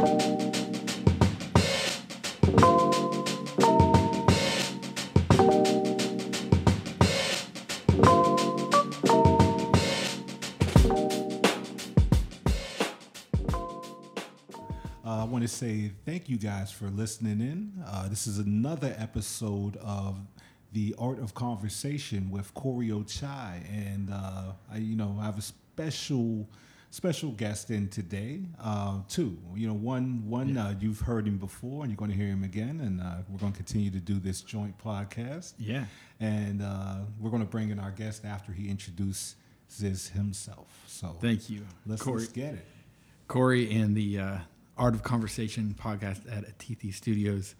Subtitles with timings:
[0.00, 0.06] Uh,
[15.04, 17.72] I want to say thank you guys for listening in.
[17.86, 20.16] Uh, this is another episode of
[20.72, 25.42] the Art of Conversation with Corey Ochai, and uh, I, you know, I have a
[25.42, 26.48] special
[26.90, 28.40] special guest in today.
[28.62, 32.16] Uh, two, you know, one one uh, you've heard him before, and you're going to
[32.16, 35.54] hear him again, and uh, we're going to continue to do this joint podcast.
[35.58, 35.84] Yeah.
[36.18, 40.68] and uh, we're going to bring in our guest after he introduces himself.
[40.86, 42.20] So Thank you, let's, Corey.
[42.20, 42.66] let's get it.
[43.28, 44.38] Corey and the uh,
[44.76, 47.54] Art of Conversation podcast at Atithi Studios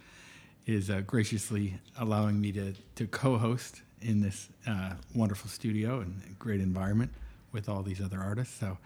[0.66, 6.60] is uh, graciously allowing me to, to co-host in this uh, wonderful studio and great
[6.60, 7.12] environment
[7.52, 8.58] with all these other artists.
[8.58, 8.78] So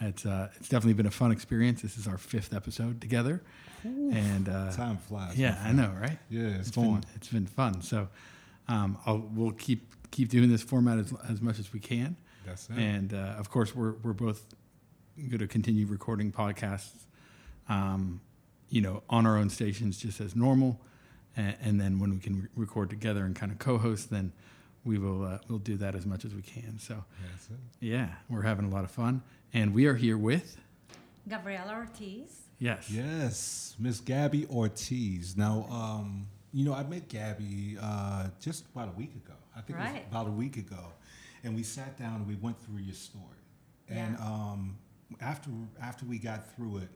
[0.00, 1.82] it's uh, it's definitely been a fun experience.
[1.82, 3.42] This is our fifth episode together,
[3.84, 5.36] and uh, Time flies.
[5.38, 6.18] yeah, I know, right?
[6.30, 7.82] Yeah, it's been it's been fun.
[7.82, 8.08] So
[8.68, 12.16] um, I'll, we'll keep keep doing this format as, as much as we can.
[12.44, 12.76] That's it.
[12.78, 14.46] And uh, of course, we're we're both
[15.16, 17.04] going to continue recording podcasts,
[17.68, 18.20] um,
[18.68, 20.80] you know, on our own stations just as normal,
[21.36, 24.32] and, and then when we can re- record together and kind of co-host, then
[24.86, 26.78] we will uh, we'll do that as much as we can.
[26.78, 27.56] So That's it.
[27.80, 30.56] yeah, we're having a lot of fun, and we are here with
[31.28, 32.42] Gabriela Ortiz.
[32.58, 35.36] yes, Yes, Miss Gabby Ortiz.
[35.36, 39.34] Now, um, you know, I met Gabby uh, just about a week ago.
[39.54, 40.06] I think it was Right.
[40.10, 40.92] about a week ago,
[41.44, 43.24] and we sat down and we went through your story.
[43.88, 44.24] And Yeah.
[44.24, 44.78] um,
[45.20, 46.88] after after we got through it,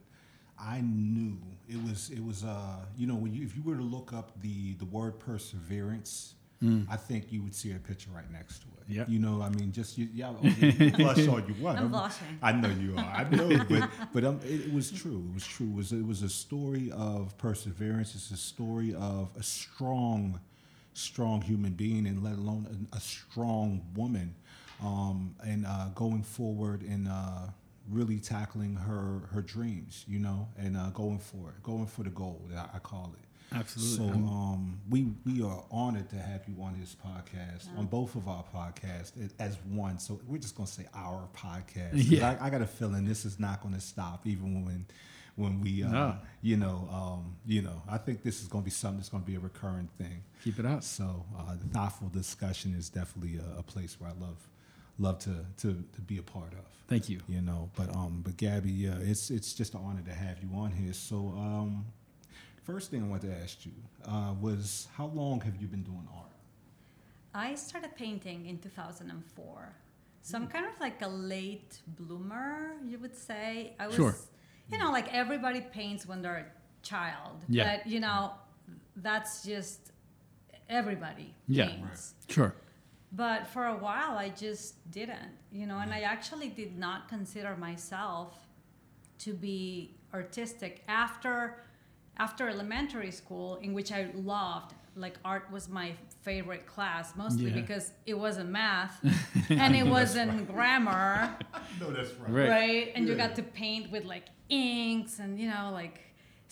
[0.59, 3.83] I knew it was it was uh, you know when you if you were to
[3.83, 6.35] look up the the word perseverance.
[6.63, 8.95] I think you would see a picture right next to it.
[8.95, 9.09] Yep.
[9.09, 11.79] You know, I mean, just you, yeah, you blush all you want.
[11.79, 12.39] I'm blushing.
[12.43, 13.05] I know you are.
[13.05, 15.25] I know, but but um, it, it was true.
[15.31, 15.69] It was true.
[15.69, 18.15] It was it was a story of perseverance.
[18.15, 20.39] It's a story of a strong,
[20.93, 24.35] strong human being, and let alone a, a strong woman,
[24.83, 27.47] um, and uh, going forward and uh,
[27.89, 30.05] really tackling her her dreams.
[30.07, 32.43] You know, and uh, going for it, going for the goal.
[32.55, 33.25] I, I call it.
[33.55, 34.07] Absolutely.
[34.09, 38.29] So um, we we are honored to have you on this podcast, on both of
[38.29, 39.99] our podcasts as one.
[39.99, 41.91] So we're just gonna say our podcast.
[42.11, 42.37] Yeah.
[42.41, 44.87] I, I got a feeling this is not gonna stop, even when
[45.37, 46.17] when we, uh, No.
[46.43, 47.83] you know, um, you know.
[47.89, 50.23] I think this is gonna be something that's gonna be a recurring thing.
[50.45, 50.83] keep it up.
[50.83, 54.49] So uh, the thoughtful discussion is definitely a, a place where I love
[54.99, 57.21] love to, to to be a part of Thank you.
[57.29, 57.71] you know.
[57.77, 60.93] But um, but Gabby, yeah, it's it's just an honor to have you on here.
[60.93, 61.87] So um,
[62.63, 63.73] first thing I wanted to ask you
[64.07, 66.27] uh, was how long have you been doing art?
[67.35, 69.75] I started painting in 2004.
[70.23, 73.75] So I'm kind of like a late bloomer, you would say.
[73.79, 74.15] I was, Sure.
[74.71, 77.45] you know, like everybody paints when they're a child.
[77.49, 77.77] Yeah.
[77.79, 78.33] But, you know,
[78.97, 79.93] that's just
[80.69, 81.69] everybody Yeah.
[81.69, 82.15] paints.
[82.29, 82.55] Sure.
[83.13, 87.57] But for a while, I just didn't, you know, and I actually did not consider
[87.57, 88.35] myself
[89.19, 91.63] to be artistic after
[92.27, 94.03] after elementary school, in which I
[94.35, 94.71] loved.
[94.97, 95.89] Like art was my
[96.29, 97.61] favorite class, mostly Yeah.
[97.61, 98.95] because it wasn't math
[99.65, 101.11] and it wasn't grammar,
[101.81, 102.31] No, that's right.
[102.39, 102.49] Right.
[102.59, 102.87] right?
[102.95, 105.97] And you got to paint with like inks and you know like,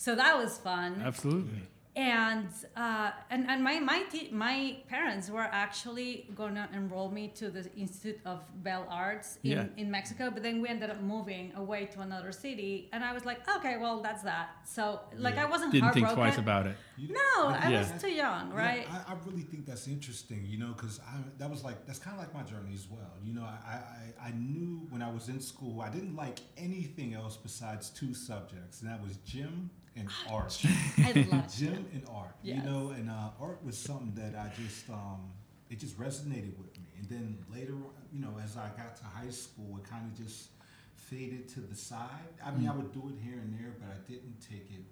[0.05, 1.61] so that was fun Absolutely.
[1.95, 7.29] And uh, and and my my te- my parents were actually going to enroll me
[7.35, 9.65] to the Institute of Bellas Artes in, Yeah.
[9.75, 13.25] in Mexico, but then we ended up moving away to another city, and I was
[13.25, 14.49] like, okay, well that's that.
[14.65, 15.43] So like Yeah.
[15.43, 16.77] I wasn't Didn't think twice about it.
[16.97, 17.79] No, I Yeah.
[17.79, 18.85] was too young, Yeah, right?
[18.91, 22.13] I, I really think that's interesting, you know, because I that was like that's kind
[22.15, 23.13] of like my journey as well.
[23.23, 27.13] You know, I, I I knew when I was in school I didn't like anything
[27.13, 30.57] else besides two subjects, and that was gym and art.
[30.97, 32.35] I loved gym and art.
[32.43, 35.31] You know, and uh, art was something that I just um,
[35.69, 36.87] it just resonated with me.
[36.97, 37.75] And then later,
[38.11, 40.49] you know, as I got to high school, it kind of just
[40.95, 42.33] faded to the side.
[42.43, 44.83] I mean, I would do it here and there, but I didn't take it,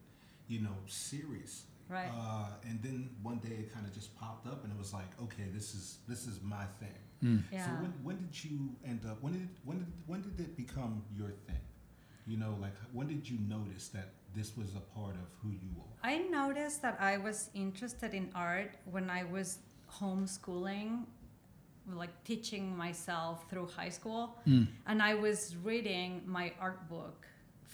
[0.47, 1.69] you know, seriously.
[1.89, 2.09] Right.
[2.13, 5.07] Uh, and then one day it kind of just popped up, and it was like,
[5.23, 6.89] okay, this is this is my thing.
[7.23, 7.43] Mm.
[7.51, 7.65] Yeah.
[7.65, 9.21] So when, when did you end up?
[9.21, 11.61] When did when did when did it become your thing?
[12.25, 15.71] You know, like when did you notice that this was a part of who you
[15.83, 15.93] are?
[16.13, 19.47] I noticed that I was interested in art when I was
[19.99, 21.05] homeschooling,
[22.01, 24.37] like teaching myself through high school.
[24.47, 24.67] Mm.
[24.89, 27.19] And I was reading my art book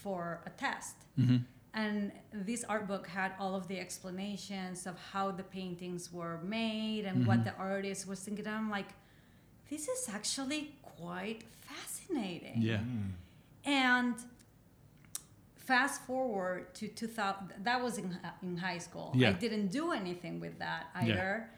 [0.03, 0.95] for a test.
[1.15, 1.37] hmm
[1.75, 2.11] And
[2.47, 7.17] this art book had all of the explanations of how the paintings were made and
[7.29, 7.45] what Mhm.
[7.49, 8.45] the artist was thinking.
[8.45, 8.91] And I'm like,
[9.71, 10.61] this is actually
[10.97, 12.57] quite fascinating.
[12.61, 12.81] Yeah.
[12.81, 13.11] Mm.
[13.65, 14.15] And
[15.65, 19.29] fast forward to 2000 that was in, in high school Yeah.
[19.29, 21.13] i didn't do anything with that either Yeah.
[21.15, 21.49] either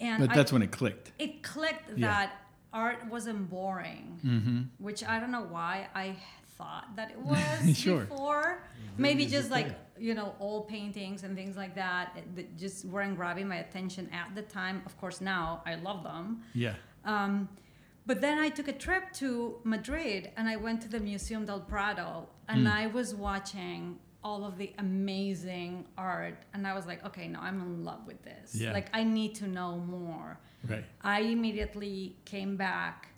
[0.00, 1.12] and But I- that's when it clicked.
[1.18, 2.06] it clicked Yeah.
[2.08, 2.32] that
[2.72, 4.58] art wasn't boring Mm-hmm.
[4.86, 6.16] which i don't know why i
[6.58, 8.04] thought that it was Sure.
[8.04, 8.62] before
[8.98, 10.04] maybe is the just like thing.
[10.06, 14.34] you know old paintings and things like that that just weren't grabbing my attention at
[14.34, 16.74] the time of course now i love them Yeah.
[17.04, 17.48] um,
[18.08, 19.28] but then I took a trip to
[19.74, 22.10] Madrid and I went to the Museum del Prado
[22.50, 22.72] and Mm.
[22.82, 23.80] I was watching
[24.28, 25.72] all of the amazing
[26.10, 28.46] art and I was like, okay, no, I'm in love with this.
[28.54, 28.72] Yeah.
[28.78, 30.30] Like I need to know more.
[30.72, 30.84] Right.
[31.16, 33.08] I immediately came back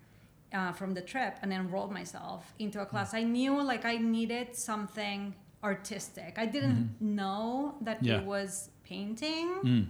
[0.53, 3.15] uh, from the trip and enrolled myself into a class.
[3.15, 5.21] I knew like I needed something
[5.63, 6.33] artistic.
[6.45, 7.99] I didn't know that.
[8.03, 8.19] Yeah.
[8.19, 9.49] it was painting.
[9.65, 9.87] Mm.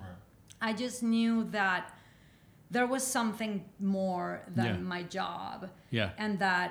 [0.61, 1.83] I just knew that
[2.71, 4.77] there was something more than Yeah.
[4.95, 6.11] my job Yeah.
[6.19, 6.71] and that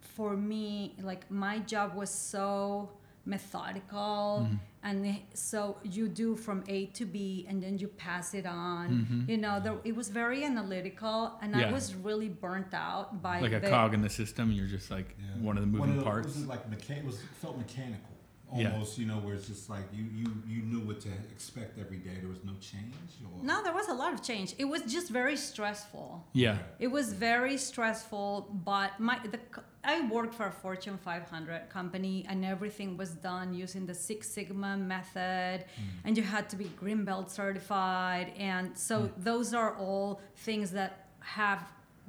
[0.00, 2.90] for me like my job was so
[3.24, 4.56] methodical Mm-hmm.
[4.88, 4.98] and
[5.34, 9.28] so you do from a to b and then you pass it on Mhm.
[9.30, 11.68] you know there, it was very analytical and Yeah.
[11.68, 14.90] i was really burnt out by Like a the, cog in the system, you're just
[14.90, 15.42] like Yeah.
[15.48, 16.28] one of the moving of parts.
[16.28, 18.11] Was it like mecha- it was felt mechanical,
[18.54, 18.82] Yeah.
[18.96, 22.16] You know, where it's just like you you you knew what to expect every day.
[22.20, 22.94] There was no change.
[23.24, 26.58] Or, no there was a lot of change it was just very stressful Yeah.
[26.78, 28.30] It was very stressful,
[28.72, 29.40] but my the
[29.84, 34.76] I worked for a Fortune 500 company, and everything was done using the Six Sigma
[34.76, 36.04] method, Mm.
[36.04, 40.92] and you had to be green belt certified, and so those are all things that
[41.38, 41.62] have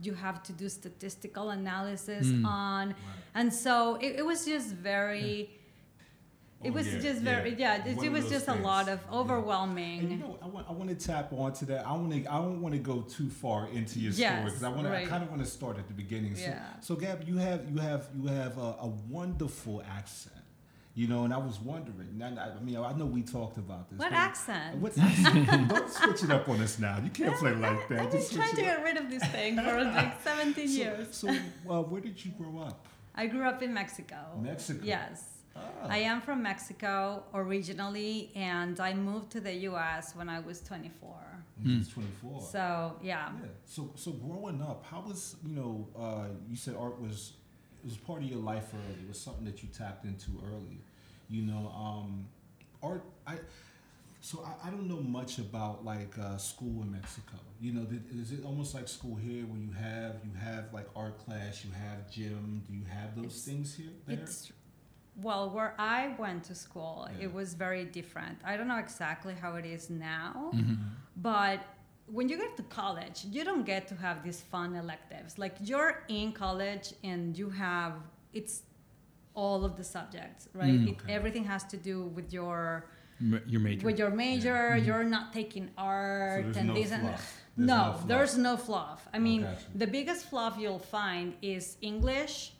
[0.07, 2.45] you have to do statistical analysis Mm.
[2.45, 2.97] on, Right.
[3.39, 3.73] and so
[4.05, 5.33] it, it was just very.
[6.63, 7.85] It Oh, was yeah, just very yeah.
[7.85, 9.17] it, it was just a lot of Yeah.
[9.19, 9.99] overwhelming.
[9.99, 11.85] And you know, I want, I want to tap onto that.
[11.85, 14.69] I want to I don't want to go too far into your story because I
[14.69, 16.35] want to I kind of want to start at the beginning.
[16.35, 16.63] So, Yeah.
[16.81, 20.35] so Gab, you have you have you have a, a wonderful accent.
[20.95, 22.21] You know, and I was wondering.
[22.21, 23.97] I, I mean, I know we talked about this.
[23.97, 24.77] what accent?
[24.77, 25.47] What accent?
[25.69, 26.99] Don't switch it up on us now.
[27.03, 27.99] You can't play like that.
[28.01, 31.07] I've been Just trying to get rid of this thing for like 17 So- years.
[31.15, 32.85] So, uh, where did you grow up?
[33.15, 34.17] I grew up in Mexico.
[34.39, 34.81] Mexico.
[34.83, 35.23] Yes.
[35.55, 35.59] Ah.
[35.89, 41.15] I am from Mexico originally, and I moved to the US when I was 24.
[41.61, 42.41] When you was 24.
[42.41, 43.29] So, yeah.
[43.41, 43.47] Yeah.
[43.65, 45.87] So so growing up, how was you know?
[45.97, 47.33] Uh, you said art was
[47.83, 49.01] it was part of your life early.
[49.03, 50.79] It was something that you tapped into early.
[51.29, 52.25] You know, um,
[52.81, 53.03] art.
[53.27, 53.35] I
[54.21, 57.37] so I, I don't know much about like uh, school in Mexico.
[57.61, 60.87] You know, did, is it almost like school here where you have you have like
[60.95, 62.63] art class, you have gym?
[62.67, 63.91] Do you have those It's- things here?
[64.07, 64.17] There?
[64.19, 64.51] It's
[65.21, 67.25] well, where I went to school, Yeah.
[67.25, 68.39] it was very different.
[68.43, 70.77] I don't know exactly how it is now, Mhm.
[71.17, 71.59] but
[72.07, 75.37] when you get to college, you don't get to have these fun electives.
[75.37, 77.93] Like you're in college and you have
[78.33, 78.63] it's
[79.35, 80.73] all of the subjects, right?
[80.73, 80.87] Mm.
[80.89, 82.87] It, everything has to do with your
[83.19, 83.85] Your major.
[83.85, 84.71] with your major.
[84.71, 84.85] Mhm.
[84.85, 87.43] You're not taking art So and no this and fluff.
[87.55, 88.07] There's no, fluff.
[88.07, 89.07] there's no fluff.
[89.13, 92.53] I mean, the biggest fluff you'll find is English,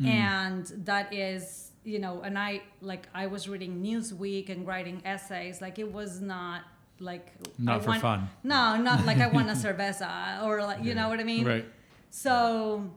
[0.00, 0.06] Mm.
[0.06, 5.60] and that is you know, and I like I was reading Newsweek and writing essays.
[5.60, 6.62] Like it was not
[7.00, 8.30] like Not I for want, fun.
[8.44, 10.94] No, not like I want a cerveza or like you Yeah.
[10.94, 11.44] know what I mean.
[11.46, 11.66] Right.
[12.10, 12.90] So,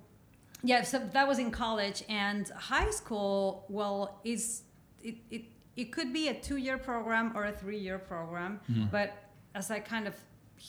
[0.61, 3.65] yeah, so that was in college and high school.
[3.69, 4.63] Well, is
[5.01, 5.43] it it
[5.75, 8.91] it could be a two year program or a three year program, Mhm.
[8.91, 9.13] but
[9.55, 10.15] as I kind of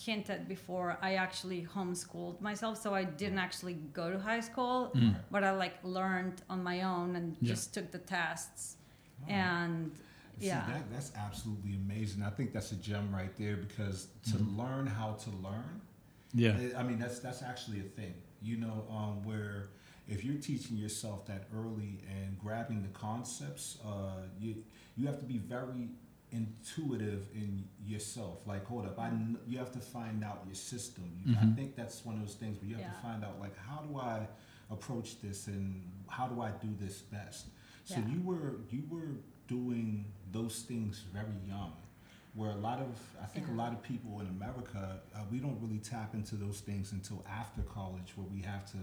[0.05, 5.17] hinted before, I actually homeschooled myself, so I didn't actually go to high school, Mm.
[5.31, 7.49] but I like learned on my own and Yeah.
[7.55, 8.77] just took the tests,
[9.23, 9.31] Oh.
[9.33, 9.91] and
[10.39, 10.67] See, yeah.
[10.67, 12.23] that, that's absolutely amazing.
[12.23, 14.57] I think that's a gem right there because to Mhm.
[14.59, 15.81] learn how to learn,
[16.35, 16.57] Yeah.
[16.59, 18.15] I- I mean, that's that's actually a thing.
[18.43, 19.69] You know, um, where
[20.07, 24.63] if you're teaching yourself that early and grabbing the concepts, uh, you
[24.99, 25.91] you have to be very
[26.33, 28.47] intuitive in yourself.
[28.47, 31.05] Like, hold up, I kn- you have to find out your system.
[31.25, 31.55] You, I Mhm.
[31.57, 32.93] think that's one of those things where you have Yeah.
[32.93, 34.29] to find out like how do I
[34.71, 37.47] approach this and how do I do this best.
[37.85, 38.07] So Yeah.
[38.09, 39.17] you were you were
[39.47, 41.73] doing those things very young
[42.35, 42.91] where a lot of
[43.23, 46.61] I think a lot of people in America uh, we don't really tap into those
[46.61, 48.79] things until after college where we have to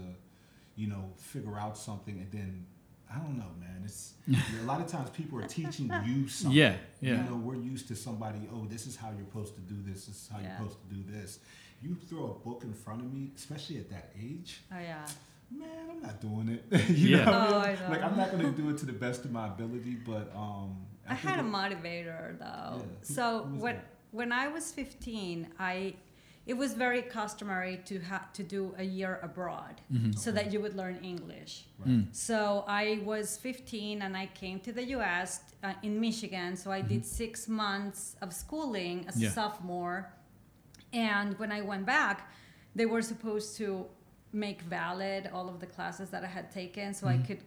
[0.76, 2.66] you know figure out something and then
[3.14, 4.14] I don't know man it's
[4.62, 6.76] a lot of times people are teaching you something Yeah.
[7.00, 7.16] Yeah.
[7.22, 10.06] you know we're used to somebody oh this is how you're supposed to do this
[10.06, 10.46] this is how Yeah.
[10.48, 11.38] you're supposed to do this
[11.82, 15.06] you throw a book in front of me especially at that age oh yeah,
[15.50, 17.24] man I'm not doing it you Yeah.
[17.26, 17.80] know Oh, I I mean?
[17.82, 17.88] know.
[17.90, 20.70] like I'm not going to do it to the best of my ability but um
[21.06, 22.78] I, think had a motivator though.
[22.78, 22.84] Yeah.
[23.02, 23.84] So who when that?
[24.12, 25.94] when I was 15, I
[26.46, 30.12] it was very customary to have to do a year abroad mm-hmm.
[30.12, 31.64] so that you would learn English.
[31.78, 31.88] Right.
[31.88, 32.06] Mm.
[32.12, 35.40] So I was 15 and I came to the U.S.
[35.62, 36.56] Uh, in Michigan.
[36.56, 37.22] So I did mm-hmm.
[37.22, 39.28] six months of schooling as Yeah.
[39.28, 40.12] a sophomore,
[40.92, 42.30] and when I went back,
[42.74, 43.86] they were supposed to
[44.32, 47.24] make valid all of the classes that I had taken, so I mm-hmm.
[47.24, 47.42] could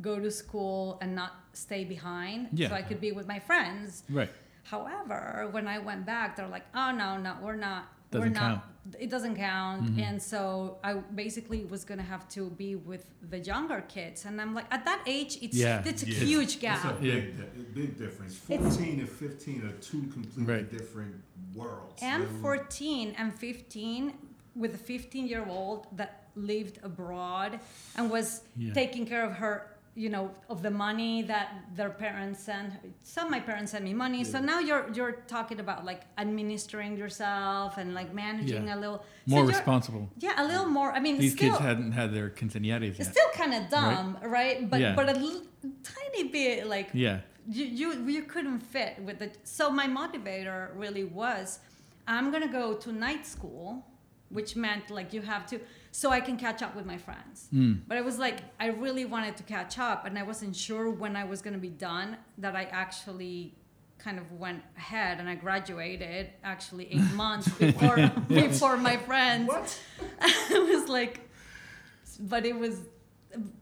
[0.00, 2.48] go to school and not stay behind.
[2.52, 2.68] Yeah.
[2.68, 4.04] So I could be with my friends.
[4.10, 4.30] Right.
[4.64, 7.88] However, when I went back, they're like, "Oh no, no, we're not.
[8.12, 8.40] Doesn't we're not.
[8.40, 10.02] count." It doesn't count." Mhm.
[10.08, 14.54] And so I basically was gonna have to be with the younger kids, and I'm
[14.54, 15.82] like, at that age, it's Yeah.
[15.90, 16.24] it's a Yeah.
[16.30, 16.84] huge gap.
[16.84, 18.32] It's a big, di- big difference.
[18.48, 20.70] It's- 14 and 15 are two completely Right.
[20.70, 21.14] different
[21.54, 22.02] worlds.
[22.02, 24.14] and They're- 14 and 15
[24.54, 27.60] with a 15 year old that lived abroad
[27.96, 28.72] and was Yeah.
[28.72, 32.72] taking care of her you know of the money that their parents sent
[33.02, 36.96] some of my parents sent me money so now you're you're talking about like administering
[36.96, 38.76] yourself and like managing Yeah.
[38.76, 40.08] a little More you're- responsible.
[40.18, 43.12] yeah a little more i mean These still, kids hadn't had their quinceañeras it's yet.
[43.14, 44.94] still kind of dumb right, but Yeah.
[44.98, 45.42] but a l-
[45.94, 47.18] tiny bit like Yeah.
[47.56, 49.32] you, you you couldn't fit with it.
[49.56, 51.58] So my motivator really was,
[52.14, 53.66] I'm gonna go to night school,
[54.36, 55.56] which meant like you have to,
[55.92, 57.48] so I can catch up with my friends.
[57.54, 57.82] Mm.
[57.86, 61.14] But I was like I really wanted to catch up, and I wasn't sure when
[61.16, 62.16] I was gonna be done.
[62.38, 63.54] That I actually
[63.98, 69.46] kind of went ahead and I graduated actually eight months before before my friends.
[69.48, 69.80] What?
[70.50, 71.20] it was like
[72.18, 72.78] but it was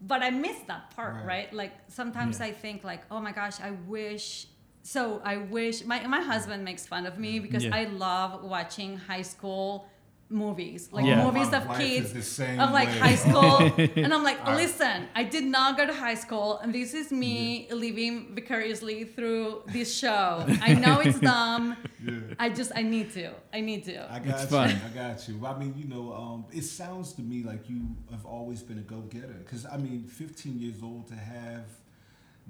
[0.03, 1.25] but i missed that part Right.
[1.27, 2.47] right, like sometimes Yeah.
[2.47, 4.47] i think like oh my gosh i wish
[4.83, 7.77] so i wish my, my husband makes fun of me because Yeah.
[7.77, 9.87] i love watching high school
[10.31, 11.25] movies like Yeah.
[11.25, 12.99] movies My of kids is the of like way.
[12.99, 13.57] high school
[14.05, 17.67] and i'm like listen i did not go to high school and this is me
[17.71, 22.13] living vicariously through this show i know it's dumb Yeah.
[22.39, 24.57] i just i need to i need to I got It's you.
[24.59, 24.71] fun.
[24.71, 25.35] I got you.
[25.47, 28.87] I mean, you know, um, it sounds to me like you have always been a
[28.95, 29.39] go-getter.
[29.45, 31.67] Because I mean, 15 years old to have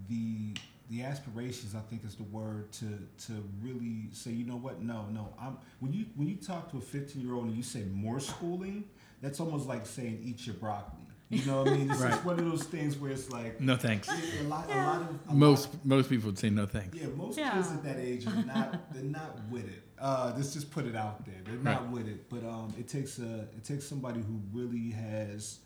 [0.08, 0.54] the
[0.90, 2.86] the aspirations, I think is the word to
[3.26, 3.32] to
[3.62, 4.82] really say, you know what?
[4.82, 5.28] No, no.
[5.40, 8.18] I'm when you when you talk to a 15 year old and you say more
[8.20, 8.84] schooling,
[9.22, 10.98] that's almost like saying eat your broccoli.
[11.28, 11.88] You know what I mean?
[11.92, 12.24] It's Right.
[12.24, 14.08] one of those things where it's like No thanks.
[14.08, 16.96] a lot, a lot of a Most lot- most people would say no thanks.
[16.98, 17.52] yeah, most Yeah.
[17.54, 19.84] kids at that age are not they're not with it.
[19.96, 21.36] Uh, let's just put it out there.
[21.44, 22.28] They're not with it.
[22.28, 25.60] But um, it takes a it takes somebody who really has,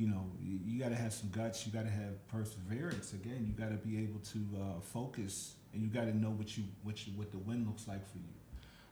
[0.00, 1.66] you know, you, you got to have some guts.
[1.66, 3.12] You got to have perseverance.
[3.12, 6.56] Again, you got to be able to uh, focus, and you got to know what
[6.56, 8.34] you what you what the win looks like for you.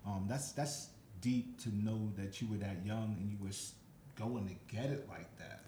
[0.07, 0.77] Um, that's that's
[1.23, 3.57] deep to know that you were that young and you were
[4.23, 5.65] going to get it like that.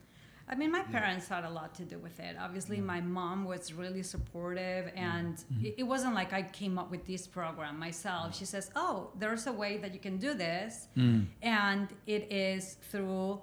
[0.53, 0.99] I mean, my Yeah.
[1.01, 2.35] parents had a lot to do with it.
[2.47, 2.85] Obviously, Mm.
[2.95, 7.27] my mom was really supportive, and it, it wasn't like I came up with this
[7.39, 8.37] program myself.
[8.41, 11.27] She says, "Oh, there's a way that you can do this, Mm.
[11.43, 13.41] and it is through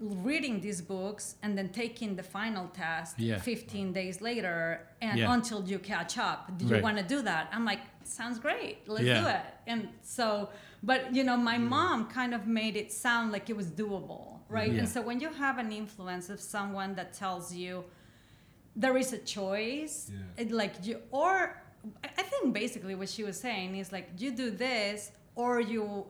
[0.00, 3.38] reading these books and then taking the final test Yeah.
[3.40, 5.32] 15 days later, and Yeah.
[5.32, 6.56] until you catch up.
[6.58, 6.82] Do you Right.
[6.82, 8.88] want to do that?" I'm like, "Sounds great.
[8.88, 9.20] Let's Yeah.
[9.20, 10.50] do it." And so,
[10.82, 14.72] but you know, my mom kind of made it sound like it was doable, right?
[14.72, 17.84] And so when you have an influence of someone that tells you
[18.76, 20.42] there is a choice, Yeah.
[20.42, 21.60] it, like you, or
[22.04, 26.06] I think basically what she was saying is like you do this or you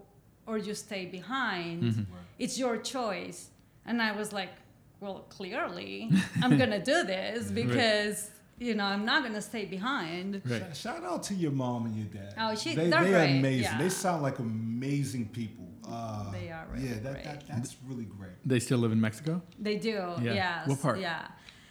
[0.46, 1.82] or you stay behind.
[1.82, 2.06] Mhm.
[2.38, 3.50] It's your choice.
[3.88, 4.52] And I was like,
[5.00, 6.10] well, clearly
[6.42, 7.54] I'm gonna do this Right.
[7.66, 8.30] because
[8.66, 10.42] you know I'm not gonna stay behind.
[10.44, 10.76] Right.
[10.76, 12.34] Shout out to your mom and your dad.
[12.42, 13.62] Oh, she- they, they're they great, are amazing.
[13.62, 13.78] yeah.
[13.82, 15.66] They sound like amazing people.
[15.90, 17.24] Uh, They are really yeah, that, great.
[17.24, 18.32] that that's really great.
[18.44, 19.32] They still live in Mexico?
[19.66, 19.96] They do.
[20.26, 20.34] Yeah.
[20.42, 20.68] Yes.
[20.68, 20.98] What part?
[21.00, 21.28] Yeah.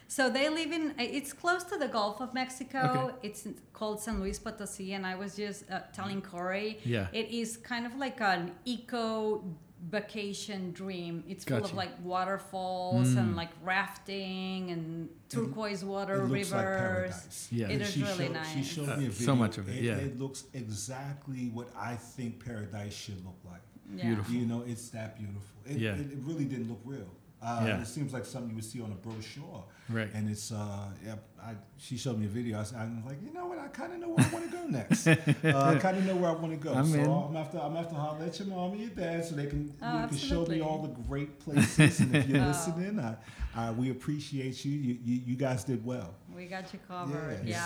[0.08, 0.84] So they live in.
[0.98, 2.82] It's close to the Gulf of Mexico.
[3.20, 3.28] Okay.
[3.28, 3.42] It's
[3.74, 6.80] called San Luis Potosi, and I was just uh, telling Corey.
[6.86, 7.08] Yeah.
[7.22, 9.44] It is kind of like an eco
[9.90, 11.24] vacation dream.
[11.28, 11.72] It's full Gotcha.
[11.72, 13.18] of like waterfalls Mm.
[13.18, 16.80] and like rafting and turquoise water it looks like rivers.
[16.80, 17.48] paradise.
[17.52, 17.68] Yeah.
[17.70, 18.68] It And she really showed, She nice.
[18.68, 19.26] showed Uh, me a video.
[19.26, 19.96] so much of it, yeah.
[19.96, 23.62] It looks exactly what I think paradise should look like.
[23.96, 24.04] yeah.
[24.06, 24.34] Beautiful.
[24.36, 25.42] You know, it's that beautiful.
[25.66, 25.94] It, Yeah.
[25.96, 27.10] it, it really didn't look real.
[27.42, 27.82] Uh, Yeah.
[27.82, 29.64] It seems like something you would see on a brochure.
[29.90, 30.10] Right.
[30.14, 32.58] And it's, uh, yeah, I, she showed me a video.
[32.58, 33.60] I was, I was like, you know what?
[33.60, 35.08] I kind of know where I want to go next.
[35.08, 36.74] uh, I kind of know where I want to go.
[36.74, 37.06] I'm so in.
[37.06, 40.02] I'm after, I'm after holler at your mom and your dad so they can, Oh,
[40.02, 42.00] you can show me all the great places.
[42.00, 42.48] and if you're Oh.
[42.48, 43.16] listening, I,
[43.56, 44.72] I, we appreciate you.
[44.72, 45.22] You, you.
[45.28, 46.16] you guys did well.
[46.36, 47.40] We got you covered.
[47.46, 47.52] Yeah.
[47.52, 47.66] Yeah.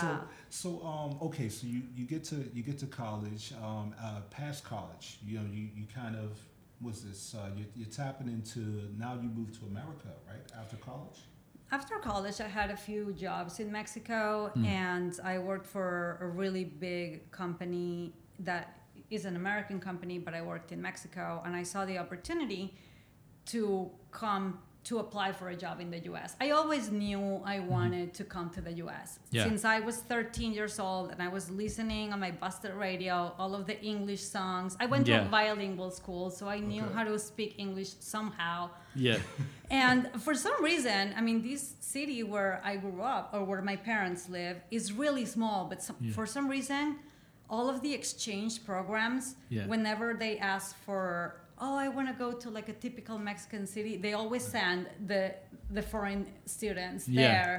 [0.50, 4.20] So, so um, okay, so you, you get to you get to college, um, uh,
[4.30, 5.18] past college.
[5.26, 6.38] You know, you, you kind of
[6.82, 8.60] was this uh, you, you're tapping into
[8.98, 10.46] now you moved to America, right?
[10.58, 11.18] After college.
[11.70, 14.66] After college, I had a few jobs in Mexico, Mm.
[14.66, 18.64] and I worked for a really big company that
[19.10, 22.74] is an American company, but I worked in Mexico, and I saw the opportunity
[23.46, 26.34] to come to apply for a job in the US.
[26.40, 27.68] I always knew I mm-hmm.
[27.68, 29.18] wanted to come to the US.
[29.30, 29.44] Yeah.
[29.44, 33.54] Since I was 13 years old and I was listening on my busted radio all
[33.54, 34.76] of the English songs.
[34.80, 36.94] I went to a bilingual school, so I knew Okay.
[36.94, 38.70] how to speak English somehow.
[38.94, 39.18] Yeah.
[39.70, 43.76] And for some reason, I mean, this city where I grew up or where my
[43.76, 46.12] parents live is really small, but some, Yeah.
[46.12, 46.98] for some reason,
[47.48, 49.66] all of the exchange programs, Yeah.
[49.66, 53.92] whenever they ask for, oh, I want to go to like a typical Mexican city,
[54.06, 55.22] they always send the
[55.76, 56.22] the foreign
[56.56, 57.22] students Yeah.
[57.32, 57.56] there.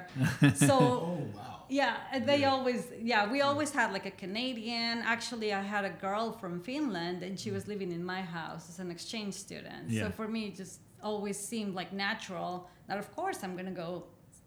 [0.67, 0.75] So
[1.09, 1.63] Oh wow.
[1.79, 1.93] yeah,
[2.29, 2.53] they Yeah.
[2.55, 2.81] always
[3.11, 4.93] yeah, we always had like a Canadian.
[5.15, 8.77] Actually, I had a girl from Finland and she was living in my house as
[8.85, 9.83] an exchange student.
[9.89, 10.01] Yeah.
[10.03, 10.75] So for me it just
[11.11, 12.51] always seemed like natural
[12.87, 13.89] that of course I'm going to go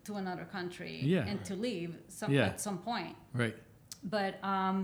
[0.08, 1.28] to another country Yeah.
[1.30, 2.46] and to leave some Yeah.
[2.50, 3.14] at some point.
[3.42, 3.56] Right.
[4.16, 4.76] But um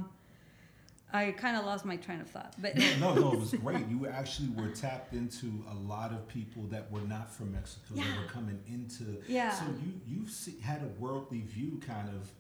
[1.13, 2.55] I kind of lost my train of thought.
[2.61, 3.87] But No, no, it was great.
[3.89, 7.95] You actually were tapped into a lot of people that were not from Mexico.
[7.95, 8.21] They Yeah.
[8.21, 9.23] were coming into.
[9.29, 9.51] Yeah.
[9.53, 12.31] So you you see, had a worldly view kind of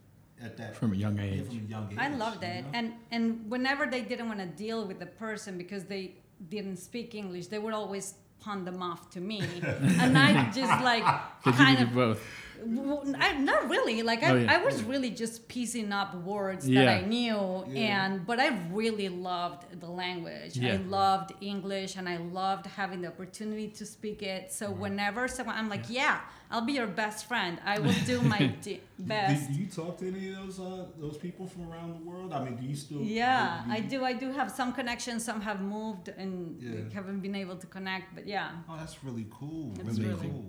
[0.44, 1.46] at that From a young yeah, age.
[1.46, 1.98] from a young age.
[1.98, 2.62] I loved you it.
[2.62, 2.70] know?
[2.74, 6.16] And and whenever they didn't want to deal with the person because they
[6.48, 9.40] didn't speak English, they would always pawn them off to me.
[10.02, 11.04] and I just like
[11.44, 12.20] kind of both.
[12.64, 14.02] Well, I, not really.
[14.02, 14.54] Like I, Oh, yeah.
[14.54, 16.84] I was really just piecing up words Yeah.
[16.84, 18.04] that I knew, Yeah.
[18.06, 20.62] and but I really loved the language.
[20.62, 24.52] I loved English, and I loved having the opportunity to speak it.
[24.52, 27.58] So whenever someone, I'm like, yeah, I'll be your best friend.
[27.64, 29.48] I will do my di- best.
[29.48, 32.32] Do, do you talk to any of those uh, those people from around the world?
[32.32, 33.00] I mean, do you still?
[33.02, 34.04] Yeah, do I do.
[34.04, 35.24] I do have some connections.
[35.24, 36.94] Some have moved and Yeah.
[36.94, 38.14] haven't been able to connect.
[38.14, 39.72] But yeah, Oh, that's really cool.
[39.80, 40.44] It's really really- cool.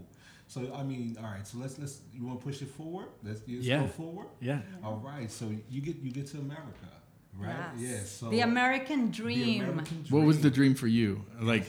[0.54, 1.48] So I mean, all right.
[1.48, 3.08] So let's let's you want to push it forward?
[3.24, 3.80] Let's, let's Yeah.
[3.82, 4.28] go forward.
[4.40, 4.60] Yeah.
[4.84, 5.32] All right.
[5.32, 6.90] So you get you get to America,
[7.36, 7.56] right?
[7.76, 7.92] Yes.
[7.92, 8.00] Yeah.
[8.04, 9.82] So the American the dream.
[10.10, 10.74] What was the dream.
[10.74, 11.26] dream for you?
[11.42, 11.66] Like,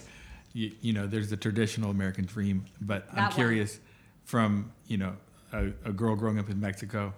[0.52, 3.32] you, you know, there's the traditional American dream, but That I'm one.
[3.32, 3.80] curious
[4.24, 5.16] from, you know,
[5.52, 7.14] a, a girl growing up in Mexico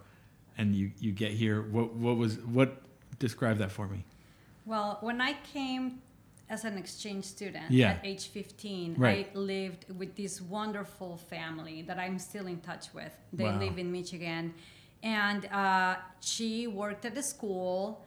[0.58, 2.80] and you, you get here, what, what was, what,
[3.18, 4.04] describe that for me.
[4.64, 6.00] Well, when I came
[6.48, 7.90] as an exchange student Yeah.
[7.92, 9.28] at age 15, Right.
[9.34, 13.12] I lived with this wonderful family that I'm still in touch with.
[13.32, 13.58] They Wow.
[13.58, 14.54] live in Michigan.
[15.02, 18.04] And uh, she worked at the school,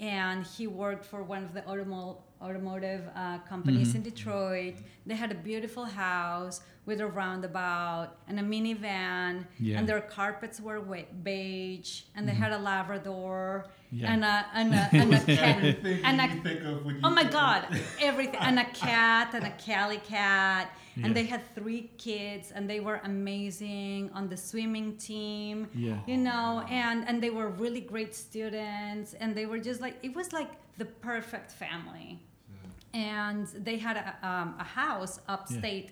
[0.00, 3.96] and he worked for one of the automo- automotive uh, companies Mhm.
[3.96, 4.76] in Detroit.
[5.06, 9.78] They had a beautiful house with a roundabout and a minivan, Yeah.
[9.78, 10.80] and their carpets were
[11.22, 14.12] beige, and they had a Labrador Yeah.
[14.12, 17.10] and a and a, and a cat Everything and a think of when you oh
[17.10, 17.60] my think of- god
[18.00, 20.66] everything and a cat and a cali cat
[20.96, 21.04] Yeah.
[21.06, 25.98] and they had three kids and they were amazing on the swimming team Yeah.
[26.10, 26.48] you know
[26.82, 30.50] and and they were really great students and they were just like it was like
[30.80, 32.08] the perfect family
[32.94, 35.88] and they had a, um, a house upstate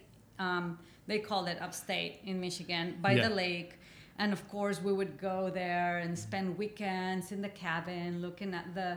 [0.46, 0.64] um,
[1.06, 3.28] they called it upstate in michigan by Yeah.
[3.28, 3.72] the lake
[4.20, 8.66] and of course we would go there and spend weekends in the cabin looking at
[8.78, 8.90] the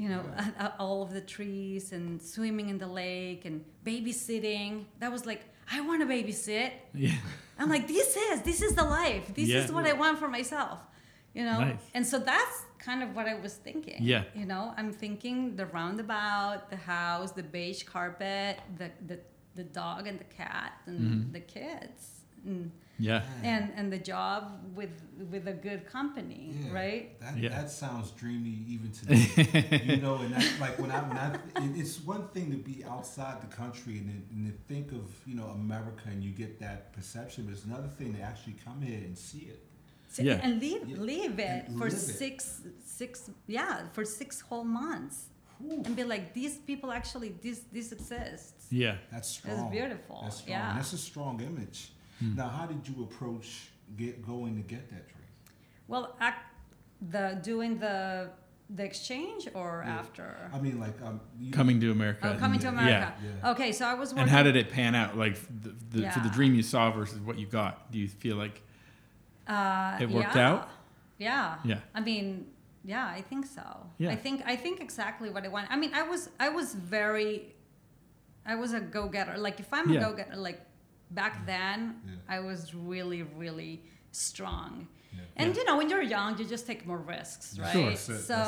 [0.00, 3.56] you know at, at all of the trees and swimming in the lake and
[3.86, 7.12] babysitting that was like i want to babysit Yeah.
[7.60, 9.24] I'm like, this is this is the life.
[9.38, 9.62] This Yeah.
[9.64, 10.78] is what I want for myself.
[11.36, 11.58] You know?
[11.60, 11.84] Nice.
[11.94, 12.56] And so that's
[12.86, 13.98] kind of what I was thinking.
[14.12, 14.24] Yeah.
[14.40, 19.16] You know, I'm thinking the roundabout, the house, the beige carpet, the the,
[19.54, 21.32] the dog and the cat and Mhm.
[21.32, 22.20] the kids.
[22.44, 23.22] And, Yeah.
[23.44, 24.42] and and the job
[24.74, 24.90] with
[25.30, 27.20] with a good company, Yeah, right?
[27.20, 27.50] That, Yeah.
[27.50, 29.80] that sounds dreamy even today.
[29.84, 31.34] you know, and that's like when I when I
[31.64, 35.04] it- it's one thing to be outside the country and, to- and to think of
[35.26, 38.82] you know America and you get that perception, but it's another thing to actually come
[38.82, 39.60] here and see it.
[40.08, 40.40] So, Yeah.
[40.44, 40.96] And live Yeah.
[41.12, 42.18] live it And for live it.
[42.22, 45.28] six six yeah for six whole months
[45.62, 48.66] Whew, and be like these people actually this this exists.
[48.70, 48.96] Yeah.
[49.12, 49.56] that's strong.
[49.56, 50.50] That's beautiful, That's strong.
[50.50, 50.72] yeah.
[50.74, 51.92] That's a strong image.
[52.18, 52.36] Hmm.
[52.36, 55.30] Now, how did you approach get going to get that dream?
[55.88, 56.36] Well, ac
[57.10, 58.30] the doing the
[58.74, 59.98] the exchange or Yeah.
[59.98, 62.32] after I mean, like um, you, Coming to America.
[62.34, 63.12] oh, coming to America.
[63.22, 63.50] Yeah.
[63.50, 64.22] Okay, so I was working.
[64.22, 65.18] And how did it pan out?
[65.18, 67.90] Like the, the, for the dream you saw versus what you got?
[67.92, 68.62] Do you feel like,
[69.46, 70.48] uh, it worked yeah.
[70.50, 70.68] out?
[71.18, 71.56] Yeah.
[71.64, 71.78] yeah.
[71.94, 72.46] I mean,
[72.84, 73.86] yeah, I think so.
[73.98, 74.10] Yeah.
[74.10, 75.66] I think I think exactly what I want.
[75.70, 77.54] I mean, I was I was very,
[78.44, 79.36] I was a go getter.
[79.38, 80.00] Like if I'm Yeah.
[80.00, 80.60] a go getter, like
[81.10, 82.36] back then, Yeah.
[82.36, 84.88] I was really really strong.
[85.36, 85.60] And Yeah.
[85.60, 87.72] you know, when you're young, you just take more risks, right?
[87.72, 87.90] Sure.
[87.90, 88.20] That's it.
[88.30, 88.38] So,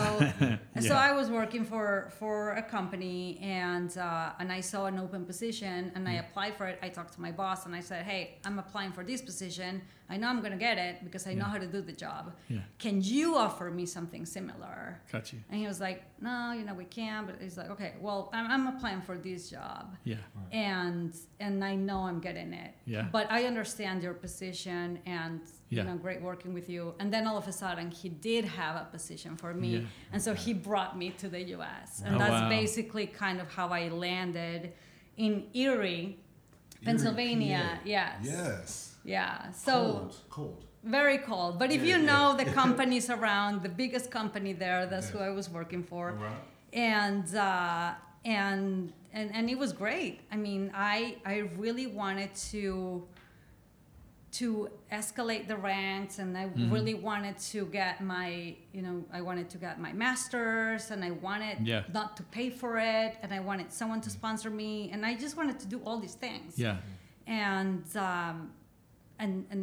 [0.88, 5.25] so I was working for for a company, and uh, and I saw an open
[5.27, 6.11] position, and Mm.
[6.12, 6.79] I applied for it.
[6.83, 9.83] I talked to my boss, and I said, "Hey, I'm applying for this position.
[10.14, 12.24] I know I'm gonna get it because I know how to do the job.
[12.48, 12.61] Yeah.
[12.85, 14.81] Can you offer me something similar?"
[15.14, 15.38] Got you.
[15.50, 15.98] And he was like,
[16.29, 19.42] "No, you know, we can't." But he's like, "Okay, well, I'm, I'm applying for this
[19.57, 20.16] job." Yeah.
[20.53, 21.12] and
[21.46, 22.72] and I know I'm getting it.
[22.94, 23.07] Yeah.
[23.16, 24.87] But I understand your position
[25.18, 25.83] and Yeah.
[25.83, 26.83] you know, great working with you.
[27.00, 29.70] And then all of a sudden he did have a position for me.
[29.77, 30.12] Yeah.
[30.12, 31.88] And so he brought me to the US.
[31.92, 32.48] Oh, and Oh, that's wow.
[32.61, 34.61] basically kind of how I landed
[35.16, 36.18] in Erie,
[36.85, 37.79] Pennsylvania.
[37.79, 37.81] PA.
[37.85, 38.12] Yes.
[38.22, 38.93] Yes.
[39.05, 39.51] Yeah.
[39.53, 40.64] So cold, cold.
[40.83, 41.59] very cold.
[41.59, 42.11] But if Yeah, you yeah.
[42.12, 46.33] know the companies around, the biggest company there, that's who I was working for Right.
[46.73, 47.93] and uh,
[48.25, 50.21] and and and it was great.
[50.33, 53.07] I mean, I I really wanted to
[54.33, 56.73] to escalate the ranks, and I Mhm.
[56.73, 61.12] really wanted to get my you know I wanted to get my masters, and I
[61.12, 61.85] wanted Yeah.
[61.93, 65.37] not to pay for it, and I wanted someone to sponsor me, and I just
[65.37, 66.59] wanted to do all these things.
[66.59, 66.79] Yeah.
[67.27, 68.51] And um,
[69.24, 69.62] and and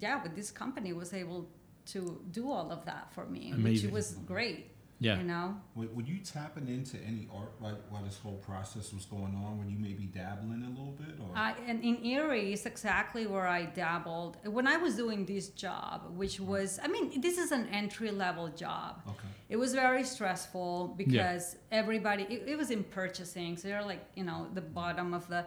[0.00, 1.48] yeah, but this company was able
[1.86, 3.88] to do all of that for me, Amazing.
[3.88, 4.70] which was great.
[5.00, 5.18] Yeah.
[5.18, 5.56] You know.
[5.74, 9.58] Were, were you tapping into any art while, while this whole process was going on?
[9.58, 13.46] Were you maybe dabbling a little bit, or I, and in Erie is exactly where
[13.46, 16.52] I dabbled when I was doing this job, which mm-hmm.
[16.52, 19.02] was, I mean, this is an entry level job.
[19.08, 23.56] okay, It was very stressful because everybody, it, it was in purchasing.
[23.56, 24.72] So you're like, you know, the mm-hmm.
[24.72, 25.44] bottom of the,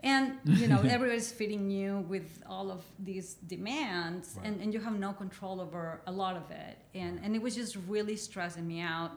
[0.00, 4.46] and, you know, everybody's feeding you with all of these demands Right.
[4.46, 6.78] and, and you have no control over a lot of it.
[6.94, 9.10] And, and it was just really stressing me out.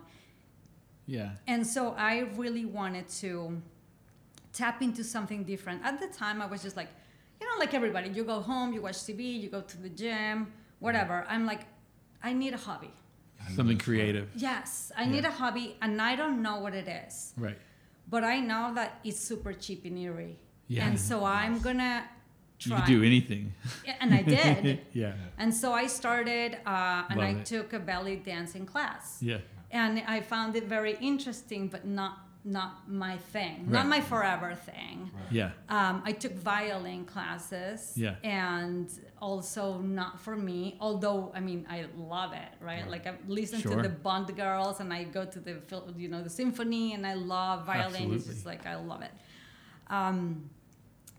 [1.06, 1.32] Yeah.
[1.48, 3.62] And so I really wanted to
[4.54, 5.84] tap into something different.
[5.84, 6.90] At the time, I was just like,
[7.40, 10.52] you know, like everybody, you go home, you watch TV, you go to the gym,
[10.80, 11.26] whatever.
[11.28, 11.62] I'm like,
[12.24, 12.92] I need a hobby.
[13.56, 14.30] Something creative.
[14.36, 17.58] Yes, I need a hobby, and I don't know what it is, Right.
[18.08, 20.38] but I know that it's super cheap in Erie.
[20.72, 20.88] Yeah.
[20.88, 21.96] And so I'm gonna
[22.60, 22.78] You try.
[22.78, 23.44] could do anything.
[23.88, 24.80] Yeah, and I did.
[25.04, 25.14] yeah.
[25.42, 27.46] and so I started, uh, and Love I it.
[27.54, 29.06] took a belly dancing class.
[29.22, 29.40] Yeah.
[29.84, 32.72] and I found it very interesting, but not not
[33.06, 34.98] my thing, not my forever thing.
[35.14, 35.32] Right.
[35.40, 35.52] Yeah.
[35.78, 38.16] Um, I took violin classes, Yeah.
[38.24, 38.88] and
[39.28, 39.64] also
[40.02, 40.60] not for me.
[40.86, 41.80] Although I mean, I
[42.16, 42.82] love it, right?
[42.82, 42.94] Right.
[42.94, 43.76] Like I listen Sure.
[43.76, 45.56] to the Bond Girls, and I go to the
[46.04, 47.86] you know the symphony, and I love violin.
[47.86, 48.16] Absolutely.
[48.18, 49.14] It's just like I love it.
[50.00, 50.50] Um,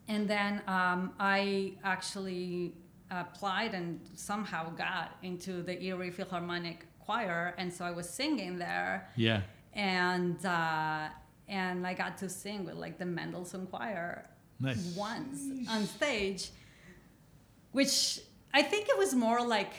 [0.08, 2.74] and then um, I actually
[3.10, 9.08] applied and somehow got into the Erie Philharmonic Choir, and so I was singing there,
[9.16, 9.42] Yeah.
[9.74, 11.08] and uh,
[11.48, 14.28] and I got to sing with like the Mendelssohn Choir
[14.60, 14.94] Nice.
[14.96, 16.50] once on stage,
[17.72, 18.20] which
[18.54, 19.72] I think it was more like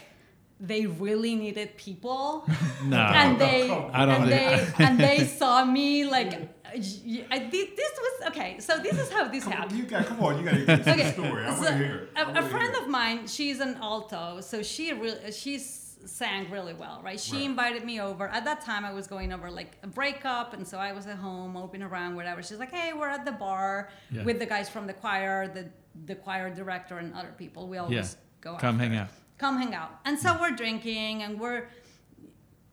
[0.59, 2.45] they really needed people
[2.85, 2.97] No.
[2.97, 8.27] and they I don't and they and they saw me like I, thi- this was
[8.29, 10.05] okay so this is how this Come on, happened you got.
[10.05, 11.45] Come on, you got to get to okay the story.
[11.45, 11.95] I so want to hear.
[11.95, 12.09] it.
[12.15, 15.59] I a, wanna a friend hear of mine she's an alto so she really she
[15.59, 17.45] sang really well right she Right.
[17.45, 20.77] invited me over at that time i was going over like a breakup and so
[20.77, 24.23] i was at home moping around whatever she's like hey we're at the bar Yeah.
[24.25, 25.69] with the guys from the choir the
[26.05, 28.51] the choir director and other people we always Yeah.
[28.51, 29.07] go Come after hang out.
[29.37, 29.91] come hang out.
[30.05, 31.67] And so we're drinking and we're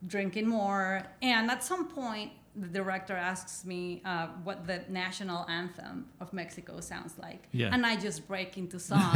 [0.06, 1.02] drinking more.
[1.22, 6.80] And at some point, the director asks me uh, what the national anthem of Mexico
[6.80, 7.46] sounds like.
[7.52, 7.70] Yeah.
[7.72, 9.14] And I just break into song,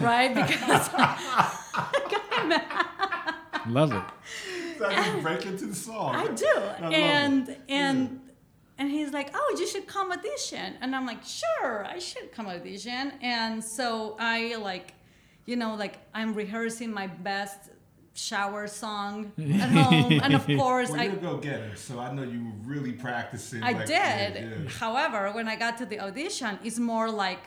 [0.00, 0.34] right?
[0.34, 0.90] Because
[3.68, 4.02] Love it.
[4.78, 6.16] So I just break into the song.
[6.16, 6.46] I do.
[6.56, 7.60] love and it.
[7.68, 8.20] and
[8.78, 12.48] and he's like, "Oh, you should come audition." And I'm like, "Sure, I should come
[12.48, 14.94] audition." And so I like,
[15.46, 17.70] you know, like I'm rehearsing my best
[18.14, 22.22] shower song at home, and of course Well, I you're a go-getter, so I know
[22.22, 23.62] you were really practicing.
[23.62, 23.90] I like, did.
[24.34, 24.68] yeah, yeah.
[24.68, 27.42] However, when I got to the audition, it's more like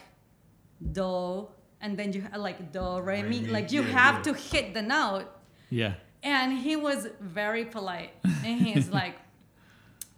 [0.91, 1.47] do,
[1.81, 3.41] and then you like do re Re, mi.
[3.41, 4.33] mi, Like you yeah, have yeah.
[4.33, 5.25] to hit the note.
[5.69, 5.93] Yeah.
[6.23, 9.15] And he was very polite, and he's like,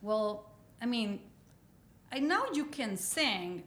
[0.02, 0.50] "Well,
[0.82, 1.20] I mean,
[2.12, 3.64] I know you can sing,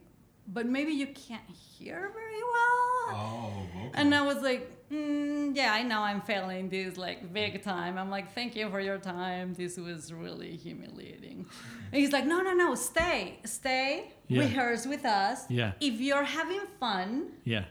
[0.47, 3.91] but maybe you can't hear very well." Oh, okay.
[3.93, 7.97] And I was like, mm, yeah, I know I'm failing this like big time.
[7.97, 9.53] I'm like, thank you for your time.
[9.53, 11.45] This was really humiliating.
[11.91, 14.41] And he's like, no, no, no, stay, stay, Yeah.
[14.41, 15.45] rehearse with us.
[15.49, 15.71] Yeah.
[15.79, 17.65] If you're having fun, Yeah.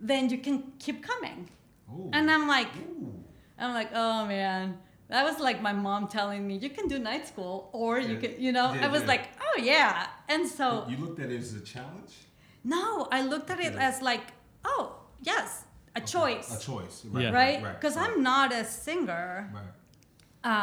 [0.00, 1.50] then you can keep coming.
[1.92, 2.10] Ooh.
[2.12, 3.12] And I'm like, Ooh.
[3.58, 4.78] I'm like, oh man.
[5.08, 8.40] That was like my mom telling me, you can do night school or you can,
[8.40, 9.08] you know, Yeah, I was yeah.
[9.08, 10.06] like, oh yeah.
[10.28, 12.14] And so You looked at it as a challenge.
[12.62, 13.88] No, I looked at it Yeah.
[13.88, 14.26] as like,
[14.64, 14.84] oh,
[15.20, 15.64] yes,
[15.96, 17.04] a choice, A choice.
[17.14, 17.30] Yeah.
[17.30, 17.62] right?
[17.74, 19.72] Because I'm not a singer, Right.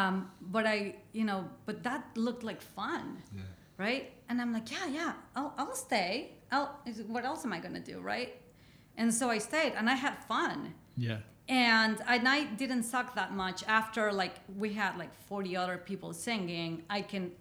[0.07, 3.41] um, but I, you know, but that looked like fun, Yeah.
[3.77, 4.13] right?
[4.29, 6.31] And I'm like, yeah, yeah, I'll, I'll stay.
[6.51, 8.35] I'll, what else am I gonna do, right?
[8.97, 10.73] And so I stayed, and I had fun.
[10.95, 11.17] Yeah.
[11.49, 16.11] And and I didn't suck that much after like we had like 40 other people
[16.13, 16.83] singing.
[16.89, 17.31] I can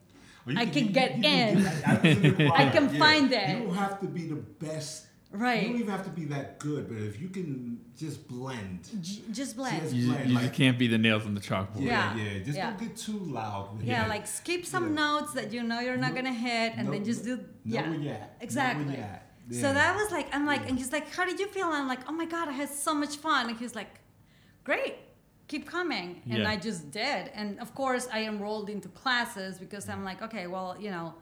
[0.47, 1.63] Well, I can get you in.
[1.63, 3.49] get- I can I can find it.
[3.49, 5.06] You don't have to be the best.
[5.33, 5.63] Right.
[5.63, 8.89] You don't even have to be that good, but if you can just blend.
[9.03, 9.83] j- just blend.
[9.83, 11.81] Just You, blend, you like- just can't be the nails on the chalkboard.
[11.81, 12.25] Yeah, Yeah.
[12.25, 12.39] yeah.
[12.45, 12.71] Just Yeah.
[12.71, 13.77] don't get too loud.
[13.77, 14.09] With Yeah, it.
[14.09, 15.03] like skip some Yeah.
[15.03, 17.45] notes that you know you're not No- gonna hit, and no- then just do know
[17.65, 18.21] yeah, where you at.
[18.21, 18.95] Know where exactly.
[18.95, 19.23] you at.
[19.53, 21.89] So that was like I'm like, and he's like, "How did you feel?" And I'm
[21.89, 24.01] like, "Oh my god, I had so much fun." And he's like,
[24.65, 24.95] "Great,
[25.49, 26.49] keep coming." And Yeah.
[26.51, 30.77] I just did, and of course I enrolled into classes because I'm like, okay, well,
[30.81, 31.15] you know.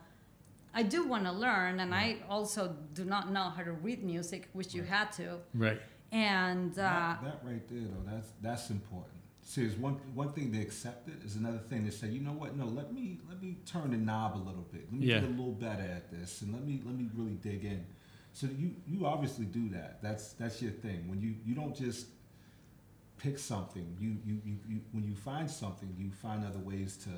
[0.75, 4.49] I do want to learn, and I also do not know how to read music,
[4.53, 5.39] which you had to.
[5.55, 5.81] Right.
[6.13, 9.15] And uh, that, that right there, though, that's that's important.
[9.43, 12.33] See, it's one one thing to accept it is another thing to say, you know
[12.33, 12.57] what?
[12.57, 14.83] No, let me let me turn the knob a little bit.
[14.91, 15.21] Let me Yeah.
[15.21, 17.85] get a little better at this, and let me let me really dig in.
[18.33, 20.03] So you you obviously do that.
[20.03, 21.09] That's that's your thing.
[21.09, 22.07] When you you don't just
[23.19, 23.97] pick something.
[24.01, 27.11] You you you, you when you find something, you find other ways to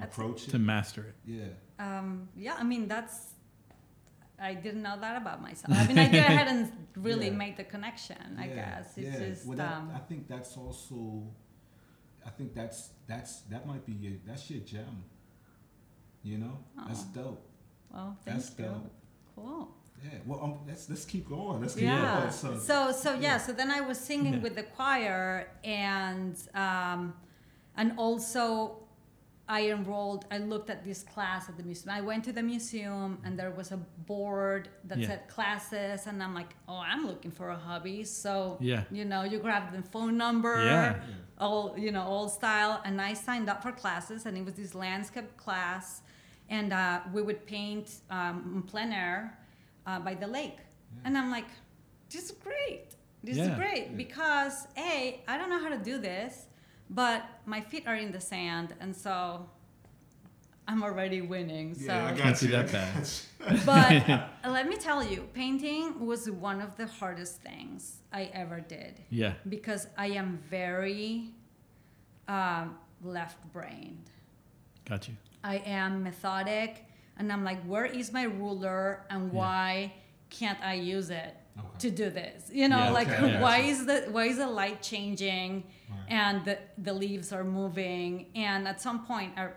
[0.00, 0.60] That's approach To it.
[0.60, 1.16] master it.
[1.26, 1.44] Yeah.
[1.98, 3.34] Um, yeah, I mean that's.
[4.42, 5.76] I didn't know that about myself.
[5.78, 7.42] I mean, I, did, I hadn't really Yeah.
[7.44, 8.16] made the connection.
[8.38, 9.28] I Yeah, guess it's yeah.
[9.28, 9.46] just.
[9.46, 11.22] Well, that, um, I think that's also.
[12.26, 15.04] I think that's that's that might be your that's your gem.
[16.22, 17.46] You know, that's dope.
[17.92, 18.64] well, thank That's you.
[18.66, 18.92] dope.
[19.34, 19.74] Cool.
[20.04, 20.18] Yeah.
[20.26, 21.60] Well, um, let's let's keep going.
[21.62, 22.20] Let's keep Yeah.
[22.20, 22.30] going.
[22.32, 23.20] So, So so yeah.
[23.20, 23.38] yeah.
[23.38, 24.40] So then I was singing Yeah.
[24.40, 27.14] with the choir and um,
[27.76, 28.82] and also
[29.58, 30.22] I enrolled.
[30.30, 31.90] I looked at this class at the museum.
[32.00, 35.08] I went to the museum and there was a board that Yeah.
[35.08, 37.98] said classes, and I'm like, oh, I'm looking for a hobby.
[38.04, 38.82] So Yeah.
[38.98, 40.54] you know, you grab the phone number.
[40.64, 41.00] Yeah.
[41.46, 44.74] all you know old style and i signed up for classes and it was this
[44.74, 46.02] landscape class
[46.56, 47.86] and uh, we would paint
[48.16, 49.18] um, in plein air
[49.86, 50.58] uh, by the lake
[51.04, 51.50] and i'm like
[52.12, 52.88] this is great
[53.26, 53.96] this is great Yeah.
[54.04, 54.56] because
[54.90, 54.92] a
[55.26, 56.32] i don't know how to do this
[56.92, 59.48] but my feet are in the sand and so
[60.68, 63.08] i'm already winning so yeah, I got Can't see that I bad.
[63.64, 69.00] but let me tell you painting was one of the hardest things i ever did
[69.10, 69.34] Yeah.
[69.48, 71.30] because I am very
[72.28, 74.06] um, left-brained.
[74.88, 75.14] Got you.
[75.42, 76.84] I am methodic,
[77.16, 79.38] and I'm like, where is my ruler, and Yeah.
[79.38, 79.92] why
[80.28, 81.68] can't I use it Okay.
[81.80, 82.50] to do this?
[82.52, 85.98] You know, Yeah, like okay, why is the why is the light changing, Right.
[86.08, 89.48] and the the leaves are moving, and at some point I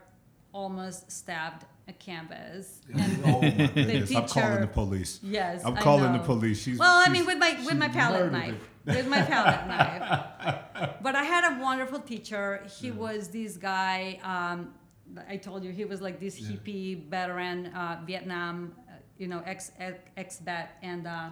[0.51, 2.81] almost stabbed a canvas.
[2.93, 4.15] And oh my goodness!
[4.15, 5.19] I'm calling the police.
[5.23, 6.61] yes, I'm calling the police.
[6.63, 8.95] She's, Well, I mean, with my with my palette knife, it.
[8.95, 10.95] with my palette knife.
[11.01, 12.65] But I had a wonderful teacher.
[12.79, 12.93] He Yeah.
[13.05, 14.19] was this guy.
[14.23, 14.73] Um,
[15.27, 16.49] I told you he was like this Yeah.
[16.55, 19.71] hippie veteran, uh, Vietnam, uh, you know, ex
[20.17, 21.29] ex vet, and uh,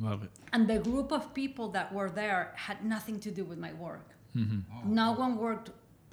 [0.00, 0.30] Love it.
[0.52, 4.06] and the group of people that were there had nothing to do with my work.
[4.32, 5.70] hmm Oh, No one worked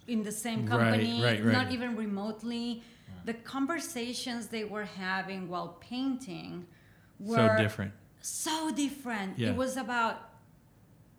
[0.07, 1.53] in the same company, right, right.
[1.59, 2.83] not even remotely.
[3.25, 6.65] The conversations they were having while painting
[7.19, 7.91] were So different.
[8.21, 9.37] so different.
[9.37, 9.49] Yeah.
[9.51, 10.15] It was about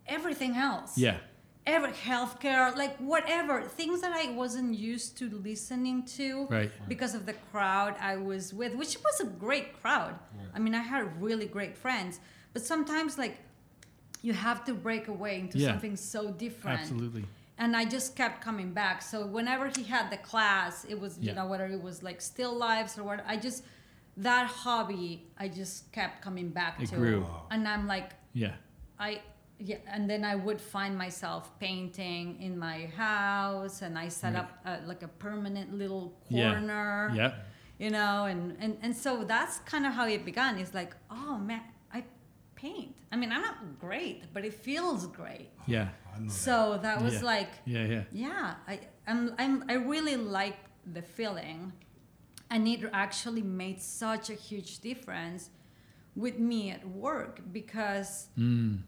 [0.07, 0.97] everything else.
[0.97, 1.19] Yeah.
[1.67, 6.71] Every healthcare, like whatever things that I wasn't used to listening to Right.
[6.89, 10.15] because of the crowd I was with, which was a great crowd.
[10.37, 10.49] Right.
[10.55, 12.21] I mean, I had really great friends,
[12.53, 13.37] but sometimes like
[14.23, 15.69] you have to break away into Yeah.
[15.71, 17.25] something so different Absolutely.
[17.59, 19.03] and I just kept coming back.
[19.03, 22.55] So whenever he had the class, it was you know whether it was like still
[22.57, 23.63] lives or what, I just
[24.17, 27.27] that hobby I just kept coming back It to, grew.
[27.51, 28.55] And I'm like Yeah.
[28.99, 29.11] I
[29.61, 34.41] yeah, and then I would find myself painting in my house, and I set Right.
[34.43, 37.23] up uh, like a permanent little corner, Yeah.
[37.23, 37.35] yeah
[37.85, 40.59] you know, and and and so that's kind of how it began.
[40.59, 41.78] It's like, oh man, I
[42.63, 42.95] paint.
[43.13, 45.49] I mean, I'm not great, but it feels great.
[45.67, 45.89] Yeah.
[46.19, 46.31] That.
[46.47, 47.33] So that was Yeah.
[47.35, 47.85] like Yeah.
[47.95, 48.05] Yeah.
[48.13, 48.75] yeah, I
[49.11, 50.59] I'm, I'm I really like
[50.97, 51.73] the feeling,
[52.51, 55.51] and it actually made such a huge difference
[56.17, 58.83] with me at work because Mm.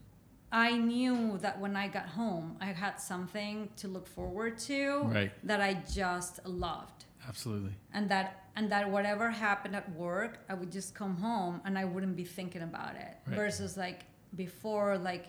[0.51, 5.31] I knew that when I got home, I had something to look forward to Right.
[5.47, 7.75] that I just loved, Absolutely.
[7.93, 11.85] and that and that whatever happened at work, I would just come home and I
[11.85, 13.13] wouldn't be thinking about it.
[13.27, 13.35] Right.
[13.35, 14.01] Versus like
[14.35, 15.25] before, like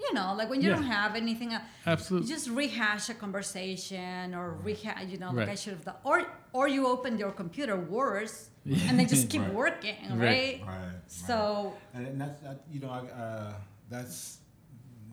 [0.00, 0.76] you know, like when you Yeah.
[0.76, 1.52] don't have anything.
[1.52, 2.28] uh, you Absolutely.
[2.28, 6.68] just rehash a conversation or rehash, you know, like I should have done, or or
[6.68, 8.50] you open your computer worse
[8.88, 9.52] and then just keep Right.
[9.54, 10.18] working, Right.
[10.18, 10.60] right?
[10.66, 10.68] Right.
[10.86, 11.02] right.
[11.06, 13.52] So And, and that's that, you know, I, uh,
[13.90, 14.38] that's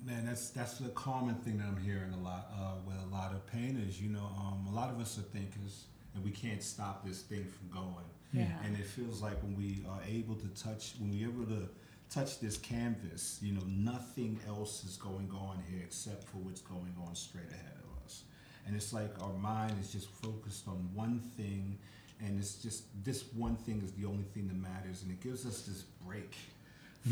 [0.06, 3.34] man, that's that's the common thing that I'm hearing a lot uh, with a lot
[3.34, 4.00] of painters.
[4.02, 7.46] You know, um, a lot of us are thinkers, and we can't stop this thing
[7.46, 8.06] from going.
[8.34, 8.48] Yeah.
[8.66, 11.70] And it feels like when we are able to touch, when we're able to
[12.10, 16.94] touch this canvas, you know, nothing else is going on here except for what's going
[17.08, 18.24] on straight ahead of us.
[18.66, 21.78] And it's like our mind is just focused on one thing,
[22.20, 25.46] and it's just this one thing is the only thing that matters, and it gives
[25.46, 26.36] us this break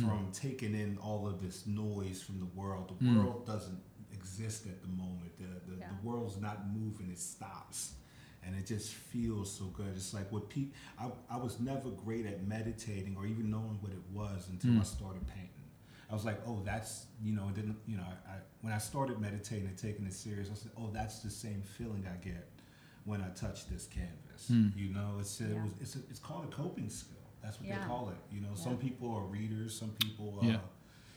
[0.01, 2.95] from taking in all of this noise from the world.
[2.99, 3.23] The Mm.
[3.23, 3.79] world doesn't
[4.11, 5.37] exist at the moment.
[5.37, 5.89] The, the, Yeah.
[5.89, 7.93] the world's not moving, it stops.
[8.45, 9.87] And it just feels so good.
[9.95, 13.91] It's like what people, I, I was never great at meditating or even knowing what
[13.91, 14.81] it was until Mm.
[14.81, 15.49] I started painting.
[16.09, 18.77] I was like, oh, that's, you know, it didn't, you know, I, I, when I
[18.77, 22.47] started meditating and taking it serious, I said, oh, that's the same feeling I get
[23.05, 24.49] when I touch this canvas.
[24.51, 24.75] Mm.
[24.77, 25.63] You know, it's, it Yeah.
[25.63, 27.17] was, it's, a, it's called a coping skill.
[27.41, 27.79] That's what Yeah.
[27.79, 28.17] they call it.
[28.35, 28.63] You know, Yeah.
[28.63, 30.59] some people are readers, some people, uh, Yeah.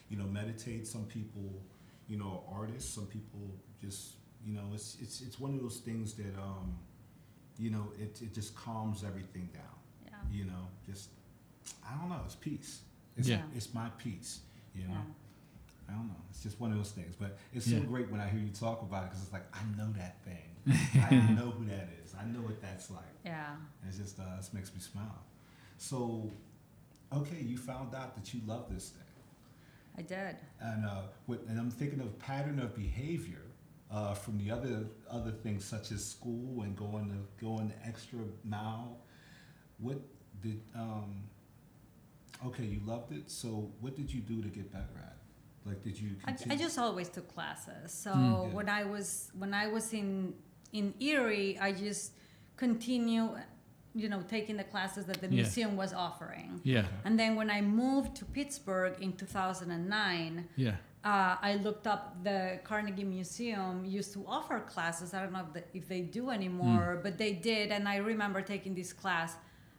[0.09, 0.87] you know, meditate.
[0.87, 1.61] Some people,
[2.07, 2.93] you know, are artists.
[2.93, 6.77] Some people just, you know, it's it's it's one of those things that, um,
[7.59, 9.63] you know, it it just calms everything down.
[10.05, 10.11] Yeah.
[10.39, 11.09] You know, just
[11.87, 12.21] I don't know.
[12.25, 12.81] It's peace.
[13.17, 13.41] It's, Yeah.
[13.55, 14.39] it's my peace.
[14.75, 14.93] You know.
[14.93, 15.89] Yeah.
[15.89, 16.21] I don't know.
[16.29, 17.15] It's just one of those things.
[17.17, 17.83] But it's so Yeah.
[17.85, 20.43] great when I hear you talk about it because it's like I know that thing.
[21.09, 22.13] I know who that is.
[22.19, 23.03] I know what that's like.
[23.25, 23.55] Yeah.
[23.87, 25.23] It's just uh, this makes me smile.
[25.77, 26.29] So,
[27.13, 29.03] okay, you found out that you love this thing,
[29.97, 30.35] I did.
[30.59, 33.43] and uh, what, and I'm thinking of pattern of behavior
[33.91, 38.19] uh, from the other other things such as school and going to going the extra
[38.43, 38.97] mile.
[39.79, 39.99] What
[40.41, 41.23] did um,
[42.47, 42.63] okay?
[42.65, 43.29] You loved it.
[43.29, 45.17] So, what did you do to get better at?
[45.65, 45.69] it?
[45.69, 46.11] Like, did you?
[46.25, 47.91] I, I just always took classes.
[47.91, 48.47] So Mm.
[48.49, 48.55] Yeah.
[48.55, 50.33] when I was when I was in
[50.73, 52.11] in Erie, I just
[52.57, 53.29] continue,
[53.95, 55.41] you know, taking the classes that the Yeah.
[55.43, 56.59] museum was offering.
[56.63, 56.85] Yeah.
[57.05, 60.75] And then when I moved to Pittsburgh in 2009, Yeah.
[61.03, 65.13] Uh, I looked up the Carnegie Museum used to offer classes.
[65.13, 67.71] I don't know if, the, if they do anymore, but they did.
[67.71, 69.35] And I remember taking this class.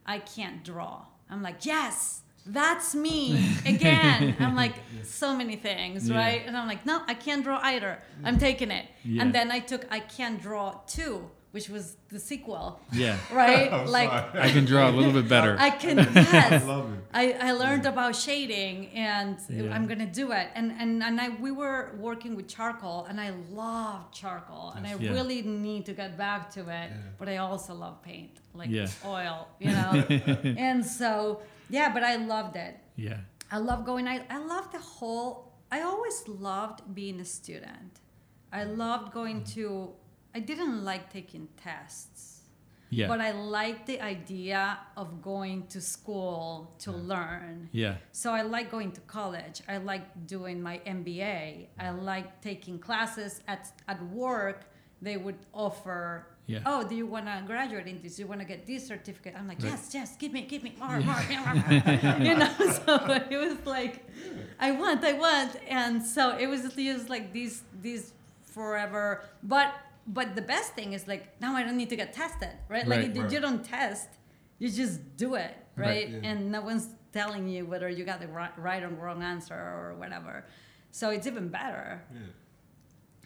[0.06, 1.02] I can't draw.
[1.30, 4.36] I'm like, yes, that's me again.
[4.38, 6.16] I'm like, so many things, Yeah.
[6.16, 6.42] right?
[6.46, 7.98] And I'm like, no, I can't draw either.
[8.24, 8.86] I'm taking it.
[9.04, 9.22] Yeah.
[9.22, 13.16] And then I took I Can't Draw 2, which was the sequel, Yeah.
[13.32, 13.72] right?
[13.72, 14.40] I'm like, sorry.
[14.40, 15.56] I can draw a little bit better.
[15.58, 16.64] I can, I yes.
[16.64, 17.00] love it.
[17.12, 19.74] I, I learned about shading and Yeah.
[19.74, 20.48] I'm gonna do it.
[20.54, 24.94] And and, and I, we were working with charcoal and I love charcoal and I
[24.96, 25.12] Yeah.
[25.12, 26.88] really need to get back to it.
[26.90, 26.96] Yeah.
[27.18, 28.88] But I also love paint, like Yeah.
[29.04, 29.92] oil, you know.
[30.68, 32.74] and so yeah, but I loved it.
[32.96, 33.18] yeah.
[33.50, 34.06] I love going.
[34.06, 35.30] I I love the whole.
[35.72, 37.92] I always loved being a student.
[38.52, 39.60] I loved going mm-hmm.
[39.60, 39.92] to.
[40.34, 42.34] I didn't like taking tests.
[42.90, 43.08] Yeah.
[43.08, 47.68] But I liked the idea of going to school to learn.
[47.72, 47.96] yeah.
[48.12, 49.60] So I like going to college.
[49.68, 51.66] I like doing my MBA.
[51.78, 54.64] I like taking classes at at work.
[55.02, 56.26] They would offer.
[56.46, 56.60] Yeah.
[56.64, 58.16] Oh, do you want to graduate in this?
[58.16, 59.34] Do you want to get this certificate?
[59.36, 59.72] I'm like, Right.
[59.72, 61.54] yes, yes, give me, give me more, more, more.
[62.28, 62.50] you know.
[62.86, 62.94] So
[63.30, 63.96] it was like,
[64.58, 68.12] I want, I want, and so it was just like these, these
[68.54, 69.22] forever.
[69.42, 69.74] But
[70.08, 72.86] but the best thing is like now I don't need to get tested, right?
[72.86, 73.10] Like Right.
[73.16, 73.32] if Right.
[73.32, 74.08] you don't test,
[74.58, 75.86] you just do it, Right.
[75.86, 76.08] right?
[76.10, 76.28] Yeah.
[76.30, 80.34] And no one's telling you whether you got the right, or wrong answer or whatever.
[80.90, 82.02] So it's even better.
[82.12, 82.20] Yeah.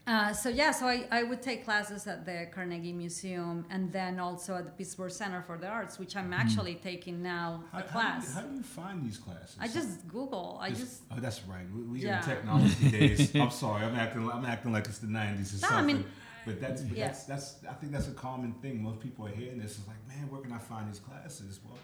[0.04, 4.18] Uh, so yeah, so I, I would take classes at the Carnegie Museum and then
[4.18, 7.80] also at the Pittsburgh Center for the Arts, which I'm actually taking now How, a
[7.82, 8.28] how, do class.
[8.28, 9.56] you, how do you find these classes?
[9.60, 10.58] I just Google.
[10.60, 11.64] I just oh, that's right.
[11.72, 12.18] We, we Yeah.
[12.18, 13.32] in technology days.
[13.42, 13.84] I'm sorry.
[13.84, 14.28] I'm acting.
[14.28, 15.96] I'm acting like it's the '90s or No, I something.
[15.98, 16.04] mean-
[16.46, 17.06] but that's, but Yeah.
[17.06, 17.56] that's that's.
[17.68, 18.82] I think that's a common thing.
[18.82, 19.72] Most people are hearing this.
[19.78, 21.60] Is like, man, where can I find these classes?
[21.64, 21.78] Well,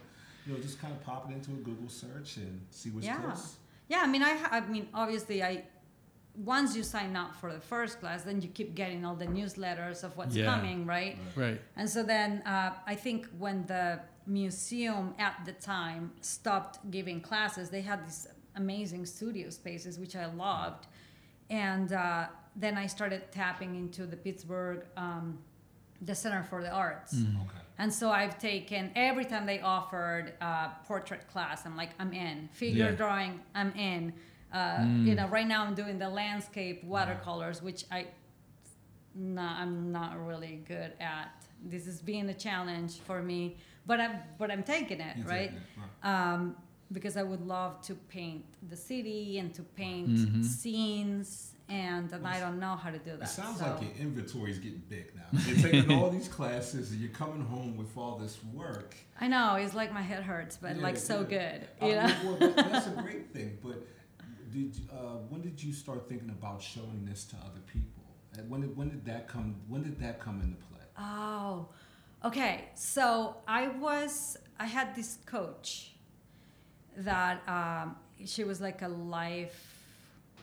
[0.47, 3.19] you know, just kind of pop it into a Google search and see what's Yeah.
[3.21, 3.57] close.
[3.89, 4.01] yeah.
[4.03, 5.65] I mean, I I mean, obviously, I
[6.35, 10.05] once you sign up for the first class, then you keep getting all the newsletters
[10.05, 10.47] of what's Yeah.
[10.47, 11.17] coming, right?
[11.35, 11.61] Right.
[11.77, 17.71] And so then uh, I think when the museum at the time stopped giving classes,
[17.71, 20.87] they had these amazing studio spaces, which I loved.
[21.51, 25.39] And uh, then I started tapping into the Pittsburgh, um,
[26.03, 27.15] the Center for the Arts.
[27.15, 27.37] Mm.
[27.43, 27.59] Okay.
[27.79, 32.49] And so I've taken every time they offered a portrait class, I'm like, I'm in.
[32.53, 32.91] Figure Yeah.
[33.03, 34.13] drawing, I'm in.
[34.53, 35.07] Uh, Mm.
[35.07, 38.09] You know, right now I'm doing the landscape watercolors, which I,
[39.15, 41.29] no, I'm not really good at.
[41.65, 45.53] This is being a challenge for me, but I'm but I'm taking it right.
[45.53, 46.07] it.
[46.07, 46.57] Um,
[46.93, 50.45] because I would love to paint the city and to paint Mhm.
[50.45, 53.23] scenes, and, and I don't know how to do that.
[53.23, 53.67] It sounds so.
[53.67, 55.39] like your inventory is getting big now.
[55.47, 58.95] You're taking all these classes and you're coming home with all this work.
[59.21, 61.59] I know it's like my head hurts, but Yeah, like so yeah.
[61.59, 62.37] good, Uh, you know.
[62.41, 63.87] well, that's a great thing, but
[64.53, 68.03] did uh, when did you start thinking about showing this to other people?
[68.39, 69.57] And when did when did that come?
[69.69, 70.87] When did that come into play?
[70.99, 71.69] Oh,
[72.25, 72.65] okay.
[72.75, 75.93] So I was, I had this coach
[76.97, 79.75] that um, she was like a life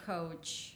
[0.05, 0.74] coach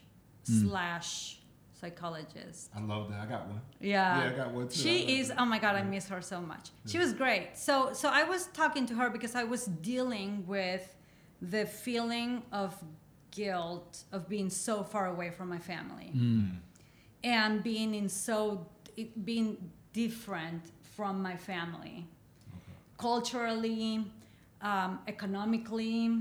[0.50, 0.68] Mm.
[0.70, 1.40] slash
[1.80, 2.70] psychologist.
[2.76, 3.22] I love that.
[3.22, 3.62] I got one.
[3.80, 4.24] Yeah.
[4.24, 4.80] Yeah, I got one too.
[4.80, 5.30] She is.
[5.30, 5.40] that.
[5.40, 6.70] Oh my God, I miss her so much.
[6.86, 7.50] She was great.
[7.56, 10.96] So, so I was talking to her because I was dealing with
[11.42, 12.76] the feeling of
[13.32, 16.58] guilt of being so far away from my family Mm.
[17.24, 18.66] and being in so
[19.24, 20.64] being different
[20.96, 22.06] from my family
[22.52, 22.74] Okay.
[22.98, 24.06] culturally
[24.62, 26.12] um, economically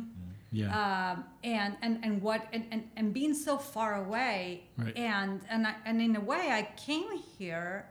[0.50, 1.12] Yeah.
[1.12, 4.96] um, and, and and what and, and, and being so far away Right.
[4.96, 7.86] and and I, and in a way I came here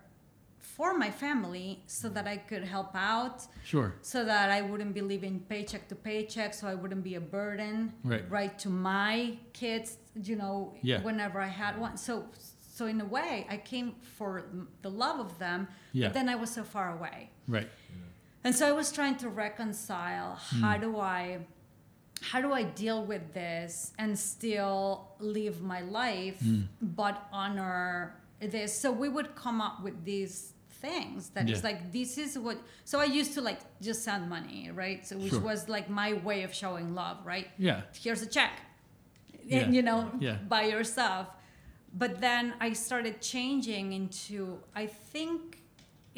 [0.60, 3.96] for my family so that I could help out sure.
[4.02, 7.94] so that I wouldn't be living paycheck to paycheck so I wouldn't be a burden
[8.04, 8.58] Right.
[8.60, 9.98] to my kids
[10.30, 11.02] you know Yeah.
[11.04, 12.26] whenever I had one so
[12.60, 14.32] so in a way I came for
[14.82, 16.08] the love of them Yeah.
[16.08, 17.70] but then I was so far away Right.
[18.44, 20.62] and so I was trying to reconcile Hmm.
[20.64, 21.40] how do I
[22.22, 26.62] how do I deal with this and still live my life Hmm.
[26.82, 31.70] but honor this so we would come up with these things that it's Yeah.
[31.70, 35.32] like this is what so I used to like just send money right so which
[35.32, 35.40] Sure.
[35.40, 37.82] was like my way of showing love right Yeah.
[38.04, 38.54] here's a check
[39.44, 39.60] Yeah.
[39.60, 40.36] and you know Yeah.
[40.48, 41.28] buy your stuff
[41.94, 45.40] but then i started changing into i think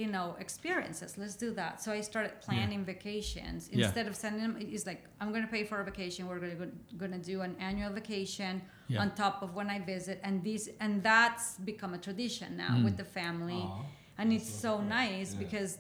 [0.02, 1.10] you know experiences.
[1.22, 1.74] Let's do that.
[1.84, 3.60] So i started planning vacations.
[3.72, 3.86] Yeah.
[3.86, 6.22] instead of sending them it's like i'm going to pay for a vacation.
[6.30, 6.68] We're going to
[7.02, 8.54] going to do an annual vacation
[8.94, 9.02] Yeah.
[9.02, 10.18] on top of when i visit.
[10.28, 12.84] And these and that's become a tradition now Mm.
[12.88, 13.62] with the family.
[13.66, 13.86] Aw,
[14.20, 15.44] and that's it's so nice Yeah.
[15.46, 15.72] because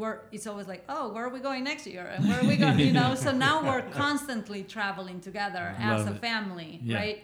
[0.00, 2.06] we're it's always like oh where are we going next year?
[2.14, 2.78] And where are we going?
[2.88, 3.10] You know?
[3.24, 6.96] So now we're constantly traveling together as a family Yeah.
[7.02, 7.18] right?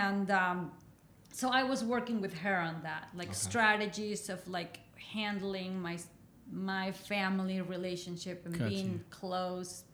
[0.00, 0.58] And um,
[1.40, 3.46] so i was working with her on that like Okay.
[3.48, 4.74] strategies of like
[5.12, 5.98] handling my
[6.52, 9.84] my family relationship and Got being close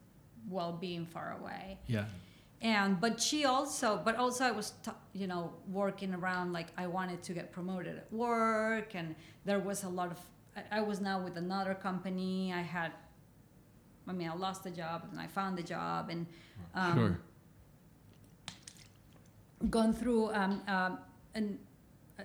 [0.49, 2.05] while being far away Yeah.
[2.63, 6.87] and but she also but also i was t- you know working around like i
[6.87, 10.19] wanted to get promoted at work and there was a lot of
[10.57, 12.91] I- i was now with another company i had
[14.09, 16.27] i mean i lost the job and i found the job and
[16.75, 17.21] um, Sure.
[19.71, 20.99] gone through um, um,
[21.35, 21.59] an,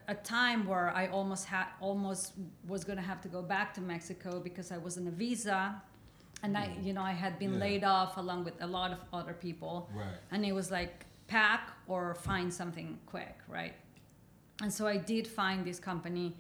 [0.08, 2.34] a- time where I almost had almost
[2.68, 5.82] was going to have to go back to Mexico because I was on a visa,
[6.44, 7.60] and I you know I had been Yeah.
[7.66, 10.18] laid off along with a lot of other people, Right.
[10.32, 13.76] and it was like pack or find something quick, right?
[14.62, 16.36] And so I did find this company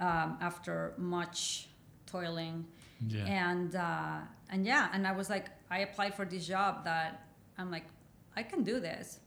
[0.00, 1.68] um, after much
[2.06, 2.66] toiling
[3.06, 3.24] Yeah.
[3.26, 7.10] and uh, and yeah and i was like i applied for this job that
[7.58, 7.84] i'm like
[8.36, 9.20] i can do this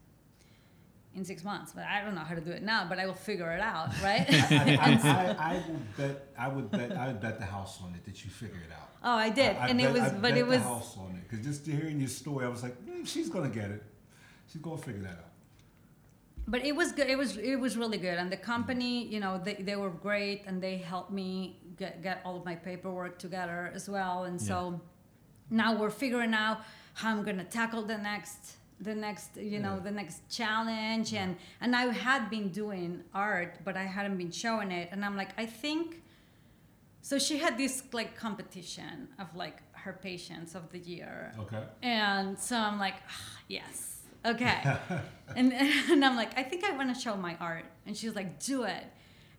[1.14, 3.14] in six months but i don't know how to do it now but i will
[3.30, 4.90] figure it out right I, I,
[5.38, 6.26] I, I will bet.
[6.38, 6.92] I would bet.
[6.96, 8.88] I would bet the house on it that you figure it out.
[9.04, 10.64] oh i did I, I and bet, it was I but bet it was the
[10.64, 13.70] house on it because just hearing your story, I was like, mm, she's gonna get
[13.70, 13.82] it.
[14.50, 15.32] She's gonna figure that out.
[16.46, 19.40] but it was good it was it was really good and the company you know
[19.46, 23.70] they, they were great and they helped me get, get all of my paperwork together
[23.74, 24.80] as well and so
[25.50, 26.58] now we're figuring out
[26.94, 28.56] how i'm going to tackle the next
[28.88, 29.84] the next you know Yeah.
[29.88, 34.70] the next challenge and and i had been doing art but i hadn't been showing
[34.80, 35.86] it and i'm like i think
[37.00, 41.62] so she had this like competition of like her patients of the year Okay.
[41.82, 43.76] and so I'm like, ah, yes,
[44.24, 44.58] okay.
[45.36, 47.64] and, and I'm like, I think I want to show my art.
[47.86, 48.84] And she's like, do it.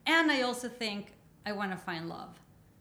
[0.05, 1.13] And I also think
[1.45, 2.33] I want to find love.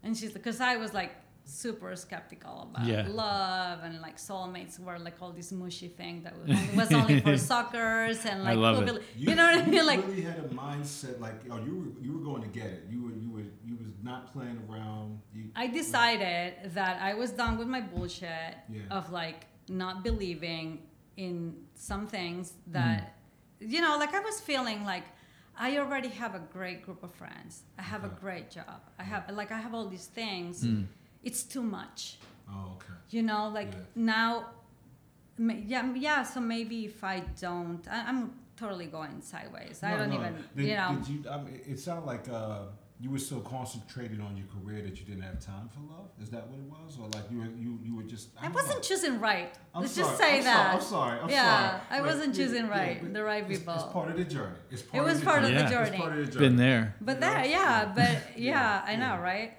[0.03, 1.13] And she's like, because I was like
[1.53, 3.07] super skeptical about Yeah.
[3.25, 7.21] love and like soulmates were like all this mushy thing that was only, was only
[7.21, 8.87] for suckers and I like love it.
[8.87, 9.87] bel- you, know what I mean?
[9.93, 12.83] Like really had a mindset like, oh, you were you were going to get it.
[12.93, 15.21] You were you were you was not playing around.
[15.35, 18.81] You, I decided that I was done with my bullshit Yeah.
[18.99, 20.67] of like not believing
[21.17, 21.37] in
[21.75, 22.45] some things
[22.79, 23.01] that
[23.61, 25.05] you know like I was feeling like
[25.67, 27.53] I already have a great group of friends.
[27.79, 28.81] I have a great job.
[28.99, 30.65] I have like I have all these things.
[30.65, 30.87] Mm.
[31.23, 32.19] It's too much.
[32.51, 32.95] Oh, okay.
[33.11, 33.79] You know, like Yeah.
[33.97, 34.47] now
[35.39, 39.81] yeah, yeah, so maybe if I don't I, I'm totally going sideways.
[39.83, 40.17] I don't no.
[40.21, 42.61] even Did, you know Did you, I mean, it sounded like uh,
[43.01, 46.11] you were so concentrated on your career that you didn't have time for love.
[46.23, 48.29] Is that what it was, or like you were you, you were just?
[48.39, 48.81] I don't wasn't know.
[48.83, 49.53] choosing right.
[49.75, 50.67] I'm Let's sorry, just say that.
[50.75, 50.83] I'm that.
[50.87, 51.23] Sorry, I'm sorry.
[51.23, 51.83] I'm Yeah, sorry.
[51.91, 53.75] I wasn't choosing yeah, right, but the right it's- people.
[53.75, 54.55] It's part of the journey.
[54.71, 55.63] It's part It was of the part of journey.
[55.65, 55.81] the Yeah.
[55.81, 55.99] It's journey.
[55.99, 56.49] part of the journey.
[56.49, 56.95] Been there.
[57.01, 59.21] But You there, yeah, but yeah, Yeah, I know, yeah.
[59.31, 59.53] right?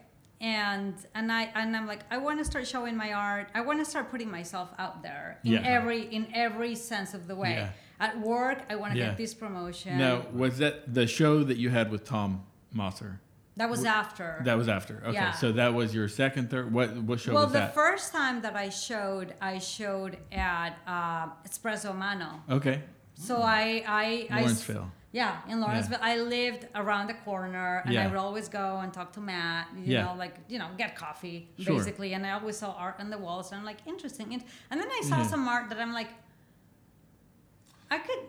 [0.43, 3.47] And and I and I'm like, I want to start showing my art.
[3.55, 5.61] I want to start putting myself out there in Yeah.
[5.63, 7.53] every in every sense of the way.
[7.53, 7.69] Yeah.
[7.99, 9.05] at work I want to Yeah.
[9.09, 9.97] get this promotion.
[9.97, 12.43] Now, was that the show that you had with Tom
[12.75, 13.19] Mosser?
[13.55, 14.41] that was after.
[14.43, 14.95] That was after.
[15.05, 15.31] Okay, Yeah.
[15.31, 16.73] so that was your second, third.
[16.73, 17.59] What what show well, was that?
[17.59, 22.41] Well, the first time that I showed, I showed at uh, Espresso Mano.
[22.49, 22.81] okay,
[23.13, 24.91] So I I Lawrenceville.
[25.13, 29.13] Yeah, in Lawrenceville, I lived around the corner, and I would always go and talk
[29.13, 29.67] to Matt.
[29.77, 30.03] You Yeah.
[30.05, 31.77] know, like you know, get coffee Sure.
[31.77, 34.33] basically, and I always saw art on the walls, and I'm like, interesting.
[34.33, 35.27] And, and then I saw Yeah.
[35.33, 36.09] some art that I'm like,
[37.91, 38.19] I could.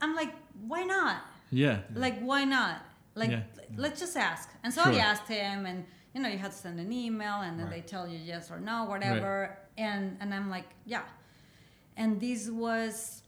[0.00, 0.32] I'm like,
[0.66, 1.16] why not?
[1.50, 1.78] Yeah.
[1.94, 2.82] Like, why not?
[3.14, 3.42] Like, Yeah.
[3.76, 4.48] let's just ask.
[4.62, 4.92] And so Sure.
[4.92, 7.82] I asked him, and you know, you had to send an email, and then Right.
[7.82, 9.32] they tell you yes or no, whatever.
[9.50, 9.84] Right.
[9.86, 11.02] And and I'm like, yeah.
[11.96, 13.22] And this was,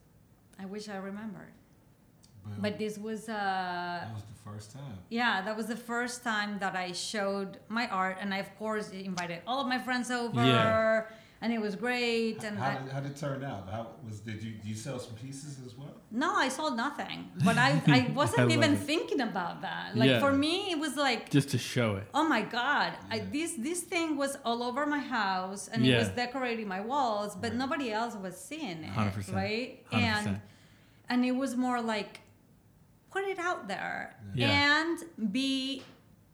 [0.58, 1.52] I wish I remembered,
[2.50, 4.98] But, but this was uh, that was the first time.
[5.10, 8.90] yeah, that was the first time that I showed my art, and I of course
[8.90, 11.02] invited all of my friends over, Yeah.
[11.42, 12.42] and it was great.
[12.42, 13.68] And how, I, did, how did it turn out?
[13.70, 15.94] How was did you you sell some pieces as well?
[16.10, 17.18] no, I sold nothing,
[17.48, 18.80] but I I wasn't love even it.
[18.90, 19.86] thinking about that.
[20.00, 20.20] Like Yeah.
[20.24, 22.06] for me, it was like Just to show it.
[22.18, 22.90] Oh my god!
[23.14, 27.30] I, this this thing was all over my house, and it was decorating my walls,
[27.42, 27.62] but Right.
[27.64, 29.34] nobody else was seeing it, 100%.
[29.42, 29.68] right?
[29.92, 30.02] 100%.
[30.02, 30.40] And
[31.10, 32.12] and it was more like
[33.18, 34.82] put it out there Yeah.
[34.82, 35.82] and be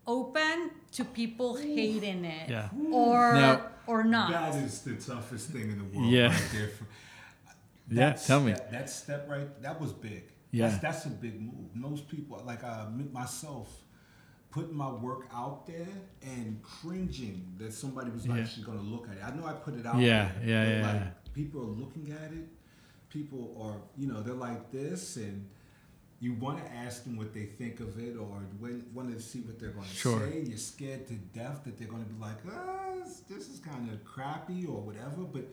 [0.07, 2.69] open to people hating it Yeah.
[2.93, 4.31] or Now- or not.
[4.31, 6.11] That is the toughest thing in the world.
[6.11, 6.29] Yeah.
[6.29, 6.69] Right there.
[6.69, 6.87] For-
[7.91, 8.55] Yeah, that tell me.
[8.55, 9.63] step- that step right.
[9.63, 10.25] That was big.
[10.51, 10.69] Yeah.
[10.69, 11.75] That's, that's a big move.
[11.75, 13.69] Most people, like uh, myself,
[14.51, 15.89] putting my work out there
[16.23, 18.39] and cringing that somebody was Yeah.
[18.39, 19.25] actually going to look at it.
[19.25, 20.49] I know I put it out Yeah, there.
[20.49, 21.11] yeah, yeah, like, yeah.
[21.35, 22.49] People are looking at it.
[23.11, 25.49] People are, you know, they're like this, and
[26.25, 28.25] you want to ask them what they think of it, or
[28.95, 30.21] want to see what they're going to Sure.
[30.21, 30.41] say.
[30.49, 33.91] You're scared to death that they're going to be like, ah, this- this is kind
[33.91, 35.23] of crappy or whatever.
[35.37, 35.47] But,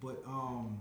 [0.00, 0.78] but um,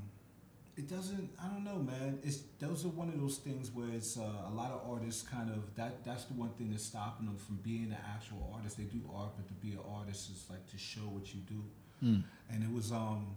[0.77, 1.29] it doesn't.
[1.43, 2.19] I don't know, man.
[2.23, 5.49] It's those are one of those things where it's uh, a lot of artists kind
[5.49, 6.03] of that.
[6.07, 8.77] That's the one thing that's stopping them from being an actual artist.
[8.77, 11.61] They do art, but to be an artist is like to show what you do.
[12.03, 12.23] Mm.
[12.51, 13.36] And it was um,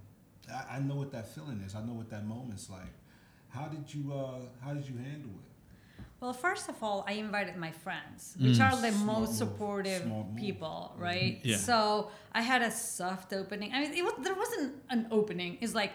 [0.52, 1.74] I, I know what that feeling is.
[1.74, 2.94] I know what that moment's like.
[3.48, 5.52] How did you uh, how did you handle it?
[6.20, 8.64] Well, first of all, I invited my friends, which Mm.
[8.72, 10.02] are the Smart most supportive
[10.36, 11.40] people, right?
[11.44, 11.56] Yeah.
[11.58, 13.72] So I had a soft opening.
[13.74, 15.58] I mean, it was, there wasn't an opening.
[15.60, 15.92] It's like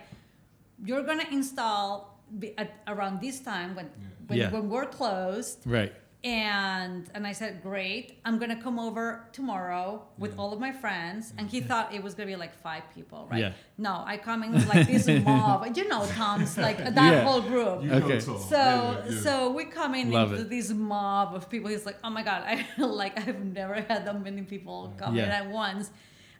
[0.85, 2.19] you're gonna install
[2.57, 3.89] at, around this time when
[4.27, 4.51] when, Yeah.
[4.51, 5.91] when we're closed, Right.
[6.23, 8.19] And and I said, great.
[8.25, 10.37] I'm gonna come over tomorrow with Yeah.
[10.41, 11.33] all of my friends.
[11.37, 13.39] And he thought it was gonna be like five people, right?
[13.39, 13.53] Yeah.
[13.77, 15.75] No, I come in with like this mob.
[15.75, 17.23] You know, Tom's like that Yeah.
[17.23, 17.83] whole group.
[17.83, 18.19] You Okay.
[18.19, 19.19] So Yeah, yeah, yeah.
[19.21, 20.49] so we come in Love into it.
[20.49, 21.69] this mob of people.
[21.71, 22.65] He's like, oh my god, I
[23.01, 25.89] like I've never had that many people come in at once,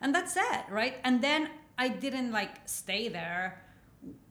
[0.00, 0.94] and that's it, right?
[1.04, 3.61] And then I didn't like stay there,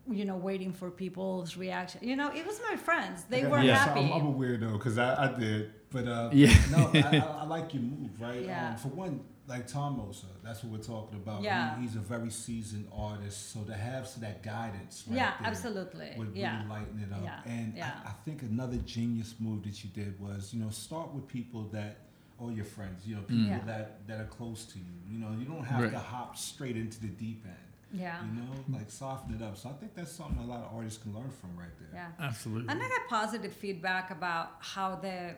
[0.10, 2.02] you know, waiting for people's reaction.
[2.04, 3.24] You know, it was my friends.
[3.30, 3.84] They Okay, were Yeah.
[3.84, 3.99] so happy.
[4.02, 6.54] I'm, I'm a weirdo because I, I did, but uh, Yeah.
[6.72, 8.43] no, I, I, I like your move, right?
[8.43, 8.70] Yeah.
[8.72, 11.43] Um, for one, like Tom Mosser, that's what we're talking about.
[11.43, 11.76] Yeah.
[11.76, 15.49] He, he's a very seasoned artist, so to have so that guidance, right yeah, there
[15.49, 16.12] absolutely.
[16.18, 16.58] would Yeah.
[16.58, 17.22] really lighten it up.
[17.24, 17.91] Yeah, And yeah.
[18.06, 21.64] I, I think another genius move that you did was, you know, start with people
[21.74, 21.97] that,
[22.39, 23.60] or your friends, you know, people Yeah.
[23.68, 24.86] that that are close to you.
[25.12, 25.91] You know, you don't have Right.
[25.91, 27.56] to hop straight into the deep end.
[27.93, 28.17] Yeah.
[28.23, 29.57] You know, like soften it up.
[29.57, 31.89] So I think that's something a lot of artists can learn from right there.
[31.93, 32.25] Yeah.
[32.27, 32.69] Absolutely.
[32.69, 35.35] And I got positive feedback about how the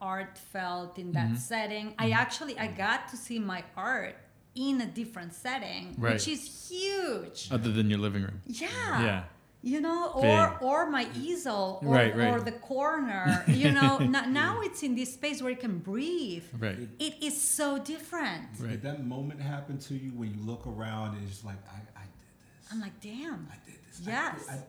[0.00, 1.36] art felt in that Mhm.
[1.38, 1.94] setting.
[1.98, 4.16] I actually I got to see my art
[4.54, 6.14] in a different setting, Right.
[6.14, 7.48] which is huge.
[7.50, 8.42] Other than your living room.
[8.46, 8.68] Yeah.
[9.02, 9.24] Yeah.
[9.60, 10.62] You know, or Big.
[10.62, 12.32] or my easel, or, Right, right.
[12.32, 13.42] or the corner.
[13.48, 16.44] You know, n- now it's in this space where you can breathe.
[16.56, 16.78] Right.
[17.00, 18.44] It is so different.
[18.60, 18.70] Right.
[18.70, 22.04] Did that moment happen to you when you look around and it's like, I, I
[22.04, 22.28] did
[22.62, 22.72] this.
[22.72, 23.48] I'm like, damn.
[23.50, 24.00] I did this.
[24.06, 24.46] I Yes.
[24.46, 24.62] did- I-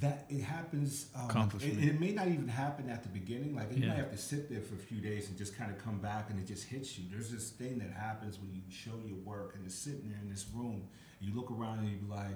[0.00, 1.06] that it happens.
[1.14, 1.78] Um, Accomplishment.
[1.78, 3.54] It, it may not even happen at the beginning.
[3.54, 3.90] Like you Yeah.
[3.90, 6.30] might have to sit there for a few days and just kind of come back,
[6.30, 7.04] and it just hits you.
[7.08, 10.28] There's this thing that happens when you show your work, and it's sitting there in
[10.28, 10.82] this room.
[11.20, 12.34] You look around and you be like,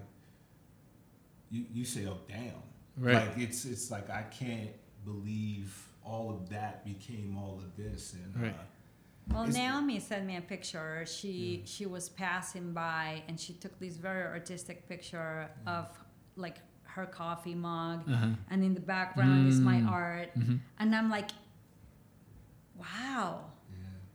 [1.51, 2.53] you you say, "Oh damn!"
[2.96, 3.14] Right.
[3.28, 4.70] Like it's it's like I can't
[5.05, 8.55] believe all of that became all of this, and Right.
[8.55, 8.62] uh,
[9.30, 11.05] Well, It's- Naomi sent me a picture.
[11.07, 15.86] She she was passing by and she took this very artistic picture of
[16.36, 16.59] like
[16.94, 18.30] her coffee mug, Uh-huh.
[18.51, 19.90] and in the background is my Mm.
[19.90, 20.61] art, Mhm.
[20.78, 21.30] and I'm like,
[22.76, 23.57] wow, yeah.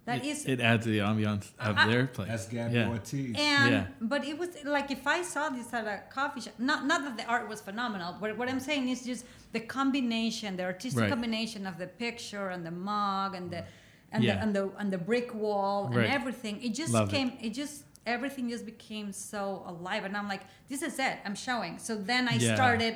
[0.05, 0.45] That it, is.
[0.45, 2.27] it adds to the ambiance of I- their place.
[2.27, 2.89] That's Gabby yeah.
[2.89, 3.35] Ortiz.
[3.37, 3.85] and Yeah.
[4.01, 7.15] but it was like if I saw this at a coffee shop, not not that
[7.17, 11.09] the art was phenomenal, but what I'm saying is just the combination, the artistic Right.
[11.09, 13.63] combination of the picture and the mug and the
[14.11, 14.35] and Yeah.
[14.35, 16.61] the and the and the brick wall and everything.
[16.61, 17.15] It just Loved it.
[17.15, 17.29] came.
[17.41, 17.51] It.
[17.51, 21.15] just everything just became so alive, and I'm like, this is it.
[21.25, 21.79] I'm showing.
[21.79, 22.53] So then I Yeah.
[22.55, 22.95] started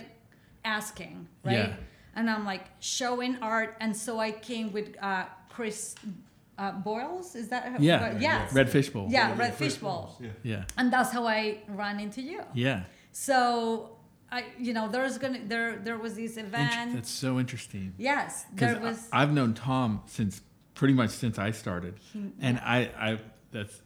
[0.65, 1.53] asking, right?
[1.69, 1.73] Yeah.
[2.15, 5.95] And I'm like showing art, and so I came with uh, Chris
[6.57, 7.35] uh, Boyles.
[7.35, 8.17] Is that how- Yeah.
[8.19, 8.53] yes.
[8.53, 9.07] Red fishbowl.
[9.09, 9.89] Yeah, Yeah, red fish fishbowl.
[9.91, 10.29] balls, Yeah.
[10.43, 10.63] Yeah.
[10.77, 12.41] And that's how I ran into you.
[12.53, 12.83] Yeah.
[13.11, 13.91] So
[14.31, 16.93] I, you know, there's gonna there there was this Int- event.
[16.93, 17.93] That's so interesting.
[17.97, 19.07] yes, Because there was.
[19.13, 20.41] I've known Tom since
[20.73, 22.77] pretty much since I started, He- and I,
[23.07, 23.19] I
[23.51, 23.81] that's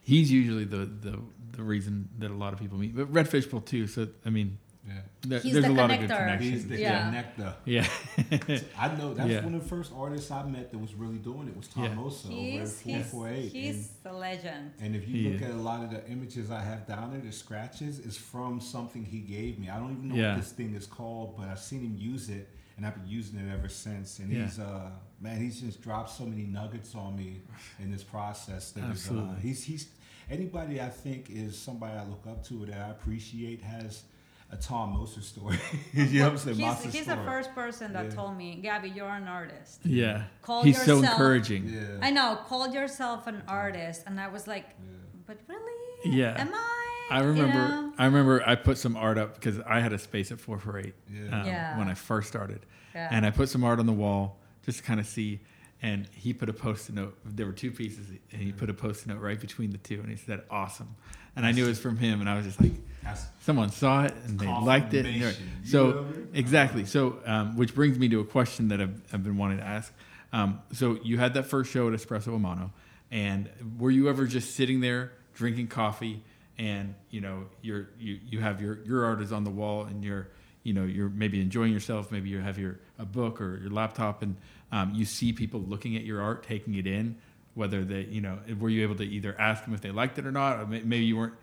[0.00, 1.18] he's usually the, the
[1.52, 2.94] the reason that a lot of people meet.
[2.96, 3.86] But Red Fishbowl too.
[3.86, 4.58] So I mean,
[4.90, 5.38] Yeah.
[5.40, 6.40] He's there's the a lot of good connector.
[6.40, 6.66] He's connections.
[6.68, 7.12] the Yeah.
[7.36, 7.54] connector.
[7.64, 8.60] Yeah.
[8.78, 9.44] I know that's Yeah.
[9.44, 11.94] one of the first artists I met that was really doing it was Tom Yeah.
[11.94, 13.52] Mosser over at he's he's, 448.
[13.52, 14.72] he's the legend.
[14.80, 15.48] And if you He look is.
[15.48, 19.04] at a lot of the images I have down there, the scratches is from something
[19.04, 19.68] he gave me.
[19.70, 20.34] I don't even know Yeah.
[20.34, 23.38] what this thing is called, but I've seen him use it, and I've been using
[23.38, 24.18] it ever since.
[24.18, 24.44] And Yeah.
[24.44, 27.42] he's uh man, he's just dropped so many nuggets on me
[27.78, 28.72] in this process.
[28.72, 29.40] That is, uh, Absolutely.
[29.42, 29.88] he's he's
[30.30, 34.04] anybody I think is somebody I look up to that I appreciate has
[34.52, 35.58] a Tom Mosser story.
[35.92, 36.56] you know what I'm saying?
[36.58, 37.16] He's, he's story.
[37.18, 38.10] the first person that Yeah.
[38.10, 39.80] told me, Gabby, you're an artist.
[39.84, 40.24] yeah.
[40.42, 41.68] Call he's so encouraging.
[41.68, 41.80] Yeah.
[42.02, 44.96] I know, called yourself an artist, and I was like, yeah.
[45.26, 46.10] but really?
[46.18, 46.34] Yeah.
[46.40, 46.76] Am I?
[47.12, 47.54] I You remember.
[47.58, 47.92] know?
[47.98, 48.42] I remember.
[48.48, 51.40] I put some art up because I had a space at four four eight Yeah.
[51.40, 51.78] um, Yeah.
[51.78, 53.08] when I first started, Yeah.
[53.10, 55.40] and I put some art on the wall just to kind of see.
[55.82, 57.18] And he put a post-it note.
[57.24, 60.10] There were two pieces, and he put a post-it note right between the two, and
[60.10, 60.94] he said, "Awesome."
[61.36, 62.72] And I knew it was from him, and I was just like,
[63.02, 65.06] That's someone saw it and they liked it.
[65.06, 65.14] and.
[65.16, 65.32] You
[65.64, 66.28] So know what I mean?
[66.34, 66.84] exactly.
[66.84, 69.92] So um, which brings me to a question that I've, I've been wanting to ask.
[70.32, 72.72] Um, so you had that first show at Espresso a Mano,
[73.10, 73.48] and
[73.78, 76.22] were you ever just sitting there drinking coffee,
[76.58, 80.04] and you know you're you you have your your art is on the wall, and
[80.04, 80.28] you're
[80.62, 84.22] you know you're maybe enjoying yourself, maybe you have your a book or your laptop,
[84.22, 84.36] and
[84.70, 87.16] um, you see people looking at your art, taking it in.
[87.54, 90.26] Whether they, you know, were you able to either ask them if they liked it
[90.26, 91.34] or not, or maybe you weren't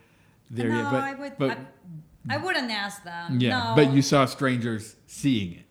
[0.49, 0.91] there no, yet.
[0.91, 1.37] But I would.
[1.37, 1.57] but
[2.29, 3.39] I, I wouldn't ask them.
[3.39, 3.75] yeah, no.
[3.75, 5.65] but you saw strangers seeing it.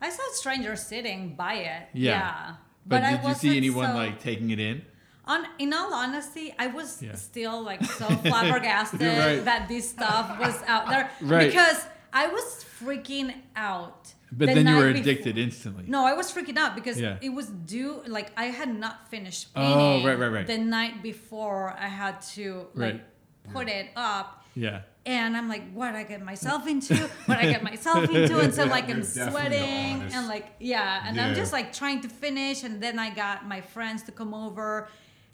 [0.00, 1.88] I saw strangers sitting by it.
[1.92, 2.12] Yeah.
[2.12, 2.54] Yeah.
[2.86, 4.82] But, I did you see anyone so- like taking it in?
[5.26, 7.14] On, in all honesty, I was Yeah.
[7.14, 9.44] still like so flabbergasted right.
[9.44, 11.48] that this stuff was out there Right.
[11.50, 14.14] because I was freaking out.
[14.32, 15.84] But the then you were night before- addicted instantly.
[15.86, 17.18] No, I was freaking out because Yeah.
[17.20, 18.02] it was due.
[18.06, 19.72] Like I had not finished painting.
[19.74, 20.46] Oh, right, right, right.
[20.46, 23.04] The night before, I had to like Right.
[23.52, 24.82] Put it up, Yeah.
[25.06, 26.94] and I'm like, what I get myself into?
[27.26, 28.38] what I get myself into?
[28.44, 31.72] And so like I'm You're definitely an sweating and like yeah, and I'm just like
[31.72, 34.88] trying to finish, and then I got my friends to come over.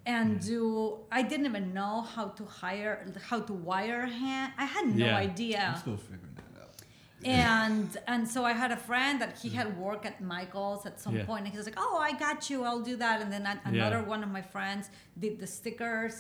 [0.07, 0.45] And Mm.
[0.47, 2.95] do I didn't even know how to hire
[3.31, 4.53] how to wire hand.
[4.59, 5.17] I had no Yeah.
[5.29, 6.77] idea I'm still figuring that out.
[7.25, 11.17] and and so I had a friend that he had work at Michael's at some
[11.17, 11.25] Yeah.
[11.31, 12.59] point, and he was like, "Oh, I got you.
[12.69, 13.71] I'll do that." And then a- Yeah.
[13.73, 14.85] another one of my friends
[15.19, 16.15] did the stickers.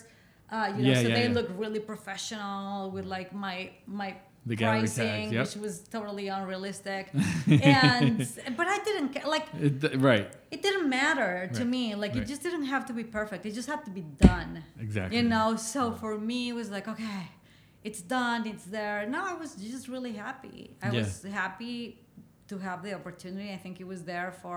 [0.54, 1.38] Uh, you know, Yeah, so yeah, they yeah.
[1.38, 3.56] look really professional with like my
[4.00, 4.10] my
[4.50, 5.42] The pricing, tags, yep.
[5.46, 7.04] which was totally unrealistic.
[7.74, 8.18] and
[8.58, 9.26] but I didn't care.
[9.36, 9.74] Like It,
[10.10, 10.26] right.
[10.54, 11.74] it didn't matter to Right.
[11.76, 11.84] me.
[12.02, 12.22] Like Right.
[12.22, 13.40] it just didn't have to be perfect.
[13.50, 14.50] It just had to be done.
[14.86, 15.14] Exactly.
[15.16, 17.22] You know, so for me, it was like, okay,
[17.88, 18.98] it's done, it's there.
[19.14, 20.58] No, I was just really happy.
[20.82, 20.98] I Yeah.
[21.00, 21.76] was happy
[22.50, 23.48] to have the opportunity.
[23.56, 24.56] I think it was there for,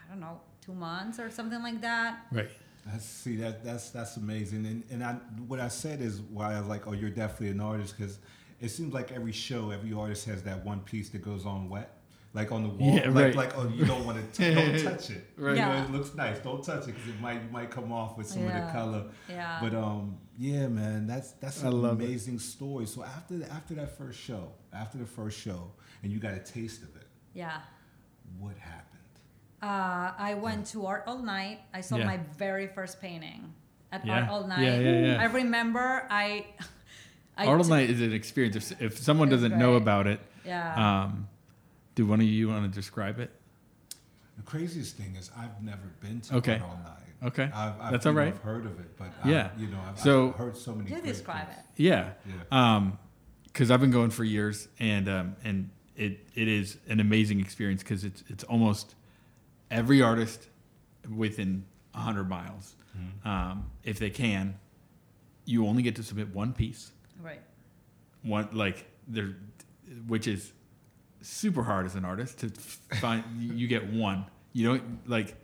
[0.00, 0.36] I don't know,
[0.66, 2.12] two months or something like that.
[2.38, 2.50] Right.
[2.86, 5.12] That's, see that that's that's amazing, and and I
[5.46, 8.18] what I said is why I was like, oh, you're definitely an artist because
[8.60, 11.98] it seems like every show, every artist has that one piece that goes on wet,
[12.32, 13.34] like on the wall, Yeah, like right.
[13.36, 15.56] like oh, you don't want to don't touch it, Right.
[15.56, 18.16] You know, it looks nice, don't touch it because it might you might come off
[18.16, 19.04] with some of the color.
[19.28, 19.58] Yeah.
[19.62, 22.04] But um, yeah, man, that's that's I an love it.
[22.06, 22.86] amazing story.
[22.86, 25.70] So after the, after that first show, after the first show,
[26.02, 27.60] and you got a taste of it, yeah.
[28.38, 28.86] what happened?
[29.62, 31.60] Uh, I went to Art All Night.
[31.74, 32.06] I saw Yeah.
[32.06, 33.52] my very first painting
[33.92, 34.20] at Yeah.
[34.22, 34.62] Art All Night.
[34.62, 35.20] Yeah, yeah, yeah.
[35.20, 36.46] I remember I.
[37.36, 38.56] I Art all t- Night is an experience.
[38.72, 41.04] If, if someone It doesn't know about it, Yeah.
[41.04, 41.28] um,
[41.94, 43.30] do one of you want to describe it?
[44.36, 46.54] The craziest thing is I've never been to Okay.
[46.54, 47.28] Art all night.
[47.28, 47.44] Okay.
[47.54, 48.34] I've, I've, That's you all know, right.
[48.34, 49.50] I've heard of it, but Yeah.
[49.56, 50.90] I, you know, I've, So- I've heard so many.
[50.90, 51.58] you great describe things.
[51.76, 51.82] it.
[51.82, 52.10] Yeah.
[52.26, 52.74] Yeah.
[52.76, 52.98] Um,
[53.44, 57.82] because I've been going for years, and um, and it it is an amazing experience
[57.82, 58.94] because it's it's almost
[59.70, 60.48] every artist
[61.14, 61.64] within
[61.94, 63.28] hundred miles, Mm-hmm.
[63.28, 64.58] um, if they can.
[65.44, 66.90] You only get to submit one piece,
[67.22, 67.40] Right.
[68.22, 69.36] one like there,
[70.08, 70.52] which is
[71.22, 72.48] super hard as an artist to
[73.00, 73.22] find.
[73.38, 74.26] you get one.
[74.52, 75.34] You don't like.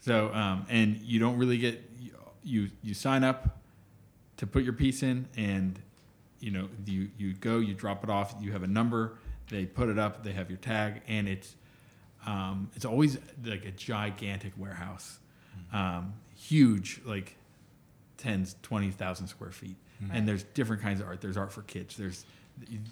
[0.00, 1.82] So um, and you don't really get
[2.44, 3.58] you you sign up
[4.38, 5.78] to put your piece in and
[6.40, 9.18] you know you you go you drop it off you have a number
[9.50, 11.56] they put it up they have your tag and it's
[12.26, 15.18] um, it's always like a gigantic warehouse
[15.72, 17.36] um, huge like
[18.18, 19.76] tens twenty thousand square feet
[20.12, 22.24] and there's different kinds of art there's art for kids there's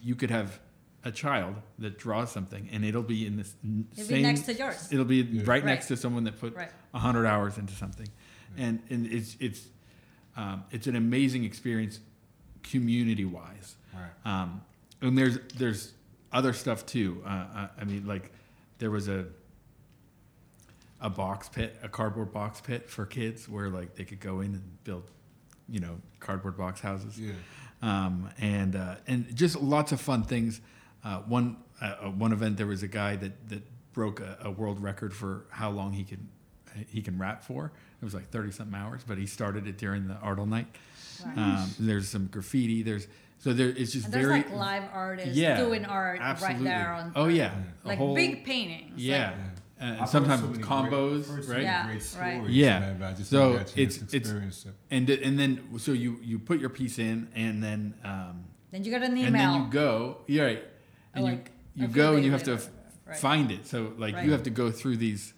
[0.03, 0.59] you could have
[1.07, 3.55] a child that draws something, and it'll be in this
[3.93, 4.16] It'll same.
[4.16, 4.89] be next to yours.
[4.91, 5.64] It'll be right, Right.
[5.66, 6.70] next to someone that put Right.
[6.95, 8.09] a hundred hours into something,
[8.57, 9.66] and and it's it's
[10.35, 12.01] um, it's an amazing experience,
[12.62, 13.76] community wise.
[13.93, 14.11] Right.
[14.43, 14.62] Um,
[15.03, 15.93] and there's there's
[16.32, 17.22] other stuff too.
[17.26, 18.32] Uh, I, I mean, like
[18.78, 19.26] there was a
[21.00, 24.54] a box pit, a cardboard box pit for kids, where like they could go in
[24.54, 25.10] and build,
[25.68, 27.20] you know, cardboard box houses.
[27.20, 27.32] Yeah.
[27.82, 30.60] Um, and uh, and just lots of fun things.
[31.04, 33.62] Uh, one uh, uh, one event there was a guy that that
[33.92, 36.28] broke a, a world record for how long he can
[36.88, 37.72] he can rap for.
[38.00, 40.66] It was like thirty something hours, but he started it during the Art All Night.
[41.24, 41.38] Right.
[41.38, 42.82] Um, there's some graffiti.
[42.82, 43.06] There's
[43.39, 46.64] so there it's just And there's very like live artists yeah, doing art absolutely.
[46.66, 47.53] right there on oh yeah,
[47.85, 48.93] like whole- big paintings.
[49.03, 49.30] yeah.
[49.30, 49.39] Like,
[49.80, 51.62] Uh, and sometimes so combos, great, heard right?
[51.62, 52.03] Yeah, great right.
[52.03, 52.78] stories, Yeah.
[52.80, 54.74] man, but I just So never got a chance it's- it's- experience it.
[54.91, 58.91] And and then so you you put your piece in, and then um, then you
[58.93, 59.26] get an email.
[59.26, 60.18] and then you go.
[60.28, 60.64] Yeah, right.
[61.14, 62.70] And Like, you you go and you have to f-
[63.07, 63.16] Right.
[63.16, 63.66] find it.
[63.66, 64.24] So like Right.
[64.24, 65.35] you have to go through these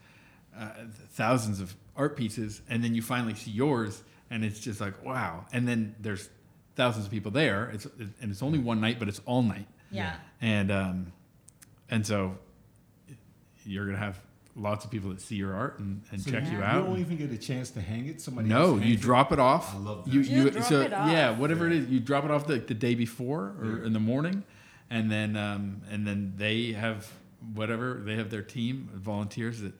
[0.57, 0.69] uh,
[1.13, 5.47] thousands of art pieces, and then you finally see yours, and it's just like wow.
[5.53, 6.29] And then there's
[6.77, 7.70] thousands of people there.
[7.74, 7.87] It's
[8.20, 9.66] and it's only one night, but it's all night.
[9.91, 10.16] yeah.
[10.41, 11.12] And um,
[11.91, 12.37] and so
[13.64, 14.20] you're gonna have
[14.55, 16.51] lots of people that see your art and, and So check Yeah.
[16.53, 16.83] you You out.
[16.83, 18.20] You don't even get a chance to hang it.
[18.22, 19.01] Somebody No, you hangs it?
[19.03, 19.74] drop it off.
[19.74, 20.14] I love that.
[20.14, 21.11] You, You you, drop so it off.
[21.11, 21.74] yeah, whatever Yeah.
[21.77, 23.87] it is, you drop it off the, the day before or Yeah.
[23.87, 24.45] in the morning,
[24.89, 27.11] and then um, and then they have
[27.55, 29.74] whatever they have their team of volunteers that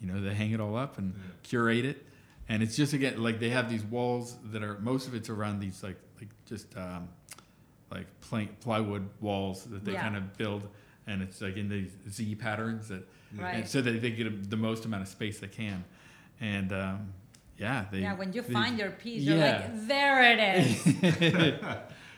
[0.00, 1.22] you know they hang it all up and Yeah.
[1.42, 2.06] curate it,
[2.48, 5.58] and it's just again like they have these walls that are most of it's around
[5.60, 7.08] these like like just um,
[7.90, 10.02] like ply- plywood walls that they Yeah.
[10.02, 10.68] kind of build,
[11.06, 13.68] and it's like in these Z patterns that Right.
[13.68, 15.84] so that they get the most amount of space they can,
[16.40, 17.12] and um,
[17.58, 21.54] yeah, they yeah, when you they- find your piece, you're like, there it is.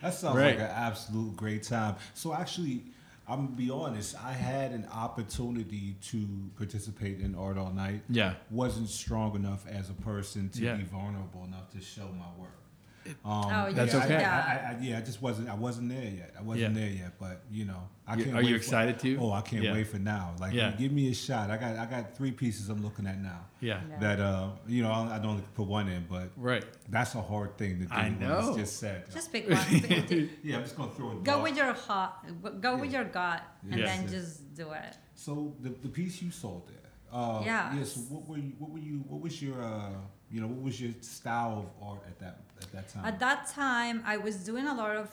[0.02, 0.58] That sounds Right.
[0.58, 1.94] like an absolute great time.
[2.14, 2.82] So actually,
[3.28, 4.16] I'm gonna be honest.
[4.20, 6.26] I had an opportunity to
[6.56, 8.02] participate in art all night.
[8.08, 10.74] yeah, Wasn't strong enough as a person to Yeah.
[10.74, 12.58] be vulnerable enough to show my work.
[13.06, 14.20] Um, Oh, That's yeah, I- okay.
[14.20, 14.44] Yeah.
[14.46, 15.48] I, I, yeah, I just wasn't.
[15.48, 16.34] I wasn't there yet.
[16.38, 16.80] I wasn't Yeah.
[16.80, 17.12] there yet.
[17.18, 18.28] But you know, I can't.
[18.28, 19.16] are you wait for- excited to?
[19.20, 19.72] Oh, I can't Yeah.
[19.72, 20.34] wait for now.
[20.40, 20.70] Like, Yeah.
[20.72, 21.50] give me a shot.
[21.50, 21.76] I got.
[21.76, 23.40] I got three pieces I'm looking at now.
[23.60, 23.98] yeah, Yeah.
[23.98, 26.64] That uh, you know, I, I don't put one in, but right.
[26.88, 27.92] that's a hard thing to do.
[27.92, 28.48] I know.
[28.50, 29.10] It's just said.
[29.12, 29.58] Just pick one.
[30.42, 31.24] yeah, I'm just gonna throw it.
[31.24, 31.42] go dart.
[31.42, 32.12] with your heart.
[32.60, 33.88] Go with your gut, and Yes.
[33.98, 34.96] then just do it.
[35.14, 36.76] So the, the piece you sold there.
[37.12, 37.74] Uh, Yeah.
[37.76, 37.96] Yes.
[38.08, 38.52] what were you?
[38.58, 38.98] What were you?
[39.08, 39.60] What was your?
[39.62, 39.90] Uh,
[40.30, 43.04] you know, what was your style of art at that at that time?
[43.04, 45.10] At that time, I was doing a lot of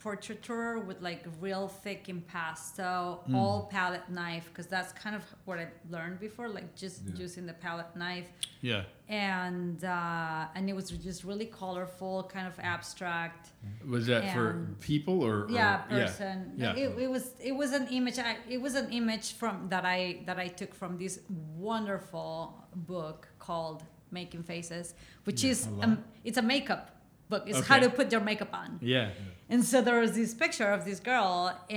[0.00, 3.36] portraiture with like real thick impasto, Mm.
[3.36, 7.14] all palette knife, because that's kind of what I learned before, like just Yeah.
[7.24, 8.28] using the palette knife,
[8.62, 8.82] Yeah.
[9.08, 13.50] and uh, and it was just really colorful, kind of abstract.
[13.88, 15.44] Was that for people or?
[15.44, 16.74] or- yeah person Yeah.
[16.74, 20.00] It, it was it was an image I, it was an image from that i
[20.26, 21.20] that i took from this
[21.68, 22.34] wonderful
[22.74, 24.94] book called making faces
[25.24, 26.84] which Yeah, is um, it's a makeup
[27.32, 29.08] book it's how to put your makeup on Yeah.
[29.52, 31.32] and so there was this picture of this girl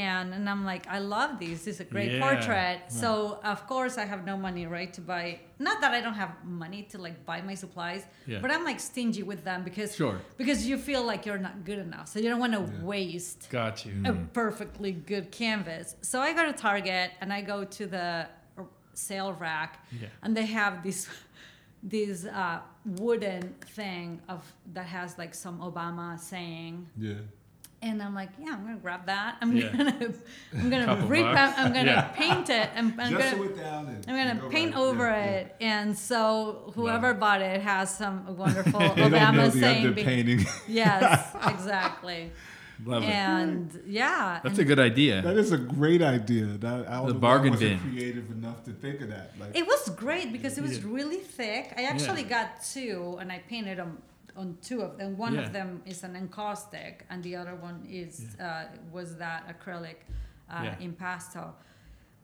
[0.09, 2.25] and and i'm like i love this this is a great Yeah.
[2.25, 3.09] portrait so
[3.53, 5.25] of course i have no money right to buy
[5.67, 6.31] not that i don't have
[6.63, 8.01] money to like buy my supplies
[8.31, 8.39] Yeah.
[8.43, 10.17] but i'm like stingy with them because Sure.
[10.41, 12.83] because you feel like you're not good enough so you don't want to Yeah.
[12.93, 13.93] waste Got you.
[14.11, 15.85] a perfectly good canvas.
[16.09, 18.07] So I go to Target and I go to the
[19.07, 20.07] sale rack, Yeah.
[20.23, 20.99] and they have this
[21.95, 24.41] this uh, wooden thing of
[24.73, 27.13] that has like some Obama saying, yeah.
[27.81, 29.37] and I'm like, yeah, I'm gonna grab that.
[29.41, 29.69] I'm Yeah.
[29.75, 30.13] gonna
[30.53, 31.23] I'm gonna Couple rip.
[31.33, 31.53] bucks.
[31.57, 32.01] I'm gonna Yeah.
[32.13, 32.69] paint it.
[32.75, 33.43] I'm, I'm Just gonna.
[33.43, 37.19] it down and I'm gonna go paint right- over yeah, it, and so whoever it.
[37.19, 38.93] bought it has some wonderful Yeah.
[38.95, 39.93] They don't Obama know the saying.
[39.93, 40.47] be- underpainting.
[40.67, 42.31] yes, exactly.
[42.83, 43.09] Love it.
[43.09, 45.21] And yeah, That's and a good idea.
[45.21, 46.45] that is a great idea.
[46.45, 47.91] That, I don't The know bargain why I wasn't bin.
[47.91, 49.31] creative enough to think of that.
[49.39, 50.91] Like, It was great because it was Yeah.
[50.97, 51.73] really thick.
[51.77, 54.01] I actually got two, and I painted them
[54.35, 55.17] on two of them.
[55.17, 55.41] One Yeah.
[55.43, 59.99] of them is an encaustic, and the other one is uh, was that acrylic
[60.49, 60.75] uh, Yeah.
[60.87, 61.53] impasto.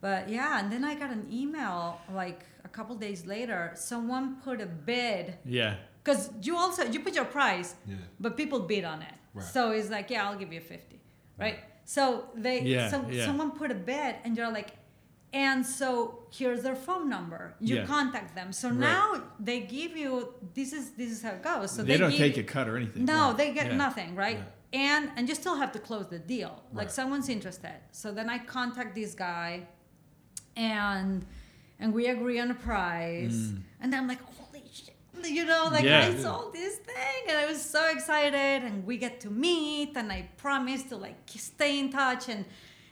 [0.02, 3.72] But yeah, and then I got an email like a couple days later.
[3.76, 5.76] Someone put a bid Yeah.
[6.04, 7.96] Because you also you put your price, yeah.
[8.20, 9.14] but people bid on it.
[9.34, 9.46] Right.
[9.46, 11.00] So it's like, yeah, I'll give you fifty,
[11.40, 11.60] right?
[11.86, 13.26] So they, Yeah, some, yeah.
[13.26, 14.70] someone put a bid, and you're like,
[15.34, 17.56] and so here's their phone number.
[17.60, 17.86] You Yeah.
[17.86, 18.52] contact them.
[18.54, 18.80] So Right.
[18.80, 21.72] now they give you this is this is how it goes.
[21.72, 23.06] So they, don't give, take a cut or anything.
[23.06, 23.38] No, Right.
[23.38, 23.78] they get Yeah.
[23.86, 24.38] nothing, right?
[24.38, 24.48] Right.
[24.74, 26.54] And and you still have to close the deal.
[26.74, 27.78] Like someone's interested.
[27.92, 29.68] So then I contact this guy,
[30.56, 31.26] and
[31.80, 33.34] and we agree on a price.
[33.34, 33.62] Mm.
[33.82, 34.31] And then I'm like, holy shit.
[35.26, 36.08] You know, like Yeah.
[36.08, 40.12] I sold this thing and I was so excited and we get to meet and
[40.12, 42.46] I promised to like stay in touch and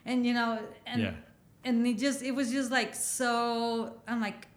[0.05, 1.13] and you know, and Yeah.
[1.63, 3.93] and it just it was just like so.
[4.07, 4.47] I'm like,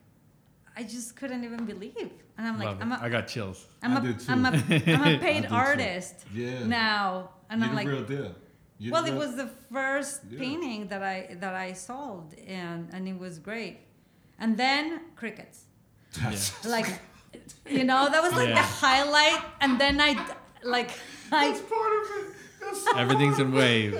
[0.76, 2.82] I just couldn't even believe, and I'm like, it.
[2.82, 3.66] I'm a, I got chills.
[3.82, 4.32] I'm I a, did too.
[4.32, 4.48] I'm a,
[4.94, 5.54] I'm a I paid did too.
[5.54, 6.64] artist Yeah.
[6.64, 8.34] now, and You're I'm like, real deal.
[8.78, 10.38] You're well, the it was the first Yeah.
[10.38, 13.76] painting that I that I sold, and and it was great.
[14.38, 15.58] And then crickets,
[16.20, 16.88] That's- like,
[17.68, 18.54] you know, that was like Yeah.
[18.56, 19.40] the highlight.
[19.60, 20.10] And then I,
[20.64, 20.90] like,
[21.30, 22.34] I, That's part of it.
[22.60, 23.96] That's Everything's in waves.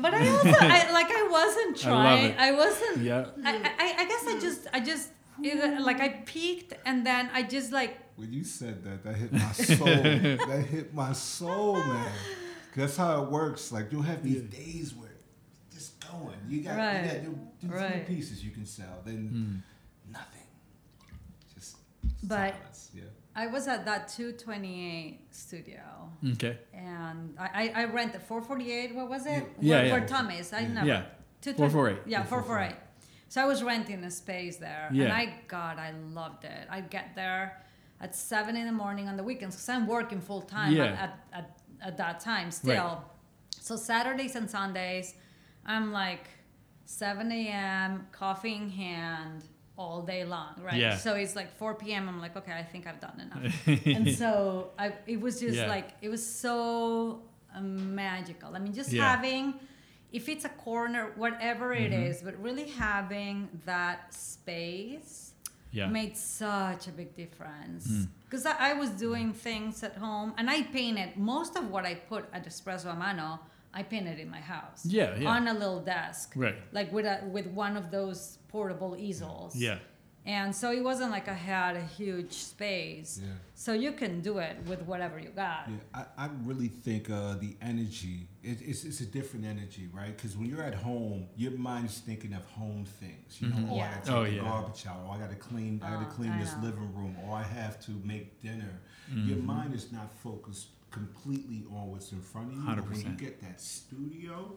[0.00, 2.24] but I also, I, like, I wasn't trying.
[2.32, 2.36] it.
[2.38, 2.98] I, wasn't.
[2.98, 3.26] Yeah.
[3.44, 5.10] I, I, I guess I just, I just,
[5.42, 9.32] it, like, I peaked, and then I just like, When you said that, that hit
[9.32, 9.86] my soul.
[10.48, 12.12] that hit my soul, man
[12.76, 13.70] That's how it works.
[13.72, 15.10] Like you'll have these days where
[15.66, 16.36] it's just going.
[16.48, 17.02] You got, Right.
[17.04, 17.22] you got
[17.60, 18.06] do, do Right.
[18.06, 19.56] pieces you can sell, then Hmm.
[22.22, 22.28] Nothing.
[22.28, 22.90] Just But- silence.
[22.94, 23.02] Yeah.
[23.34, 25.80] I was at that 228 studio.
[26.34, 26.58] Okay.
[26.74, 29.92] and I, I, I rented 448 what was it Yeah, where, yeah.
[29.92, 30.68] where Tommy's I Yeah.
[30.68, 31.02] never Yeah.
[31.40, 32.02] 220 448.
[32.06, 32.76] yeah 448
[33.28, 37.14] so I was renting a space there and I God I loved it I'd get
[37.16, 37.64] there
[38.00, 40.84] at 7 in the morning on the weekends because I'm working full time Yeah.
[40.84, 41.58] at, at, at,
[41.88, 43.02] at that time still
[43.60, 45.14] so Saturdays and Sundays
[45.66, 46.28] I'm like
[46.84, 48.06] 7 a.m.
[48.12, 49.44] coffee in hand
[49.78, 50.96] all day long right Yeah.
[50.96, 52.08] so it's like 4 p.m.
[52.08, 55.66] I'm like okay I think I've done enough and so I, it was just Yeah.
[55.68, 57.22] like it was so
[57.54, 58.54] um, magical.
[58.56, 59.10] I mean, just Yeah.
[59.14, 59.54] having,
[60.10, 62.02] if it's a corner, whatever it Mm-hmm.
[62.10, 65.32] is, but really having that space
[65.70, 65.86] Yeah.
[65.86, 65.92] Hmm.
[65.92, 67.84] made such a big difference.
[68.24, 71.94] Because I, I was doing things at home, and I painted most of what I
[71.94, 72.96] put at Espresso a
[73.72, 73.80] Mano.
[73.80, 74.84] I painted in my house.
[74.86, 75.28] Yeah, yeah.
[75.30, 76.32] On a little desk.
[76.36, 76.56] Right.
[76.72, 79.56] Like with a with one of those portable easels.
[79.56, 79.78] Yeah.
[80.24, 83.18] And so it wasn't like I had a huge space.
[83.20, 83.32] Yeah.
[83.56, 85.68] So you can do it with whatever you got.
[85.68, 85.76] Yeah,
[86.16, 90.16] I, I really think uh, the energy, it, it's, it's a different energy, right?
[90.16, 93.40] Because when you're at home, your mind's thinking of home things.
[93.40, 93.70] You know, Mhm.
[93.72, 94.42] oh, I got to take Oh, the yeah.
[94.42, 96.66] garbage out, or I got to clean, I got Oh, to clean I this know.
[96.66, 98.74] living room, or I have to make dinner.
[99.12, 99.28] Mm-hmm.
[99.28, 102.64] Your mind is not focused completely on what's in front of you.
[102.66, 104.54] But when you get that studio,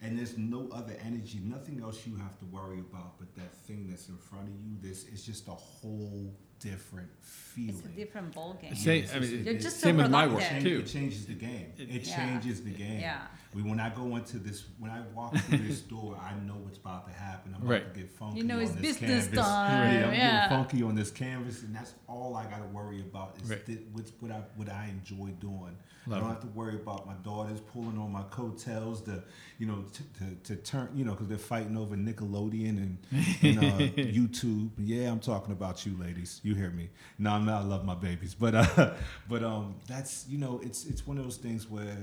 [0.00, 3.86] and there's no other energy, nothing else you have to worry about but that thing
[3.88, 4.76] that's in front of you.
[4.80, 7.74] This it's just a whole different feeling.
[7.76, 8.74] It's a different ball game.
[8.74, 10.78] Same, Yes, I it's- mean, You're it's- just same so with my work too.
[10.80, 11.72] It changes the game.
[11.76, 12.16] It Yeah.
[12.16, 13.00] changes the game.
[13.00, 13.26] Yeah.
[13.54, 16.78] We, when I go into this, when I walk through this door, I know what's
[16.78, 17.54] about to happen.
[17.54, 17.94] I'm about Right.
[17.94, 18.38] to get funky.
[18.38, 19.38] You know on it's this business canvas.
[19.44, 20.32] time, Yeah, I'm yeah.
[20.48, 23.64] getting funky on this canvas, and that's all I got to worry about is Right.
[23.66, 25.76] thi- what's what I what I enjoy doing.
[26.06, 26.32] Love I don't it.
[26.32, 29.22] have to worry about my daughters pulling on my coattails to,
[29.58, 32.98] you know, to, to, to turn, you know, because they're fighting over Nickelodeon and,
[33.42, 33.62] and uh,
[34.02, 34.70] YouTube.
[34.78, 36.40] Yeah, I'm talking about you, ladies.
[36.42, 36.90] You hear me?
[37.20, 37.62] No, I'm not.
[37.62, 38.94] I love my babies, but uh,
[39.28, 41.96] but um, that's you know, it's it's one of those things where,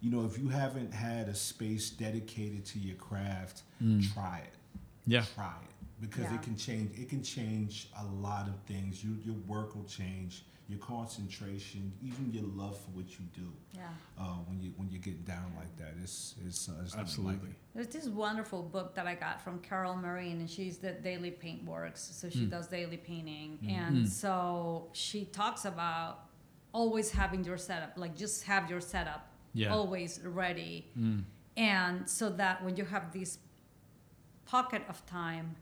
[0.00, 3.62] you know, if you haven't had a space dedicated to your craft,
[4.14, 5.12] try it Mm.
[5.12, 5.24] Yeah.
[5.34, 6.34] try it because Yeah.
[6.36, 10.44] it can change it can change a lot of things you, your work will change
[10.68, 13.88] your concentration even your love for what you do Yeah.
[14.18, 17.54] uh, when you when you're getting down like that it's it's, uh, it's Absolutely.
[17.74, 21.64] There's this wonderful book that I got from Carol Marine, and she's the Daily Paint
[21.64, 22.00] Works.
[22.14, 22.32] So Hmm.
[22.38, 23.58] she does daily painting.
[23.68, 26.28] And so she talks about
[26.72, 29.72] always having your setup, like just have your setup Yeah.
[29.72, 30.86] always ready.
[30.98, 31.24] Mm.
[31.56, 33.38] And so that when you have this
[34.46, 35.56] pocket of time,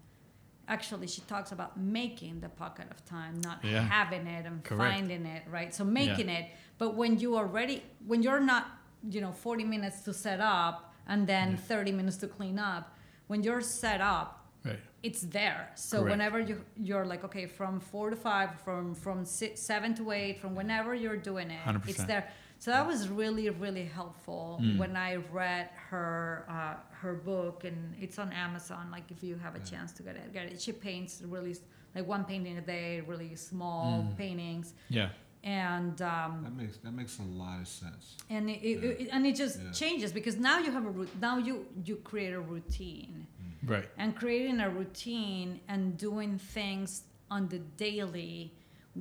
[0.68, 3.80] actually, she talks about making the pocket of time, not Yeah.
[3.80, 4.94] having it and Correct.
[4.94, 5.74] finding it, right?
[5.74, 6.50] So making it.
[6.76, 8.66] But when you are ready, when you're not,
[9.08, 12.94] you know, 40 minutes to set up and then 30 minutes to clean up,
[13.28, 14.34] when you're set up,
[14.64, 14.80] Right.
[15.02, 15.70] it's there.
[15.74, 16.10] So Correct.
[16.10, 20.40] whenever you you're like okay, from four to five, from from six, seven to eight,
[20.40, 21.88] from whenever you're doing it, 100%.
[21.88, 22.28] it's there.
[22.60, 24.78] So that was really really helpful Mm.
[24.78, 28.90] when I read her uh, her book, and it's on Amazon.
[28.90, 30.60] Like if you have a chance to get it, get it.
[30.60, 31.54] She paints really
[31.94, 34.16] like one painting a day, really small Mm.
[34.16, 35.10] paintings, Yeah.
[35.44, 38.90] and um, that makes that makes a lot of sense and it, it, Yeah.
[39.02, 39.70] it- and it just Yeah.
[39.70, 41.54] changes because now you have a rout- now you
[41.84, 43.26] you create a routine
[43.62, 43.88] Right.
[43.96, 48.52] and creating a routine and doing things on the daily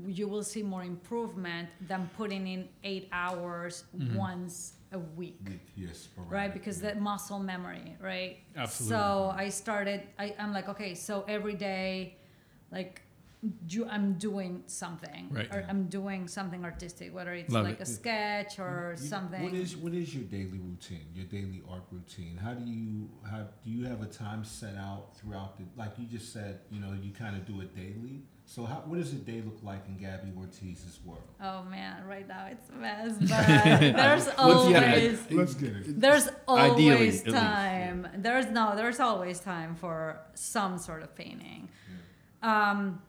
[0.06, 4.16] you will see more improvement than putting in eight hours Mhm.
[4.16, 5.42] once a week
[5.76, 6.88] yes sporadic, right because yeah.
[6.94, 8.96] that muscle memory right Absolutely.
[8.98, 12.16] so i started I, i'm like okay so every day
[12.72, 13.02] like
[13.68, 15.54] do, i'm doing something Right.
[15.54, 17.88] or i'm doing something artistic whether it's Love like it.
[17.88, 21.08] a sketch or You- something What is what is your daily routine?
[21.14, 22.36] Your daily art routine?
[22.38, 26.06] How do you how do you have a time set out throughout the like you
[26.18, 26.62] just said?
[26.72, 28.24] You know, you kind of do it daily.
[28.50, 31.22] So, how, what does a day look like in Gabby Ortiz's world?
[31.42, 36.00] Oh man, right now it's a mess, but there's What's the- always Let's get it.
[36.00, 37.36] there's Ideally, always least.
[37.38, 38.08] time.
[38.16, 41.68] There's no, there's always time for some sort of painting.
[42.42, 43.02] Um,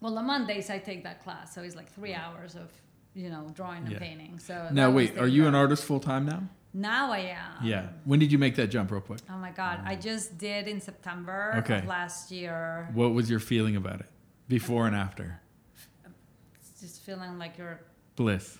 [0.00, 2.72] well, on Mondays I take that class, so it's like three hours of
[3.14, 4.38] you know drawing and painting.
[4.38, 6.42] So Now wait, are you an artist full time now?
[6.72, 7.62] Now I am.
[7.62, 7.88] yeah.
[8.04, 9.20] When did you make that jump, real quick?
[9.30, 11.78] Oh my god, I just did in September Okay.
[11.78, 12.88] of last year.
[12.94, 14.06] What was your feeling about it,
[14.48, 15.40] before and after?
[16.58, 17.80] It's just feeling like you're,
[18.16, 18.58] Bliss.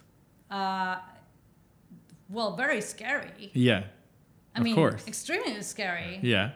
[0.51, 0.97] uh,
[2.29, 3.51] well, very scary.
[3.53, 3.85] Yeah.
[4.55, 5.07] I of mean, course.
[5.07, 6.19] extremely scary.
[6.23, 6.53] Yeah.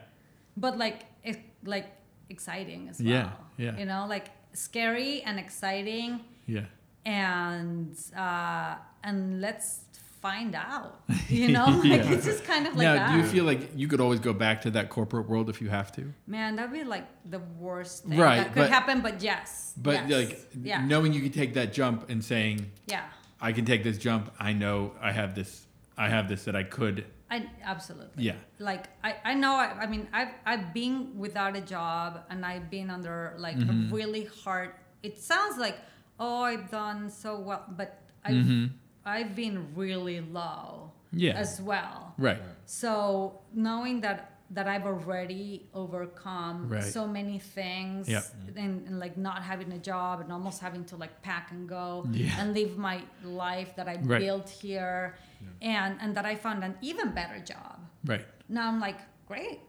[0.57, 1.87] but like it, like
[2.29, 3.07] exciting as well.
[3.09, 3.77] Yeah, yeah.
[3.77, 6.65] You know, like scary and exciting, Yeah.
[7.05, 9.80] and uh, and let's
[10.21, 11.01] find out.
[11.31, 12.11] You know, like Yeah.
[12.13, 13.11] it's just kind of like now, that.
[13.11, 15.69] do you feel like you could always go back to that corporate world if you
[15.69, 16.13] have to?
[16.27, 19.01] Man, that'd be like the worst thing Right, that could but- happen.
[19.01, 23.05] But yes, But yes, like yeah, knowing you could take that jump and saying, yeah,
[23.39, 24.29] I can take this jump.
[24.39, 25.65] I know I have this.
[25.97, 27.05] I have this that I could.
[27.29, 28.23] I absolutely.
[28.29, 28.35] Yeah.
[28.59, 32.69] like I, I know I, I mean I've I've been without a job and I've
[32.69, 33.87] been under like Mm-hmm.
[33.93, 35.77] a really hard it sounds like
[36.19, 37.89] oh I've done so well but
[38.25, 38.71] I've Mhm.
[39.05, 41.33] I've been really low Yeah.
[41.33, 42.39] as well Right.
[42.65, 46.83] so knowing that that I've already overcome Right.
[46.83, 48.23] so many things Yep.
[48.57, 52.05] and, and like not having a job and almost having to like pack and go
[52.11, 52.35] Yeah.
[52.39, 54.19] and live my life that I Right.
[54.19, 55.15] built here
[55.61, 58.25] and and that I found an even better job Right.
[58.49, 59.59] now I'm like, great,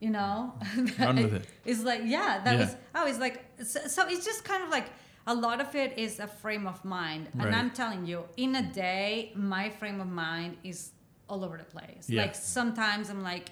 [0.00, 0.54] you know.
[0.98, 1.44] Run with it.
[1.64, 2.60] It's like, yeah, that Yeah.
[2.60, 2.76] was.
[2.94, 4.00] Oh, it's like so, so.
[4.08, 4.86] It's just kind of like
[5.26, 8.62] a lot of it is a frame of mind, and I'm telling you, in a
[8.62, 10.90] day, my frame of mind is
[11.28, 12.08] all over the place.
[12.08, 12.22] Yeah.
[12.22, 13.50] Like sometimes I'm like,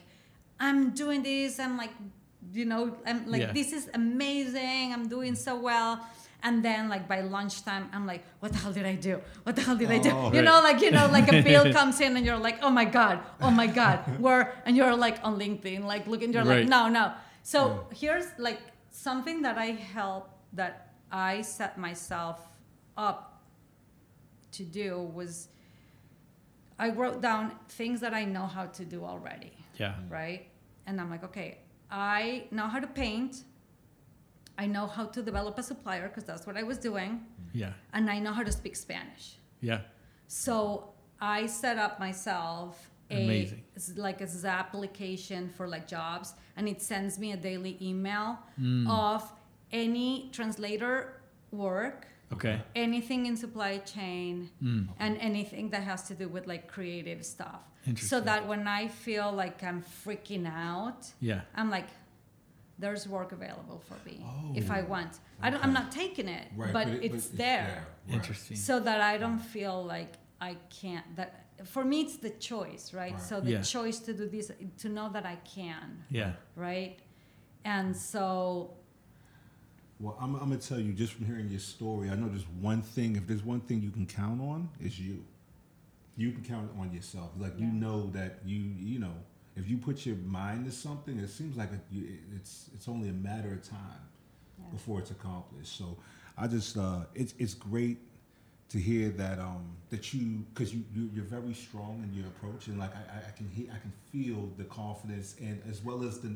[0.59, 1.59] I'm doing this.
[1.59, 1.91] I'm like,
[2.53, 3.53] you know, I'm like, Yeah.
[3.53, 4.93] this is amazing.
[4.93, 6.01] I'm doing so well.
[6.43, 9.21] And then, like by lunchtime, I'm like, "What the hell did I do?
[9.43, 11.71] What the hell did I do?" Oh, you know, like you know, like a bill
[11.79, 15.18] comes in, and you're like, "Oh my god, oh my god," where and you're like
[15.23, 16.61] on LinkedIn, like looking, you're Right.
[16.61, 17.12] like, "No, no."
[17.43, 17.93] So mm.
[17.95, 18.59] here's like
[18.91, 22.39] something that I help that I set myself
[22.97, 23.43] up
[24.53, 25.49] to do was
[26.79, 29.95] I wrote down things that I know how to do already Yeah.
[30.09, 30.49] right?
[30.87, 31.59] And I'm like, okay,
[31.91, 33.45] I know how to paint.
[34.59, 37.73] I know how to develop a supplier because that's what I was doing, Yeah.
[37.93, 39.37] and I know how to speak Spanish.
[39.61, 39.81] Yeah.
[40.27, 43.65] So I set up myself a Amazing.
[43.97, 48.89] like a Zap application for like jobs, and it sends me a daily email Mm.
[48.89, 49.33] of
[49.73, 51.21] any translator
[51.53, 52.61] work, Okay.
[52.75, 54.89] anything in supply chain, Mm.
[54.99, 57.62] and anything that has to do with like creative stuff.
[57.97, 61.41] So that when I feel like I'm freaking out, Yeah.
[61.55, 61.89] I'm like,
[62.79, 65.18] there's work available for me if I Oh, want.
[65.43, 68.14] I don't, I'm not taking it, Right, but, it- it's, there, Right.
[68.16, 68.57] Interesting.
[68.57, 71.05] so that I don't feel like I can't.
[71.16, 73.12] That for me, it's the choice, right?
[73.12, 73.21] Right.
[73.21, 73.62] So the Yeah.
[73.62, 76.33] choice to do this, to know that I can, Yeah.
[76.57, 76.99] right?
[77.64, 78.75] And so,
[80.01, 82.09] Well, I'm, I'm gonna tell you just from hearing your story.
[82.11, 83.17] I know there's one thing.
[83.17, 85.23] If there's one thing you can count on, it's you.
[86.17, 87.31] You can count on yourself.
[87.39, 89.13] Like you know that you you know
[89.57, 91.69] if you put your mind to something, it seems like
[92.35, 94.01] it's it's only a matter of time
[94.59, 94.71] Yeah.
[94.73, 95.77] before it's accomplished.
[95.77, 95.99] So
[96.39, 97.99] I just uh, it's it's great
[98.71, 102.69] to hear that um that you because you, you you're very strong in your approach
[102.69, 106.05] and like I, I- I can hear I can feel the confidence and as well
[106.05, 106.33] as the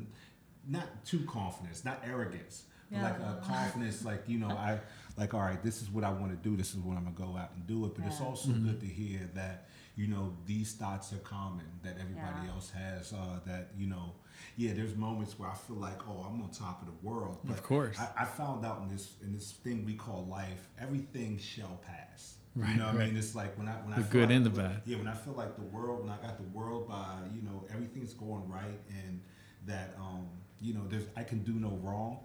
[0.69, 4.78] not too confidence not arrogance but like a confidence like you know I
[5.16, 7.16] like all right this is what I want to do this is what I'm gonna
[7.32, 8.26] go out and do it but it's Yeah.
[8.26, 12.53] also good to hear that you know these thoughts are common that everybody Yeah.
[12.53, 14.12] else has uh, that you know
[14.57, 17.62] yeah there's moments where I feel like oh I'm on top of the world Of
[17.62, 17.99] course.
[17.99, 22.34] I, I found out in this in this thing we call life, everything shall pass.
[22.57, 23.16] Right, you know what I mean?
[23.16, 24.82] It's like when I when I The feel good like and the the- bad.
[24.86, 27.64] Yeah, when I feel like the world, when I got the world by you know
[27.72, 29.20] everything's going right and
[29.66, 30.26] that um
[30.61, 32.18] you know there's I can do no wrong,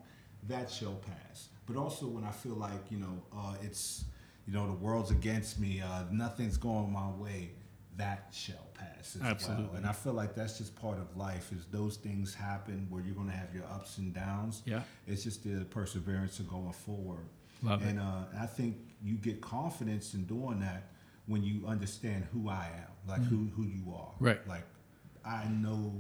[0.50, 1.50] that shall pass.
[1.66, 4.06] But also when I feel like you know uh, it's
[4.46, 7.52] you know the world's against me, uh, nothing's going my way,
[7.98, 9.30] that shall pass as well.
[9.30, 9.78] Absolutely.
[9.78, 11.52] And I feel like that's just part of life.
[11.52, 14.64] Is those things happen where you're going to have your ups and downs.
[14.66, 14.82] Yeah.
[15.08, 17.28] It's just the perseverance of going forward.
[17.62, 17.90] Love it.
[17.90, 20.92] and uh, I think you get confidence in doing that
[21.28, 24.14] when you understand who I am, like who, who you are.
[24.14, 24.26] Mm-hmm.
[24.26, 24.48] Right.
[24.48, 24.66] Like
[25.26, 25.94] I know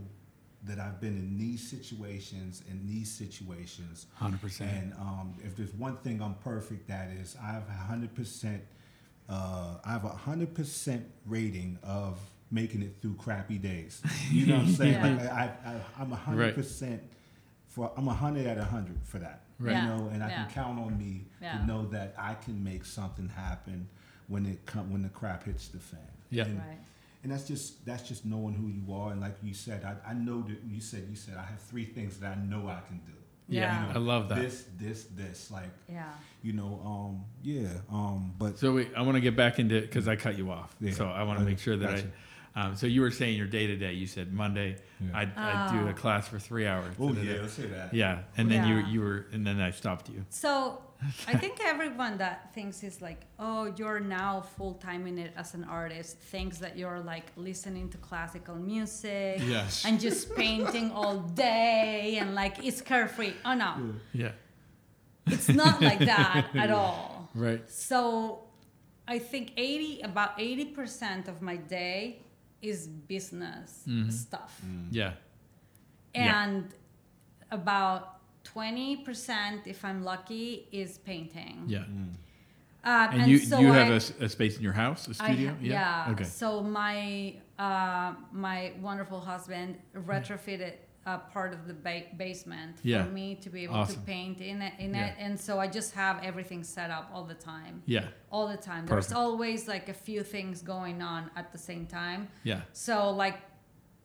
[0.63, 4.07] that I've been in these situations in these situations.
[4.15, 4.69] Hundred percent.
[4.71, 8.61] And um, if there's one thing I'm perfect at is I have a hundred percent.
[9.29, 12.19] Uh, I have a hundred percent rating of
[12.51, 14.01] making it through crappy days.
[14.31, 14.93] You know what I'm saying?
[14.93, 15.03] Yeah.
[15.15, 16.55] Like I, I, I'm a hundred Right.
[16.55, 17.01] percent
[17.67, 19.41] for I'm a hundred at a hundred for that.
[19.59, 19.75] Right.
[19.75, 20.45] You know, and I Yeah.
[20.45, 21.59] can count on me Yeah.
[21.59, 23.87] to know that I can make something happen
[24.27, 25.99] when it come when the crap hits the fan.
[26.31, 26.45] Yeah.
[26.45, 26.79] And, Right.
[27.23, 29.11] And that's just that's just knowing who you are.
[29.11, 31.85] And like you said, I, I know that you said you said I have three
[31.85, 33.13] things that I know I can do.
[33.47, 33.93] Yeah, Yeah.
[33.95, 34.39] I love that.
[34.41, 35.51] This, this, this.
[35.51, 36.03] Like Yeah.
[36.43, 37.67] you know, um, yeah.
[37.91, 40.75] Um, but So wait, I want to get back into because I cut you off.
[40.79, 40.93] Yeah.
[40.93, 42.03] So I want to make sure that Gotcha.
[42.07, 42.11] I.
[42.59, 43.93] Um, so you were saying your day to day.
[43.93, 45.17] You said Monday, Yeah.
[45.19, 46.93] I I do a class for three hours.
[46.99, 47.93] oh yeah, let's say that.
[47.93, 50.25] Yeah, and then you you were and then I stopped you.
[50.29, 50.51] So
[51.31, 55.53] I think everyone that thinks is like, oh, you're now full time in it as
[55.53, 59.85] an artist, thinks that you're like listening to classical music Yes.
[59.85, 61.17] and just painting all
[61.53, 63.33] day and like it's carefree.
[63.45, 63.71] Oh no,
[64.23, 64.31] Yeah.
[65.27, 67.29] it's not like that at all.
[67.35, 67.63] Right.
[67.69, 68.43] So
[69.07, 72.19] I think 80 about 80% of my day
[72.61, 74.11] is business Mhm.
[74.11, 74.61] stuff.
[74.91, 75.13] Yeah.
[76.13, 76.43] Yeah.
[76.43, 76.73] And
[77.51, 81.63] about 20% if I'm lucky is painting.
[81.67, 81.79] Yeah.
[81.79, 82.15] Mm.
[82.81, 85.49] Um, And, you so you have a s- a, space in your house, a studio.
[85.51, 86.07] ha- yeah.
[86.11, 86.23] Okay.
[86.23, 90.75] So my uh, my wonderful husband retrofitted
[91.15, 93.03] a part of the ba- basement Yeah.
[93.03, 93.95] for me to be able Awesome.
[93.95, 95.07] to paint in it, in Yeah.
[95.07, 97.81] it, and so I just have everything set up all the time.
[97.85, 98.07] Yeah.
[98.31, 98.85] All the time.
[98.85, 99.09] Perfect.
[99.09, 102.27] There's always like a few things going on at the same time.
[102.43, 102.61] Yeah.
[102.73, 103.37] So like,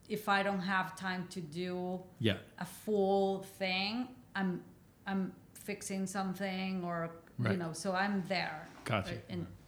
[0.08, 2.36] if I don't have time to do Yeah.
[2.58, 4.62] a full thing, I'm
[5.06, 7.10] I'm fixing something or
[7.50, 8.68] you know, so I'm there.
[8.84, 9.12] Gotcha.
[9.12, 9.24] right,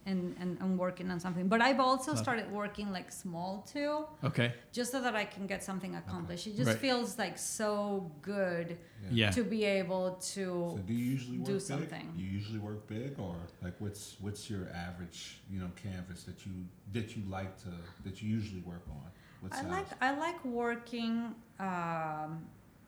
[0.07, 1.47] And, and, and I'm working on something.
[1.49, 2.23] But I've also Love it.
[2.23, 4.53] started working like small too, Okay.
[4.71, 6.47] just so that I can get something accomplished.
[6.47, 6.77] It just Right.
[6.87, 8.77] feels like so good
[9.11, 9.31] Yeah.
[9.37, 10.43] to be able to
[10.75, 11.61] So do you usually work do big?
[11.61, 12.07] something.
[12.15, 13.35] You usually work big, or
[13.65, 15.19] like what's what's your average,
[15.51, 16.53] you know, canvas that you
[16.93, 17.71] that you like to
[18.05, 19.07] that you usually work on?
[19.41, 19.69] What I size?
[19.75, 21.13] like I like working.
[21.59, 22.31] Um,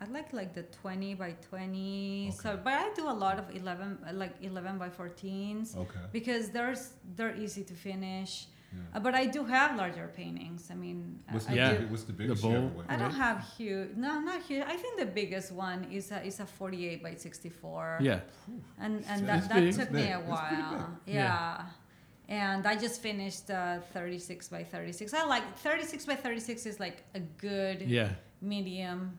[0.01, 2.31] I like like the twenty by twenty.
[2.41, 5.75] So, but I do a lot of eleven, like eleven by fourteens.
[5.75, 5.99] Okay.
[6.11, 8.47] because there's they're easy to finish.
[8.71, 8.97] Yeah.
[8.97, 10.69] Uh, but I do have larger paintings.
[10.69, 11.71] I mean, I- What's I, the, Yeah.
[11.73, 12.57] do, big- what's the biggest you bowl.
[12.59, 12.99] ever worked I on?
[12.99, 13.89] don't have huge.
[13.97, 14.63] No, not huge.
[14.63, 17.97] I think the biggest one is a is a 48 by 64.
[18.01, 18.19] Yeah.
[18.79, 19.73] and and That's that, big.
[19.73, 20.97] that took me a while.
[21.05, 21.15] big.
[21.15, 21.65] Yeah.
[22.29, 25.13] And I just finished uh, 36 by 36.
[25.15, 28.09] I like 36 by 36 is like a good Yeah.
[28.39, 29.17] medium,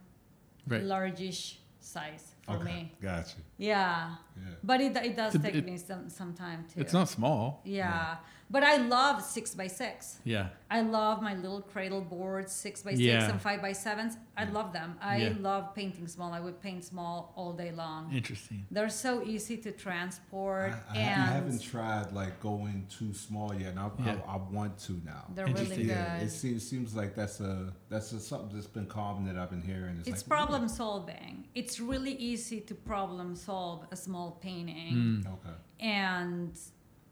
[0.70, 0.82] Right.
[0.84, 2.64] largish size for okay.
[2.64, 2.92] me.
[3.02, 3.36] Gotcha.
[3.58, 4.42] Yeah, Yeah.
[4.62, 6.80] but it, it does It's take bit- me some some time too.
[6.80, 7.60] It's not small.
[7.64, 8.16] Yeah.
[8.52, 10.18] But I love six by six.
[10.24, 10.48] Yeah.
[10.68, 13.30] I love my little cradle boards, six by six Yeah.
[13.30, 14.16] and five by sevens.
[14.36, 14.96] I love them.
[15.00, 15.34] I Yeah.
[15.38, 16.32] love painting small.
[16.32, 18.12] I would paint small all day long.
[18.12, 18.66] Interesting.
[18.70, 23.54] They're so easy to transport I, I, and I haven't tried like going too small
[23.54, 24.18] yet, and I, Yeah.
[24.26, 25.24] I, I want to now.
[25.34, 25.86] they're really good.
[25.86, 29.50] Yeah, it seems seems like that's a that's a, something that's been common that I've
[29.50, 29.98] been hearing.
[30.00, 31.46] It's, it's like, problem solving.
[31.54, 34.94] It's really easy to problem solve a small painting
[35.24, 35.26] Mm.
[35.34, 35.56] Okay.
[35.78, 36.58] and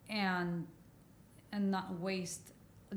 [0.08, 0.66] and
[1.52, 2.52] and not waste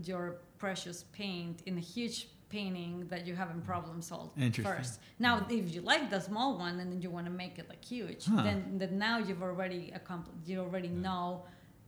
[0.05, 4.31] your precious paint in a huge painting that you haven't problem solved
[4.61, 4.99] first.
[5.19, 7.83] Now, if you like the small one and then you want to make it like
[7.83, 8.43] huge, Huh.
[8.43, 10.47] then then now you've already accomplished.
[10.47, 11.43] You already know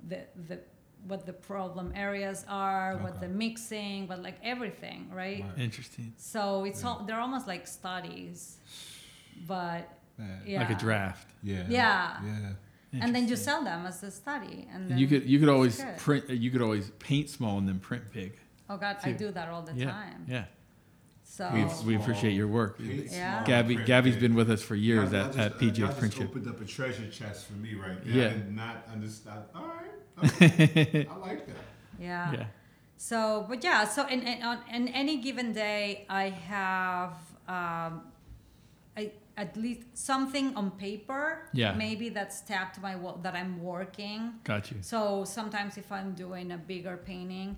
[0.07, 0.59] the the
[1.09, 5.43] what the problem areas are, what the mixing, what like everything, right?
[5.43, 5.63] Right.
[5.67, 6.13] Interesting.
[6.17, 6.87] So it's Yeah.
[6.89, 8.57] all they're almost like studies,
[9.47, 9.83] but
[10.45, 11.27] yeah, Like a draft.
[11.43, 11.65] Yeah.
[11.67, 12.23] Yeah.
[12.23, 12.49] Yeah.
[13.01, 15.77] And then you sell them as a study, and And you could you could always
[15.77, 15.97] good.
[15.97, 16.29] print.
[16.29, 18.37] You could always paint small and then print big.
[18.69, 19.91] Oh God, I do that all the yeah.
[19.91, 20.25] time.
[20.27, 20.45] Yeah.
[21.23, 22.77] So We, we appreciate your work.
[22.77, 23.37] Paint Yeah.
[23.37, 24.21] small, Gabby print Gabby's big.
[24.21, 26.25] been with us for years Y'all- y'all at, just- at PJ y'all just Printship.
[26.29, 28.13] opened up a treasure chest for me right there.
[28.15, 28.25] Yeah.
[28.27, 29.41] I did not understand.
[29.55, 29.89] All right.
[30.23, 31.07] Okay.
[31.09, 31.55] I like that.
[31.99, 32.31] yeah.
[32.33, 32.45] yeah.
[32.97, 33.85] So, but yeah.
[33.85, 37.11] So, in, in on in any given day, I have
[37.47, 38.01] um, I,
[39.37, 41.49] at least something on paper.
[41.53, 41.73] Yeah.
[41.73, 44.33] Maybe that's tapped to my wall that I'm working.
[44.43, 44.77] Got you.
[44.81, 47.57] So sometimes if I'm doing a bigger painting,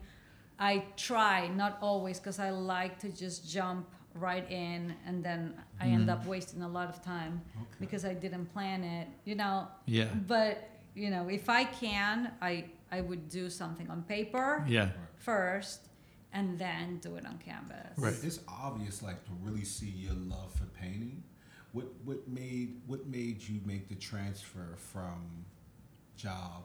[0.58, 5.88] I try, not always, because I like to just jump right in and then I
[5.88, 6.14] end Mm.
[6.14, 7.66] up wasting a lot of time Okay.
[7.82, 9.68] because I didn't plan it, you know.
[9.86, 10.06] Yeah.
[10.28, 14.92] But, you know, if I can, I, I would do something on paper Yeah.
[15.18, 15.90] first
[16.32, 17.98] and then do it on canvas.
[17.98, 18.16] Right.
[18.24, 21.22] It's obvious, like to really see your love for painting.
[21.76, 25.20] What what made what made you make the transfer from
[26.16, 26.64] job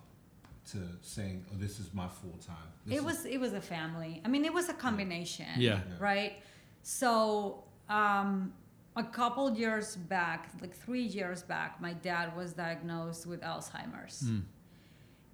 [0.70, 2.70] to saying, "Oh, this is my full time"?
[2.97, 4.12] it was it was a family.
[4.24, 5.47] I mean, it was a combination.
[5.59, 5.81] Yeah.
[5.99, 6.35] Right.
[6.82, 8.53] So um,
[8.95, 14.43] a couple years back, like three years back, my dad was diagnosed with Alzheimer's, Mm.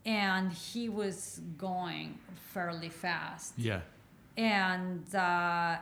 [0.07, 2.19] and he was going
[2.55, 3.53] fairly fast.
[3.59, 3.81] Yeah.
[4.39, 5.77] And uh,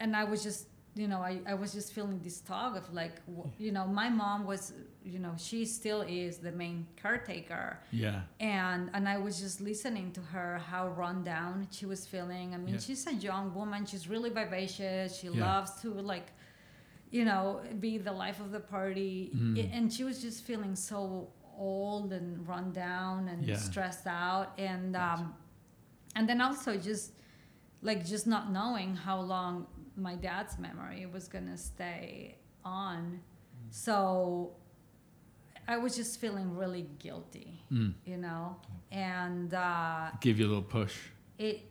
[0.00, 0.66] and I was just
[0.96, 3.16] you know, I, I was just feeling this tug of like,
[3.58, 4.72] you know, my mom was,
[5.04, 7.78] you know, she still is the main caretaker.
[7.92, 8.22] Yeah.
[8.40, 12.54] And and I was just listening to her how run down she was feeling.
[12.54, 12.80] I mean, Yeah.
[12.80, 13.84] she's a young woman.
[13.84, 15.18] She's really vivacious.
[15.20, 15.44] She Yeah.
[15.46, 16.28] loves to like,
[17.10, 19.30] you know, be the life of the party.
[19.34, 19.76] Mm.
[19.76, 21.28] And she was just feeling so
[21.58, 23.56] old and run down and Yeah.
[23.56, 24.46] stressed out.
[24.58, 25.34] And um,
[26.16, 27.12] and then also just
[27.82, 29.66] like just not knowing how long
[29.96, 33.20] my dad's memory was gonna stay on.
[33.70, 34.52] So
[35.68, 37.94] I was just feeling really guilty, Mm.
[38.04, 38.56] you know,
[38.92, 40.96] and uh, Give you a little push.
[41.38, 41.62] it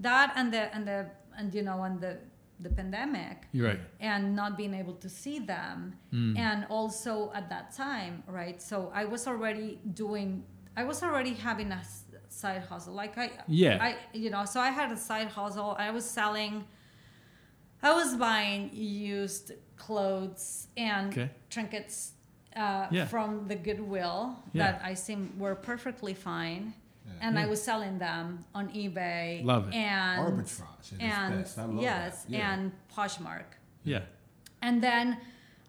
[0.00, 1.06] that and the and the
[1.38, 2.18] and you know and the
[2.60, 3.80] the pandemic You're right.
[4.00, 6.36] and not being able to see them Mm.
[6.38, 10.42] and also at that time right so i was already doing
[10.76, 11.82] i was already having a
[12.28, 13.78] side hustle like i Yeah.
[13.82, 16.64] i you know so i had a side hustle i was selling
[17.82, 21.30] i was buying used clothes and Okay.
[21.50, 22.12] trinkets
[22.56, 23.06] uh, Yeah.
[23.06, 24.72] from the goodwill Yeah.
[24.72, 26.72] that i seem were perfectly fine
[27.06, 27.12] Yeah.
[27.28, 29.74] and i was selling them on ebay Love it.
[29.74, 31.58] and Arbitrage at its and best.
[31.58, 32.32] I love yes that.
[32.32, 32.52] Yeah.
[32.54, 33.48] and poshmark
[33.84, 34.02] Yeah.
[34.62, 35.06] and then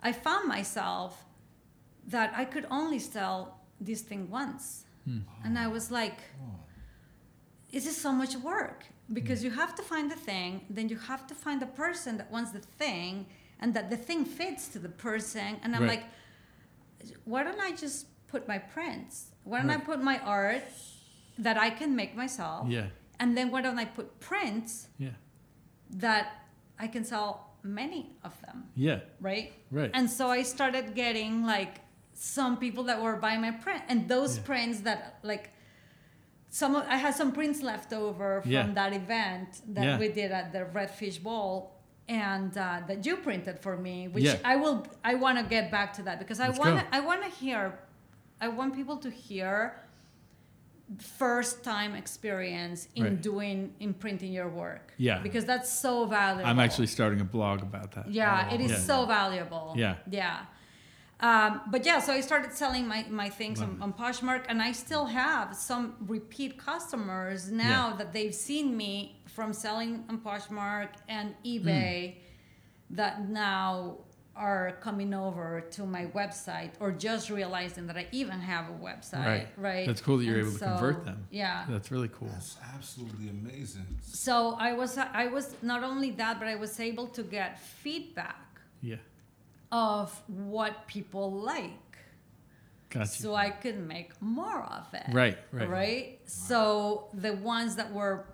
[0.10, 1.26] I found myself
[2.08, 3.38] that I could only sell
[3.82, 4.86] this thing once.
[5.06, 5.22] Hmm.
[5.44, 6.60] And I was like, Oh.
[7.72, 9.46] This is so much work because mm.
[9.46, 12.52] you have to find the thing, then you have to find the person that wants
[12.52, 13.26] the thing,
[13.60, 15.58] and that the thing fits to the person.
[15.64, 16.04] And I'm Right.
[17.02, 19.32] like, why don't I just put my prints?
[19.44, 20.64] Why don't I put my art
[21.40, 22.68] that I can make myself?
[22.70, 22.88] Yeah.
[23.20, 25.16] And then why don't I put prints Yeah.
[25.90, 26.26] that
[26.78, 29.00] I can sell many of them, Yeah.
[29.20, 29.54] right?
[29.72, 29.92] Right.
[29.94, 31.82] And so I started getting like
[32.14, 34.44] some people that were buying my print, and those Yeah.
[34.44, 35.52] prints that like
[36.50, 38.68] some of, I had some prints left over from Yeah.
[38.74, 39.98] that event that Yeah.
[40.00, 41.74] we did at the Redfish Bowl.
[42.10, 44.38] And uh, that you printed for me, which Yeah.
[44.46, 47.02] I will, I want to get back to that because I Let's want, to I
[47.02, 47.78] want to hear,
[48.40, 49.76] I want people to hear
[51.00, 53.22] first time experience in Right.
[53.22, 54.94] doing in printing your work.
[54.98, 55.20] Yeah.
[55.22, 56.50] because that's so valuable.
[56.50, 58.10] I'm actually starting a blog about that.
[58.10, 58.78] Yeah, it is Yeah.
[58.78, 59.74] so valuable.
[59.76, 59.96] Yeah.
[60.10, 60.46] Yeah.
[61.20, 64.72] Um, but yeah, so I started selling my, my things on, on Poshmark, and I
[64.72, 71.34] still have some repeat customers now that they've seen me from selling on Poshmark and
[71.44, 72.18] eBay
[72.92, 73.98] that now
[74.36, 79.26] are coming over to my website or just realizing that I even have a website.
[79.26, 79.48] Right.
[79.58, 79.88] Right.
[79.88, 81.26] That's cool that you're And able to convert them.
[81.32, 81.66] Yeah.
[81.68, 82.28] That's really cool.
[82.28, 83.88] That's absolutely amazing.
[84.04, 88.62] So I was I was not only that, but I was able to get feedback
[88.82, 88.98] Yeah.
[89.72, 91.72] Of what people like.
[92.90, 93.08] Gotcha.
[93.22, 95.04] So I could make more of it.
[95.12, 95.70] Right, right.
[95.70, 96.20] right.
[96.26, 98.26] So the ones that were,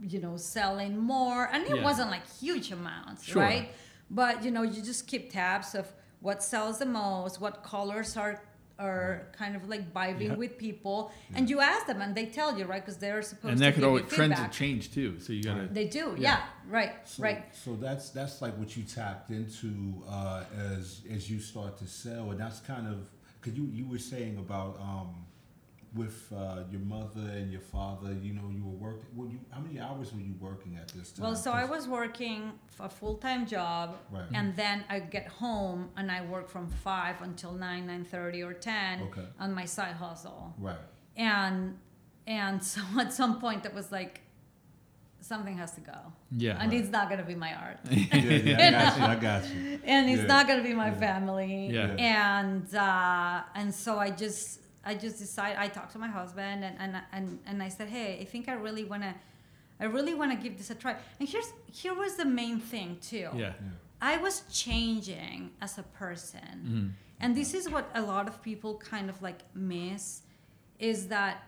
[0.00, 1.82] you know, selling more, and it Yeah.
[1.82, 3.42] wasn't like huge amounts, Sure.
[3.42, 3.70] right?
[4.10, 8.40] But you know, you just keep tabs of what sells the most, what colors are
[8.78, 10.34] are kind of like vibing Yeah.
[10.34, 12.82] with people, and you ask them, and they tell you, right?
[12.84, 14.52] Because they're supposed and to that could give always trends feedback.
[14.52, 15.18] change too.
[15.20, 16.22] So you gotta They do, Yeah.
[16.22, 17.44] yeah, right, So, right.
[17.54, 20.44] So that's that's like what you tapped into uh,
[20.74, 23.08] as as you start to sell, and that's kind of
[23.40, 25.26] because you you were saying about um,
[25.94, 28.12] with uh, your mother and your father.
[28.22, 29.06] You know, you were working.
[29.14, 31.24] Well, you, how many hours were you working at this time?
[31.24, 34.24] Well, so I was working a full time job, Right.
[34.34, 38.54] and then I get home and I work from five until nine, nine thirty, or
[38.54, 39.26] ten Okay.
[39.38, 40.54] on my side hustle.
[40.58, 40.78] right.
[41.16, 41.78] And
[42.26, 44.22] and so at some point it was like
[45.20, 45.98] something has to go,
[46.32, 46.56] Yeah.
[46.60, 49.04] and it's not gonna be my art, Yeah, yeah, I got you.
[49.04, 49.80] I got you.
[49.84, 50.26] and it's Yeah.
[50.26, 50.98] not gonna be my Yeah.
[50.98, 51.68] family.
[51.70, 51.94] Yeah.
[51.98, 56.76] And uh, and so I just I just decided I talked to my husband and
[56.78, 59.14] and and, and I said, hey, I think I really wanna.
[59.80, 60.94] I really want to give this a try.
[61.18, 63.28] And here's here was the main thing too.
[63.34, 63.38] Yeah.
[63.38, 63.52] Yeah.
[64.00, 66.48] I was changing as a person.
[66.66, 66.88] Mhm.
[67.20, 70.22] And this is what a lot of people kind of like miss
[70.78, 71.42] is that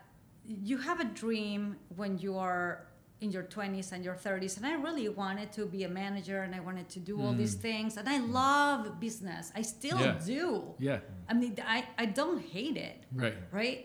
[0.47, 2.87] you have a dream when you are
[3.25, 6.55] in your 20s and your 30s and I really wanted to be a manager and
[6.55, 7.39] I wanted to do all mm.
[7.39, 8.33] these things and I mm.
[8.33, 9.51] love business.
[9.61, 10.21] I still Yeah.
[10.35, 10.75] do.
[10.79, 10.99] Yeah.
[11.31, 13.37] I mean I, I don't hate it, Right.
[13.51, 13.83] right?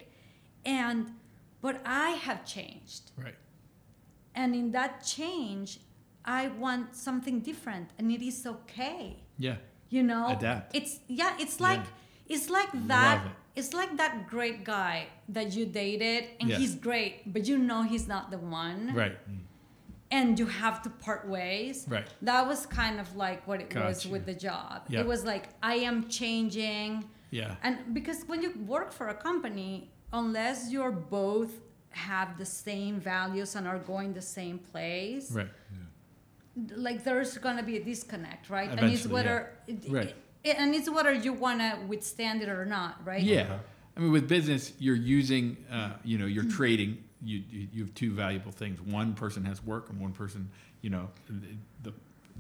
[0.66, 1.02] And
[1.62, 3.04] but I have changed.
[3.26, 3.40] Right.
[4.36, 5.80] And in that change,
[6.26, 9.04] I want something different and it is okay
[9.48, 9.58] Yeah.
[9.96, 10.76] you know Adapt.
[10.76, 11.70] it's yeah it's Yeah.
[11.70, 11.86] like
[12.34, 13.20] it's like that.
[13.56, 16.58] It's like that great guy that you dated and Yeah.
[16.58, 19.18] he's great but you know he's not the one Right.
[20.12, 22.08] and you have to part ways Right.
[22.22, 25.02] that was kind of like what it was with the job Yeah.
[25.02, 27.56] it was like i am changing Yeah.
[27.64, 31.52] and because when you work for a company unless you're both
[31.92, 35.50] have the same values and are going the same place Right.
[36.76, 38.70] like there's gonna be a disconnect, right?
[38.70, 40.08] and it's Eventually, whether it- Right.
[40.08, 40.16] it-
[40.46, 43.22] and it's whether you wanna withstand it or not, right?
[43.22, 43.42] Yeah.
[43.42, 43.60] Okay.
[43.98, 47.04] I mean, with business, you're using, uh, you know, you're trading.
[47.22, 48.80] You, you you have two valuable things.
[48.80, 50.50] One person has work, and one person,
[50.82, 51.94] you know, the, the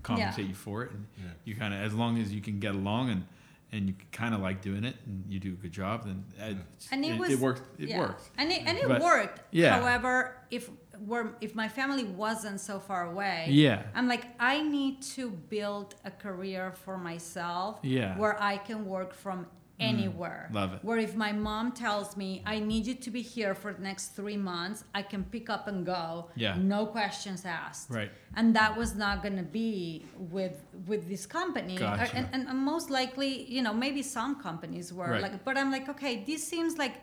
[0.04, 0.92] compensate you for it.
[0.92, 1.24] And Yeah.
[1.44, 3.26] you kind of, as long as you can get along and
[3.74, 6.54] and you kind of like doing it, and you do a good job, then uh,
[6.94, 7.62] And it it, was- it works.
[7.78, 8.00] It yeah.
[8.00, 8.30] works.
[8.38, 9.42] and it, and it But- worked.
[9.52, 9.80] yeah.
[9.80, 10.70] However, if
[11.08, 13.84] we're if my family wasn't so far away, Yeah.
[13.96, 18.14] I'm like I need to build a career for myself, Yeah.
[18.14, 18.18] Mm.
[18.18, 19.48] where I can work from
[19.80, 20.50] anywhere.
[20.52, 20.80] Love it.
[20.84, 24.10] Where if my mom tells me I need you to be here for the next
[24.10, 26.30] three months, I can pick up and go.
[26.36, 26.56] Yeah.
[26.58, 27.90] No questions asked.
[27.90, 28.12] Right.
[28.36, 31.78] And that was not going to be with with this company.
[31.78, 32.14] Gotcha.
[32.16, 35.22] And, and, and most likely, you know, maybe some companies were Right.
[35.22, 36.96] like, but I'm like, okay, this seems like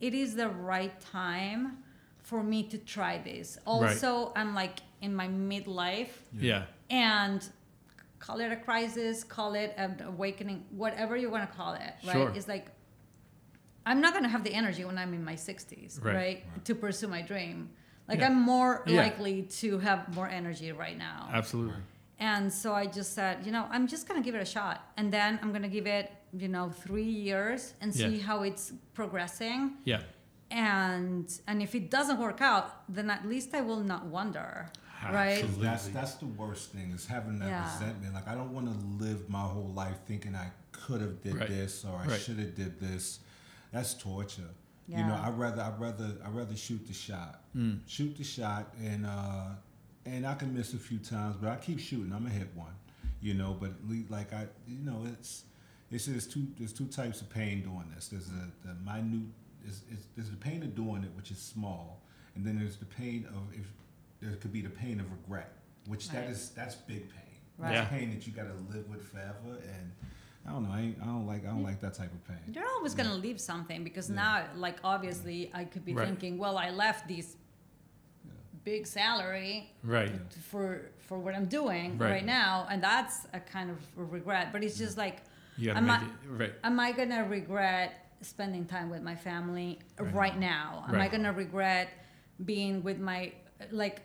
[0.00, 1.78] it is the right time
[2.24, 3.58] for me to try this.
[3.66, 6.08] Also, I'm like in my midlife
[6.50, 6.64] Yeah.
[6.90, 7.46] and
[8.18, 12.12] call it a crisis, call it an awakening, whatever you want to call it, right?
[12.12, 12.32] Sure.
[12.34, 12.66] It's like
[13.86, 16.14] I'm not going to have the energy when I'm in my 60s, Right.
[16.22, 16.64] right?
[16.64, 17.68] To pursue my dream.
[18.08, 18.26] Like Yeah.
[18.28, 19.02] I'm more Yeah.
[19.02, 21.28] likely to have more energy right now.
[21.30, 21.76] Absolutely.
[22.18, 24.76] And so I just said, you know, I'm just going to give it a shot.
[24.96, 28.22] And then I'm going to give it, you know, 3 years and see Yeah.
[28.28, 29.76] how it's progressing.
[29.84, 30.00] Yeah.
[30.54, 34.66] And and if it doesn't work out, then at least I will not wonder,
[35.02, 35.32] right?
[35.32, 35.64] Absolutely.
[35.64, 37.64] That's that's the worst thing is having that Yeah.
[37.64, 38.14] resentment.
[38.14, 41.48] Like I don't want to live my whole life thinking I could have did Right.
[41.48, 42.20] this or I Right.
[42.20, 43.18] should have did this.
[43.72, 44.50] That's torture.
[44.86, 45.26] You know, Yeah.
[45.26, 47.42] I rather I rather I rather shoot the shot.
[47.56, 47.80] Mm.
[47.86, 49.48] Shoot the shot and uh
[50.06, 52.12] and I can miss a few times, but I keep shooting.
[52.12, 52.74] I'm gonna hit one.
[53.20, 55.44] You know, but at least, like I you know, it's
[55.90, 58.08] it's there's two there's two types of pain doing this.
[58.08, 59.30] There's a the minute
[59.66, 62.00] is is there's the pain of doing it, which is small,
[62.34, 63.66] and then there's the pain of if
[64.20, 65.52] there could be the pain of regret,
[65.86, 66.30] which that Right.
[66.30, 67.20] is that's big pain.
[67.58, 67.72] Right.
[67.74, 67.98] That's Yeah.
[67.98, 69.92] pain that you got to live with forever, and
[70.46, 70.70] I don't know.
[70.72, 72.52] I, I don't like I don't like that type of pain.
[72.54, 74.16] You're always going to leave something because Yeah.
[74.16, 76.06] now, like, obviously, I could be Right.
[76.06, 77.36] thinking, well, I left this
[78.64, 80.10] big salary Right.
[80.50, 82.10] for for what I'm doing Right.
[82.12, 84.52] right, now, and that's a kind of regret.
[84.52, 85.22] But it's just like,
[85.58, 86.54] You gotta I'm make it right.
[86.64, 90.14] am I going to regret spending time with my family Right.
[90.14, 90.84] right, now?
[90.88, 91.88] Am I going to regret
[92.44, 93.32] being with my
[93.70, 94.02] like?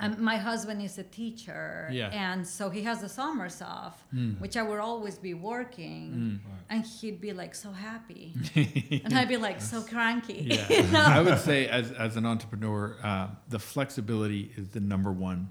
[0.00, 2.08] Um, my husband is a teacher, Yeah.
[2.08, 4.40] and so he has the summers off, Mm.
[4.40, 6.50] which I would always be working, Mm.
[6.70, 8.34] and he'd be like so happy,
[9.04, 10.48] and I'd be like so cranky.
[10.50, 10.68] Yeah.
[10.82, 11.04] you know?
[11.04, 15.50] I would say, as, as an entrepreneur, uh, the flexibility is the number one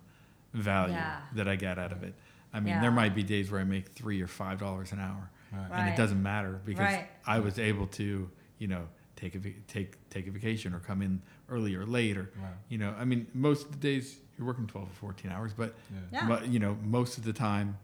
[0.53, 1.21] value Yeah.
[1.35, 2.13] that I get out of it.
[2.53, 2.81] I mean, Yeah.
[2.81, 5.79] there might be days where I make three or five dollars an hour, Right.
[5.79, 7.07] and it doesn't matter because Right.
[7.27, 11.21] I was able to, you know, take a take take a vacation or come in
[11.49, 12.53] early or late or, Right.
[12.69, 15.75] you know, I mean, most of the days you're working twelve or fourteen hours, but
[15.93, 15.99] Yeah.
[16.13, 16.25] Yeah.
[16.27, 17.77] but you know, most of the time,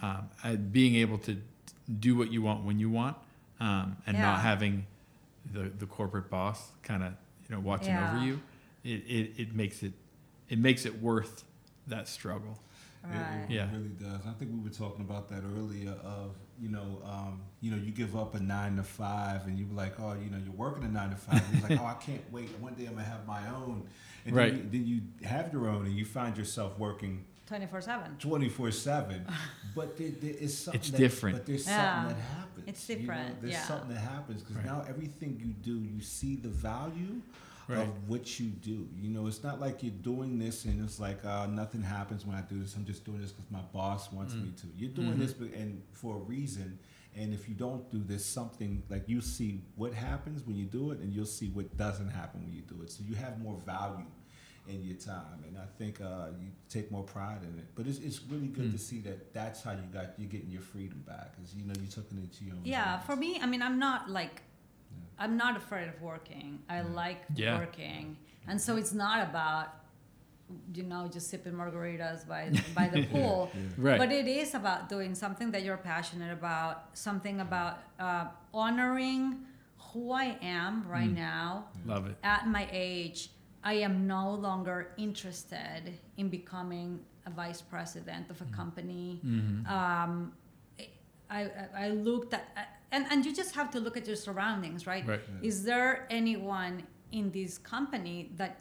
[0.00, 1.36] um, uh, being able to
[2.00, 3.16] do what you want when you want,
[3.60, 4.86] um, and not having
[5.52, 7.12] the the corporate boss kind of
[7.48, 8.40] you know watching over you,
[8.84, 9.92] it, it it makes it
[10.48, 11.44] it makes it worth
[11.86, 12.58] that struggle.
[13.04, 13.44] It- Right.
[13.48, 13.70] It, Yeah.
[13.72, 14.20] really does.
[14.26, 15.90] I think we were talking about that earlier.
[15.90, 19.66] Of you know, um, you know, you give up a nine to five, and you
[19.66, 21.42] were like, oh, you know, you're working a nine to five.
[21.48, 22.50] And it's like, oh, I can't wait.
[22.60, 23.88] One day I'm gonna have my own.
[24.24, 24.52] And Right.
[24.70, 28.16] Then you, then you have your own, and you find yourself working 24 7.
[28.18, 29.26] 24 seven.
[29.74, 30.80] But there, there is something.
[30.80, 31.36] It's that, different.
[31.38, 32.02] But there's Yeah.
[32.02, 32.64] something that happens.
[32.68, 33.26] It's you know?
[33.40, 33.62] There's yeah.
[33.62, 34.66] something that happens because Right.
[34.66, 37.22] now everything you do, you see the value
[37.72, 37.86] Right.
[37.88, 38.88] of what you do.
[39.00, 42.36] You know, it's not like you're doing this and it's like uh, nothing happens when
[42.36, 42.74] I do this.
[42.76, 44.66] I'm just doing this because my boss wants me to.
[44.76, 45.18] You're doing Mhm.
[45.18, 46.78] this be- and for a reason.
[47.14, 50.92] And if you don't do this, something like you see what happens when you do
[50.92, 52.90] it, and you'll see what doesn't happen when you do it.
[52.90, 54.06] So you have more value
[54.68, 57.66] in your time, and I think uh, you take more pride in it.
[57.74, 58.72] But it's, it's really good Mm.
[58.72, 61.74] to see that that's how you got you're getting your freedom back, because you know
[61.82, 62.60] you took it into your own.
[62.64, 63.04] Yeah, hands.
[63.04, 64.40] for me, I mean, I'm not like,
[65.18, 66.60] I'm not afraid of working.
[66.68, 67.58] I like Yeah.
[67.58, 68.16] working.
[68.48, 69.68] And so it's not about,
[70.74, 73.50] you know, just sipping margaritas by, by the pool.
[73.54, 73.60] Yeah.
[73.78, 73.98] Right.
[73.98, 79.38] But it is about doing something that you're passionate about, something about uh, honoring
[79.92, 81.16] who I am right Mm.
[81.16, 82.16] now Love it.
[82.22, 83.30] at my age.
[83.64, 89.20] I am no longer interested in becoming a vice president of a company.
[89.22, 90.32] hmm Um,
[91.32, 91.40] I,
[91.74, 92.44] I, I looked at,
[92.92, 95.06] and, and you just have to look at your surroundings, right?
[95.06, 95.20] Right.
[95.40, 95.48] Yeah.
[95.48, 98.60] Is there anyone in this company that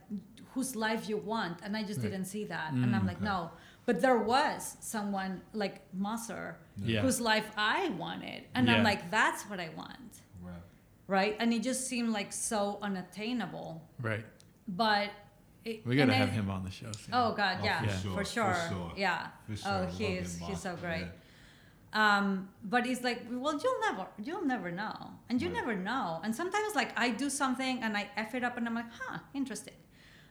[0.54, 1.60] whose life you want?
[1.64, 2.12] And I just Right.
[2.12, 2.72] didn't see that.
[2.74, 3.08] and I'm Mm.
[3.08, 3.26] like, Okay.
[3.26, 3.52] no.
[3.86, 5.76] But there was someone like
[6.06, 7.02] Mosser Yeah.
[7.02, 8.44] whose life I wanted.
[8.56, 8.76] And Yeah.
[8.76, 10.14] I'm like, that's what I want.
[10.42, 10.64] Right.
[11.08, 11.36] Right.
[11.40, 13.82] And it just seemed like so unattainable.
[14.00, 14.26] Right.
[14.68, 15.10] But
[15.66, 16.92] it- We got to have then- him on the show.
[16.94, 17.14] Soon.
[17.14, 18.92] Oh God, Oh, yeah, for for sure, sure, for sure.
[18.98, 19.28] yeah.
[19.48, 21.08] For sure, Oh, love he is, him, he's so Mark, great.
[21.94, 22.18] Yeah.
[22.18, 25.56] Um, but it's like, well, you'll never, you'll never know, and you Right.
[25.58, 26.22] never know.
[26.24, 29.20] And sometimes, like, I do something and I f it up, and I'm like, huh,
[29.34, 29.74] interesting.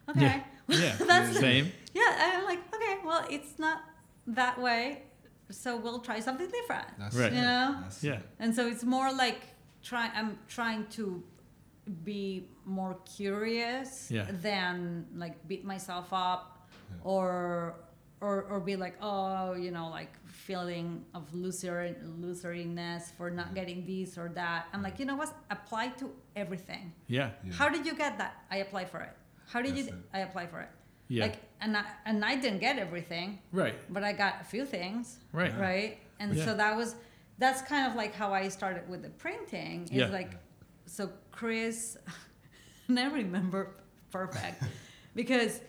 [0.08, 0.42] Okay, Yeah.
[0.68, 0.96] Yeah.
[0.96, 1.72] That's- Same.
[1.94, 2.34] yeah.
[2.38, 3.82] I'm like, okay, well, it's not
[4.26, 5.02] that way,
[5.50, 6.86] so we'll try something different.
[6.98, 7.32] That's Right.
[7.32, 7.78] You know?
[7.82, 8.20] That's Yeah.
[8.38, 9.40] And so it's more like
[9.82, 10.10] try.
[10.14, 11.22] I'm trying to
[12.04, 14.26] be more curious Yeah.
[14.30, 16.96] than like beat myself up Yeah.
[17.12, 17.74] or
[18.20, 20.12] or or be like oh you know like
[20.48, 24.66] feeling of loser loseriness for not getting this or that.
[24.72, 25.32] I'm like you know what?
[25.50, 26.92] Apply to everything.
[27.06, 27.30] Yeah.
[27.44, 27.52] Yeah.
[27.52, 28.34] How did you get that?
[28.50, 29.14] I apply for it.
[29.52, 29.94] How did That's you?
[29.94, 30.16] it.
[30.16, 30.70] I apply for it.
[31.08, 31.24] Yeah.
[31.24, 33.74] Like and I and I didn't get everything, right.
[33.92, 35.54] but I got a few things Right.
[35.58, 36.44] right and Yeah.
[36.46, 36.94] so that was
[37.38, 40.08] that's kind of like how i started with the printing is Yeah.
[40.18, 40.32] like
[40.86, 41.02] so
[41.32, 41.96] chris
[42.88, 43.62] and i remember
[44.18, 44.62] perfect
[45.14, 45.60] because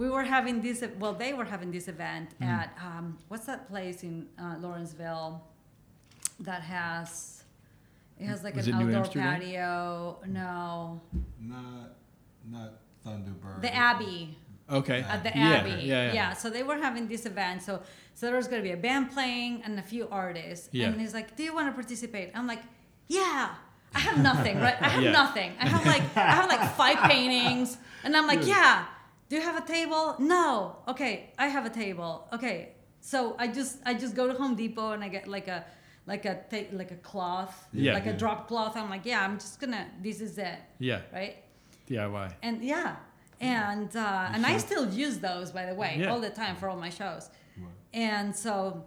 [0.00, 2.46] we were having this well they were having this event Mm.
[2.60, 5.32] at um, what's that place in uh, lawrenceville
[6.48, 7.08] that has
[8.20, 9.40] it has like Was an outdoor Amsterdam?
[9.40, 11.00] patio no
[11.54, 11.88] Not,
[12.54, 12.70] not
[13.04, 13.60] Thunderbird.
[13.66, 14.22] the abbey
[14.80, 15.00] Okay.
[15.14, 15.70] at the Yeah, Abbey.
[15.70, 16.12] yeah, yeah.
[16.20, 17.62] yeah, So they were having this event.
[17.66, 17.72] So
[18.18, 20.68] so there was gonna be a band playing and a few artists.
[20.72, 20.88] Yeah.
[20.88, 22.62] And he's like, "Do you want to participate?" I'm like,
[23.18, 23.42] "Yeah."
[23.98, 24.76] I have nothing, right?
[24.86, 25.22] I have Yeah.
[25.22, 25.50] nothing.
[25.62, 27.68] I have like I have like five paintings,
[28.04, 28.84] and I'm like, "Yeah."
[29.28, 30.14] Do you have a table?
[30.18, 30.76] No.
[30.88, 32.26] Okay, I have a table.
[32.32, 35.64] Okay, so I just I just go to Home Depot and I get like a
[36.06, 37.92] like a ta- like a cloth, Yeah.
[37.94, 38.74] like a drop cloth.
[38.76, 39.86] I'm like, yeah, I'm just gonna.
[40.02, 41.00] This is it, Yeah.
[41.12, 41.36] right?
[41.88, 42.32] DIY.
[42.42, 42.96] and yeah
[43.40, 46.10] and uh, and i still use those by the way Yeah.
[46.12, 47.70] all the time for all my shows Right.
[47.94, 48.84] and so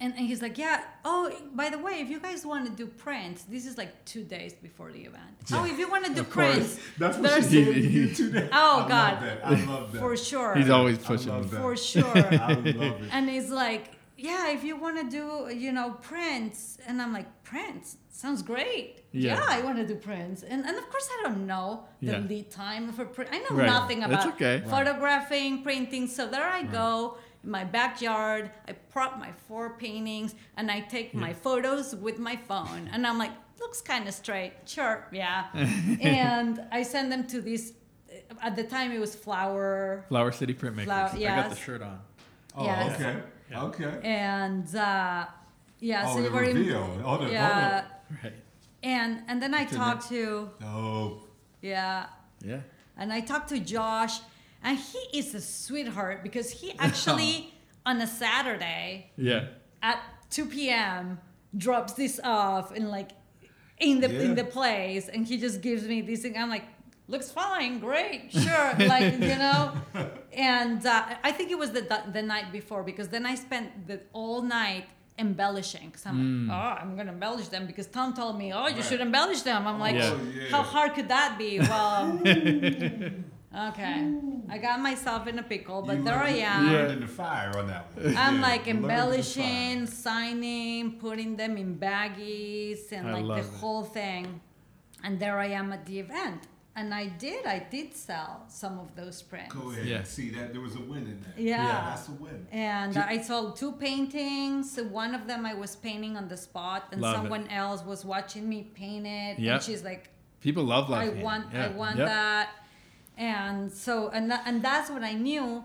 [0.00, 2.86] and, and he's like yeah oh by the way if you guys want to do
[2.86, 6.20] prints this is like two days before the event oh if you want to do
[6.20, 6.54] Of course.
[6.54, 8.48] prints That's what There's- she said to you today.
[8.52, 9.12] Oh, I God.
[9.12, 9.46] Love that.
[9.46, 9.98] I love that.
[10.00, 11.32] for sure He's always I pushing.
[11.32, 11.50] love me.
[11.50, 11.60] that.
[11.60, 13.02] for sure I love it.
[13.12, 13.84] and he's like
[14.28, 15.24] yeah if you want to do
[15.64, 19.34] you know prints and i'm like prints sounds great Yeah.
[19.36, 22.18] yeah, i want to do prints and, and of course i don't know the Yeah.
[22.32, 23.66] lead time for print i know Right.
[23.76, 24.56] nothing about okay.
[24.58, 24.68] Right.
[24.74, 27.18] photographing printing so there i go in
[27.48, 32.88] my backyard i prop my four paintings and i take my photos with my phone
[32.92, 35.46] and i'm like looks kind of straight sure yeah
[36.02, 37.72] and i send them to this
[38.42, 40.84] at the time it was flower Flower City Printmakers.
[40.84, 41.98] Flower- I got the shirt on.
[42.56, 42.94] Oh, Yes.
[43.00, 43.16] okay.
[43.50, 43.62] Yeah.
[43.68, 44.00] Okay.
[44.02, 45.26] and uh,
[45.80, 46.56] yeah, oh, so the they were in.
[47.04, 47.84] Oh, the yeah,
[48.22, 48.32] Right.
[48.82, 51.22] and and then I talked to Oh,
[51.62, 52.06] yeah,
[52.44, 52.60] Yeah.
[52.96, 54.20] and I talked to Josh,
[54.62, 57.54] and he is a sweetheart because he actually
[57.86, 59.46] on a Saturday Yeah.
[59.82, 59.98] at
[60.30, 61.18] 2 p.m.
[61.56, 63.10] drops this off in like
[63.78, 66.36] in the in the place, and he just gives me this thing.
[66.36, 66.64] I'm like,
[67.06, 69.72] looks fine, great, sure, like you know.
[70.32, 71.82] And uh, I think it was the
[72.12, 74.84] the night before because then I spent the all night
[75.18, 75.90] embellishing.
[75.90, 78.84] Cause I'm like, oh, I'm gonna embellish them because Tom told me, oh, you Right.
[78.84, 79.66] should embellish them.
[79.66, 80.12] I'm like, Yeah.
[80.12, 80.50] Oh, yeah.
[80.52, 81.58] how hard could that be?
[81.60, 82.20] Well,
[83.68, 84.42] okay, mm.
[84.50, 86.66] I got myself in a pickle, but you there I am.
[86.66, 86.92] You Yeah.
[86.92, 88.16] in the fire on that one.
[88.16, 93.20] I'm Yeah, like you learned in the embellishing, signing, putting them in baggies, and I
[93.20, 93.54] like the it.
[93.60, 94.40] whole thing.
[95.04, 96.40] And there I am at the event,
[96.74, 99.54] and I did, I did sell some of those prints.
[99.54, 99.86] Go ahead.
[99.86, 100.02] Yeah.
[100.02, 101.38] See that there was a win in that.
[101.40, 101.64] Yeah.
[101.64, 101.84] yeah.
[101.90, 102.46] That's a win.
[102.50, 104.76] And I sold two paintings.
[105.04, 107.16] One of them I was painting on the spot, and Love it.
[107.18, 109.38] someone else was watching me paint it.
[109.38, 109.54] Yep.
[109.54, 110.10] And she's like,
[110.40, 111.24] People love live I painting.
[111.24, 112.06] want, I want Yep.
[112.08, 112.48] that.
[113.18, 115.64] And so, and that, and that's when I knew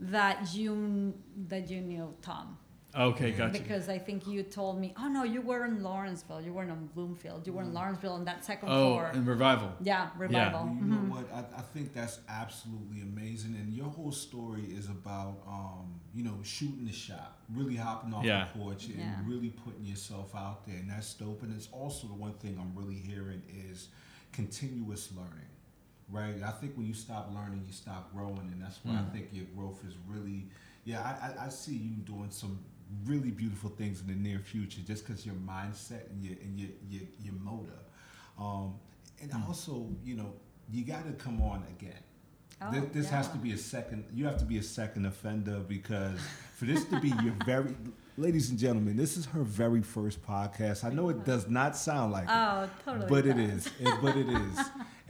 [0.00, 1.14] that you
[1.48, 2.58] that you knew Tom.
[2.96, 3.52] Okay, gotcha.
[3.52, 6.40] Because I think you told me, oh no, you were in Lawrenceville.
[6.40, 7.46] You weren't in Bloomfield.
[7.46, 9.10] You were in Lawrenceville on that second oh, floor.
[9.12, 9.70] and revival.
[9.80, 10.64] yeah, revival.
[10.64, 11.30] Well, you know what?
[11.32, 13.54] I, I think that's absolutely amazing.
[13.60, 18.24] And your whole story is about, um, you know, shooting the shot, really hopping off
[18.24, 18.46] Yeah.
[18.52, 19.14] the porch and Yeah.
[19.26, 20.76] really putting yourself out there.
[20.76, 21.42] And that's dope.
[21.42, 23.88] And it's also the one thing I'm really hearing is
[24.32, 25.50] continuous learning,
[26.10, 26.34] right?
[26.44, 28.48] I think when you stop learning, you stop growing.
[28.52, 29.06] And that's why Mm.
[29.08, 30.48] I think your growth is really,
[30.84, 32.58] yeah, I, I, I see you doing some
[33.04, 36.70] really beautiful things in the near future just because your mindset and your, and your,
[36.88, 37.78] your, your motor.
[38.38, 38.74] Um,
[39.20, 39.46] and Mm.
[39.48, 40.32] also, you know,
[40.70, 42.02] you got to come on again.
[42.60, 44.04] Oh, this this has to be a second.
[44.12, 46.18] You have to be a second offender because
[46.56, 47.74] for this to be your very,
[48.18, 50.82] ladies and gentlemen, this is her very first podcast.
[50.84, 53.06] I know it does not sound like it, Oh, totally.
[53.08, 53.66] but it does.
[53.66, 53.72] is.
[53.80, 54.58] It- but it is.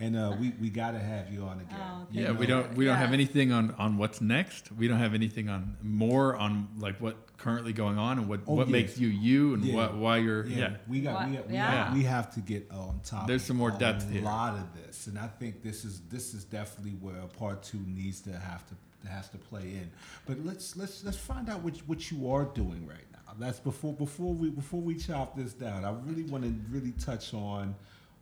[0.00, 1.78] and uh, we we got to have you on again.
[1.80, 4.70] Oh, Yeah, thank we don't we don't have anything on on what's next.
[4.70, 8.54] We don't have anything on more on like what currently going on and what Oh,
[8.54, 8.72] what yeah.
[8.72, 9.74] makes you you and Yeah.
[9.74, 10.76] what why you're Yeah, yeah.
[10.86, 11.84] we got we, What- we, yeah.
[11.86, 13.26] have, we have to get on top.
[13.26, 14.22] There's some more a depth here.
[14.22, 18.20] lot of this, and I think this is this is definitely where part two needs
[18.22, 18.74] to have to
[19.06, 19.90] has to play in.
[20.26, 23.34] But let's let's let's find out what what you are doing right now.
[23.38, 25.84] That's before before we before we chop this down.
[25.84, 27.74] I really want to really touch on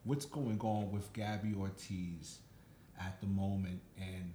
[0.03, 2.39] what's going on with Gabby Ortiz
[2.99, 4.31] at the moment, and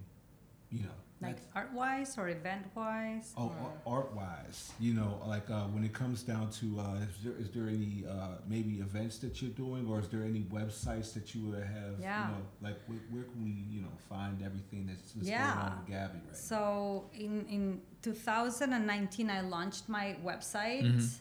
[0.69, 0.89] you know.
[1.23, 3.33] Like art wise or event wise?
[3.37, 3.51] Oh,
[3.87, 7.49] art wise, you know, like uh, when it comes down to, uh, is there is
[7.51, 11.41] there any uh, maybe events that you're doing, or is there any websites that you
[11.47, 11.93] would have?
[11.99, 12.27] Yeah.
[12.27, 15.53] You know, like where, where can we, you know, find everything that's, that's Yeah.
[15.53, 20.83] going on with Gabby right So in in 2019, I launched my website.
[20.83, 21.19] Mhm.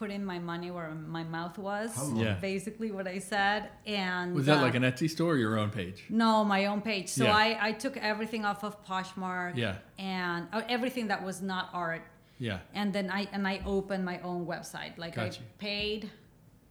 [0.00, 1.94] Put in my money where my mouth was.
[1.94, 2.22] Hello.
[2.22, 2.36] Yeah.
[2.40, 3.68] Basically, what I said.
[3.84, 6.04] And Was that uh, like an Etsy store or your own page?
[6.08, 7.10] No, my own page.
[7.10, 7.36] So Yeah.
[7.36, 9.76] I, I took everything off of Poshmark Yeah.
[9.98, 12.00] and uh, everything that was not art,
[12.38, 12.60] Yeah.
[12.72, 14.96] and then I and I opened my own website.
[14.96, 15.44] Like Got you.
[15.44, 16.10] I paid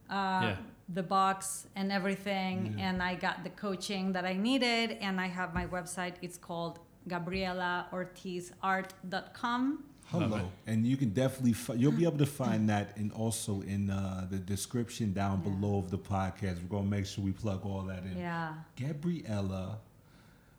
[0.09, 0.55] uh, Yeah.
[0.99, 2.89] the box and everything, Yeah.
[2.89, 6.15] and I got the coaching that I needed, and I have my website.
[6.23, 9.83] It's called GabrielaOrtizArt.com.
[10.11, 13.91] Hello, and you can definitely fi- you'll be able to find that, and also in
[13.91, 15.51] uh, the description down Yeah.
[15.51, 16.61] below of the podcast.
[16.63, 18.17] We're gonna make sure we plug all that in.
[18.17, 18.53] Yeah.
[18.75, 19.77] Gabriella,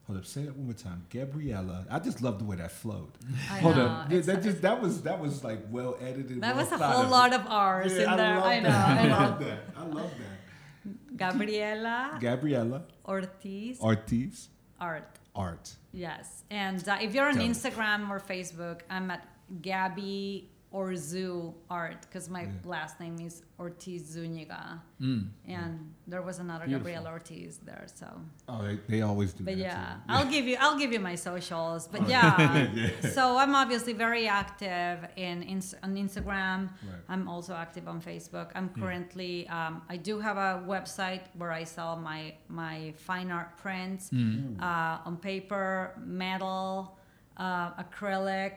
[0.07, 1.05] hold up, say that one more time.
[1.11, 3.11] Gabriella, I just love the way that flowed.
[3.51, 3.87] I Hold know.
[3.87, 6.41] up, It's- that just that was that was like well edited.
[6.43, 7.11] that well was a whole of.
[7.11, 8.37] lot of R's Yeah, in there.
[8.37, 8.69] love I know.
[8.71, 8.99] that.
[8.99, 9.61] I I love that.
[9.77, 11.17] I love that.
[11.17, 14.49] Gabriela Gabriella Ortiz Ortiz
[14.81, 15.17] Art.
[15.35, 15.77] Art.
[15.93, 17.37] Yes, and uh, if you're on.
[17.37, 19.27] Instagram or Facebook, I'm at
[19.63, 22.51] Gabby Orzu Art because my Yeah.
[22.65, 25.31] last name is Ortiz Zuniga, Mm.
[25.49, 26.93] and there was another Beautiful.
[26.93, 27.87] Gabriela Ortiz there.
[27.93, 28.07] So,
[28.49, 29.97] Oh, they, they always do but that yeah.
[30.09, 31.89] I'll give you I'll give you my socials.
[31.89, 33.11] But Oh, yeah, yeah.
[33.11, 36.61] so I'm obviously very active in, ins on Instagram.
[36.89, 37.03] Right.
[37.09, 38.49] I'm also active on Facebook.
[38.55, 38.81] I'm Yeah.
[38.83, 44.11] currently um, I do have a website where I sell my my fine art prints
[44.11, 44.63] Mm.
[44.63, 46.97] uh, on paper, metal,
[47.37, 48.55] uh, acrylic,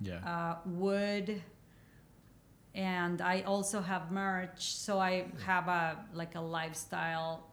[0.00, 0.18] Yeah.
[0.24, 1.42] uh, wood,
[2.74, 4.74] and I also have merch.
[4.74, 7.46] So I have a like a lifestyle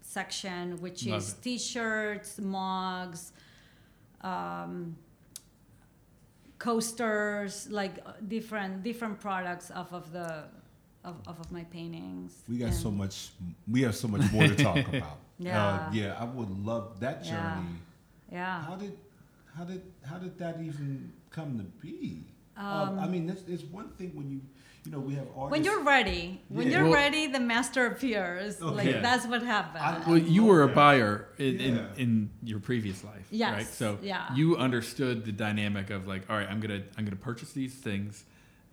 [0.00, 1.42] section, which Love is it.
[1.42, 3.32] t-shirts, mugs,
[4.22, 4.96] um,
[6.58, 10.44] coasters, like uh, different different products off of the
[11.04, 12.42] of, off of my paintings.
[12.48, 13.30] We got And- so much.
[13.70, 15.18] We have so much more to talk about.
[15.38, 15.66] Yeah.
[15.66, 16.16] Uh, yeah.
[16.18, 17.36] I would love that journey.
[18.30, 18.32] Yeah.
[18.32, 18.62] Yeah.
[18.62, 18.96] How did,
[19.56, 22.24] how did, how did that even come to be?
[22.56, 24.40] Um, Um, I mean, it's, it's one thing when you,
[24.84, 25.50] you know, we have artists.
[25.52, 28.60] When you're ready, when you're Well- ready, the master appears.
[28.60, 29.00] Like Okay.
[29.00, 29.84] that's what happened.
[29.84, 33.66] I- Well, you were a buyer in, in, in your previous life, Yes, right?
[33.66, 34.34] So yeah.
[34.34, 38.24] you understood the dynamic of like, all right, I'm gonna I'm gonna purchase these things,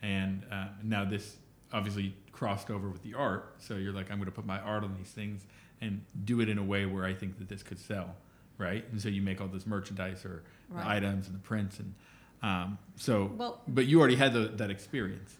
[0.01, 1.37] and uh, now this
[1.71, 3.55] obviously crossed over with the art.
[3.59, 5.45] So you're like, I'm gonna put my art on these things
[5.79, 8.15] and do it in a way where I think that this could sell,
[8.59, 8.85] right?
[8.91, 11.95] And so you make all this merchandise or the items and the prints and
[12.43, 13.31] um, so.
[13.35, 15.35] Well- but you already had the, that experience.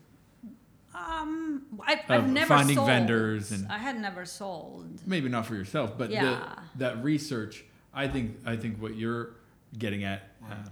[0.96, 2.88] Um, I, I've never finding sold.
[2.88, 5.00] vendors and- I had never sold.
[5.06, 6.56] maybe not for yourself, but Yeah.
[6.78, 7.64] the, that research,
[7.94, 9.36] I think, I think what you're
[9.78, 10.64] getting at, um,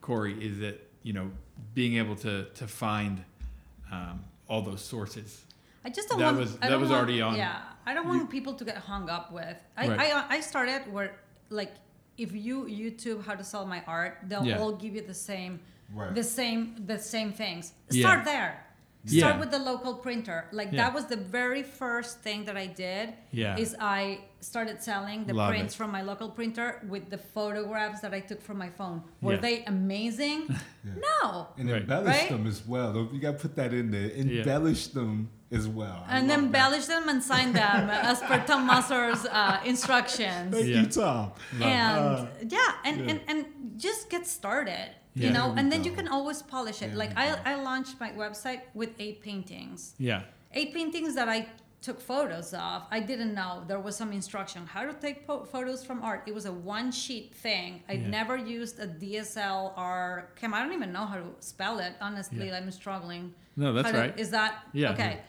[0.00, 1.30] Corey, is that you know
[1.74, 3.24] being able to to find
[3.92, 5.42] um, all those sources.
[5.84, 6.38] I just don't That want.
[6.38, 9.08] was- that don't was want- already on- Yeah, I don't want people to get hung
[9.08, 9.56] up with.
[9.76, 10.00] I, Right.
[10.12, 11.14] I I started where
[11.60, 11.72] like
[12.24, 14.58] if you YouTube how to sell my art, they'll Yeah.
[14.60, 15.52] all give you the same,
[15.92, 16.14] Right.
[16.14, 16.60] the same,
[16.90, 17.72] the same things.
[17.90, 18.02] Yeah.
[18.04, 18.52] Start there.
[19.06, 19.40] Start Yeah.
[19.42, 20.38] with the local printer.
[20.58, 20.82] Like Yeah.
[20.82, 23.12] that was the very first thing that I did.
[23.32, 23.58] Yeah.
[23.64, 24.00] Is I
[24.40, 25.76] started selling the Love prints it.
[25.76, 29.02] from my local printer with the photographs that I took from my phone.
[29.20, 29.40] Were Yeah.
[29.46, 30.40] they amazing?
[30.84, 31.48] No.
[31.58, 31.82] and Right.
[31.82, 32.30] embellish Right?
[32.30, 32.90] them as well.
[33.12, 34.10] You got to put that in there.
[34.10, 36.04] Embellish them as well.
[36.06, 36.44] I and love that.
[36.44, 40.54] embellish them and sign them as per Tom Mosser's uh, instructions.
[40.54, 40.80] Thank Yeah.
[40.80, 41.32] you, Tom.
[41.60, 42.26] and Uh,
[42.56, 43.10] yeah, and, yeah.
[43.10, 43.40] and and
[43.86, 44.88] just get started.
[45.16, 45.26] Yeah.
[45.28, 46.88] You know, and then you can always polish it.
[46.88, 47.26] There like I.
[47.52, 49.94] I launched my website with eight paintings.
[49.98, 50.22] Yeah,
[50.58, 51.40] Eight paintings that I
[51.86, 52.78] took photos of.
[52.96, 56.20] I didn't know there was some instruction how to take po- photos from art.
[56.30, 57.70] It was a one sheet thing.
[57.90, 58.18] I'd Yeah.
[58.18, 60.60] never used a DSLR camera.
[60.60, 61.92] I don't even know how to spell it.
[62.00, 62.56] Honestly, Yeah.
[62.56, 63.34] I'm struggling.
[63.56, 64.18] No, that's How to- right.
[64.18, 64.92] Is that Yeah.
[64.92, 65.20] okay?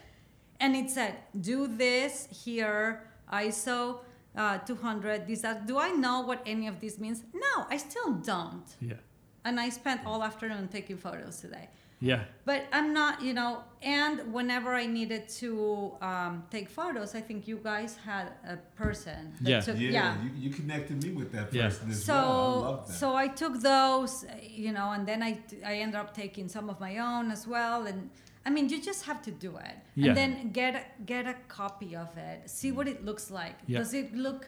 [0.60, 3.99] And it said, do this here, ISO
[4.38, 5.27] uh, 200.
[5.27, 5.65] This that.
[5.68, 7.23] Do I know what any of this means?
[7.34, 8.64] No, I still don't.
[8.82, 8.95] yeah,
[9.44, 11.69] And I spent all afternoon taking photos today.
[12.02, 12.26] Yeah.
[12.44, 13.64] but I'm not, you know.
[13.82, 19.34] And whenever I needed to um, take photos, I think you guys had a person.
[19.41, 19.61] That Yeah.
[19.61, 20.23] Took, Yeah, yeah.
[20.23, 21.64] You, you connected me with that Yeah.
[21.69, 22.26] person as So well.
[22.26, 22.94] I love that.
[22.94, 26.80] so I took those, you know, and then I I ended up taking some of
[26.82, 27.88] my own as well.
[27.88, 28.10] And
[28.45, 30.09] I mean, you just have to do it, Yeah.
[30.09, 32.49] and then get get a copy of it.
[32.49, 33.55] See what it looks like.
[33.67, 33.80] Yeah.
[33.80, 34.47] Does it look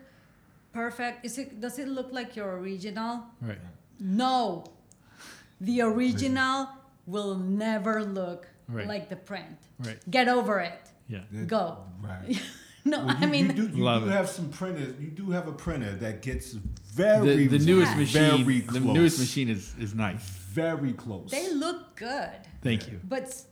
[0.74, 1.26] perfect?
[1.26, 3.24] Is it does it look like your original?
[3.42, 3.60] Right.
[4.00, 4.64] No.
[5.62, 6.70] The original
[7.08, 8.88] will never look Right.
[8.88, 9.58] like the print.
[9.80, 10.00] Right.
[10.12, 10.82] Get over it.
[11.08, 11.22] Yeah.
[11.32, 11.78] That- Go.
[12.02, 12.40] Right.
[12.88, 14.14] No, Well, I mean, you do, you Love do it.
[14.14, 14.96] have some printers.
[14.98, 17.98] You do have a printer that gets very, The, the newest Yeah.
[17.98, 18.46] machine.
[18.46, 20.24] very The newest machine is is nice.
[20.56, 21.30] very close.
[21.30, 23.02] they look good, Thank you.
[23.04, 23.48] but s-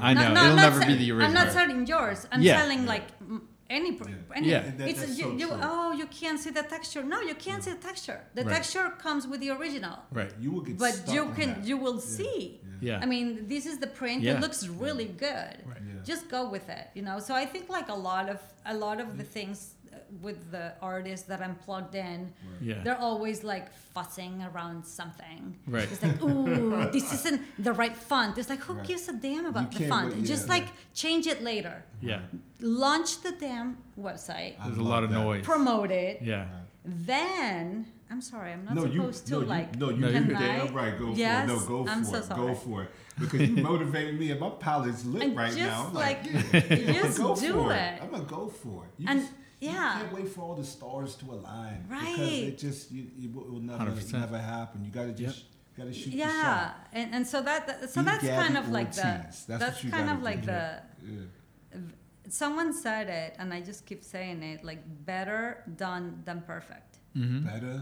[0.00, 1.26] I know No, no, it'll I'm not never sell- be the original.
[1.28, 2.26] I'm not selling yours.
[2.32, 2.60] I'm Yeah.
[2.60, 4.14] selling like mm, any, pr- Yeah.
[4.38, 4.58] any Yeah.
[4.68, 5.58] And that- it's that's you, so you true.
[5.62, 7.02] oh you can't see the texture.
[7.02, 8.20] No, you can't see the texture.
[8.34, 8.54] The Right.
[8.56, 9.98] texture comes with the original.
[10.10, 10.32] Right.
[10.40, 11.64] you will get But stuck you on can that.
[11.68, 12.16] you will Yeah.
[12.18, 12.60] see.
[12.80, 13.00] Yeah.
[13.02, 14.22] I mean, this is the print.
[14.22, 14.32] Yeah.
[14.34, 15.54] It looks really good.
[15.64, 15.78] Right.
[15.86, 16.02] Yeah.
[16.04, 17.18] Just go with it, you know.
[17.20, 19.81] So I think like a lot of a lot of the things uh,
[20.20, 22.82] with the artists that I'm plugged in, Yeah.
[22.84, 25.56] they're always like fussing around something.
[25.66, 25.88] Right.
[25.90, 28.36] It's like, ooh, this isn't the right font.
[28.36, 28.86] It's like, who Right.
[28.86, 30.14] gives a damn about the font?
[30.14, 30.54] wait- Just yeah.
[30.54, 31.82] like change it later.
[32.02, 32.20] Yeah.
[32.60, 35.18] Launch the damn website, I There's a lot of that.
[35.18, 35.44] noise.
[35.44, 36.20] promote it.
[36.22, 36.46] Yeah.
[36.84, 39.68] Then I'm sorry, I'm not no, you, supposed to no, like.
[39.74, 40.98] you, no, you No, no, you're you're damn right.
[40.98, 41.60] Go Yes, for it.
[41.60, 42.36] No, go I'm for so it.
[42.36, 42.90] Go for it.
[43.18, 45.86] Because you motivate me, and my palate's lit And right just, now.
[45.88, 48.02] I'm like, like, yeah, just go do for it.
[48.02, 48.90] I'm gonna go for it.
[48.98, 49.32] You And, just-
[49.62, 49.98] you yeah.
[50.00, 51.78] can't wait for all the stars to align.
[51.88, 52.48] Because Right.
[52.50, 54.12] it just you, it will will never 100%.
[54.24, 54.84] never happen.
[54.86, 55.44] You gotta just
[55.78, 56.70] gotta shoot the yeah, shot.
[56.98, 59.80] and, and so that that- so Be that's kind Gabby of like the That's that's,
[59.96, 60.46] kind of like do.
[60.52, 60.66] the
[61.12, 61.80] Yeah.
[62.28, 64.82] someone said it and i just keep saying it like
[65.12, 65.42] better
[65.84, 67.40] done than perfect Mm-hmm.
[67.52, 67.76] Better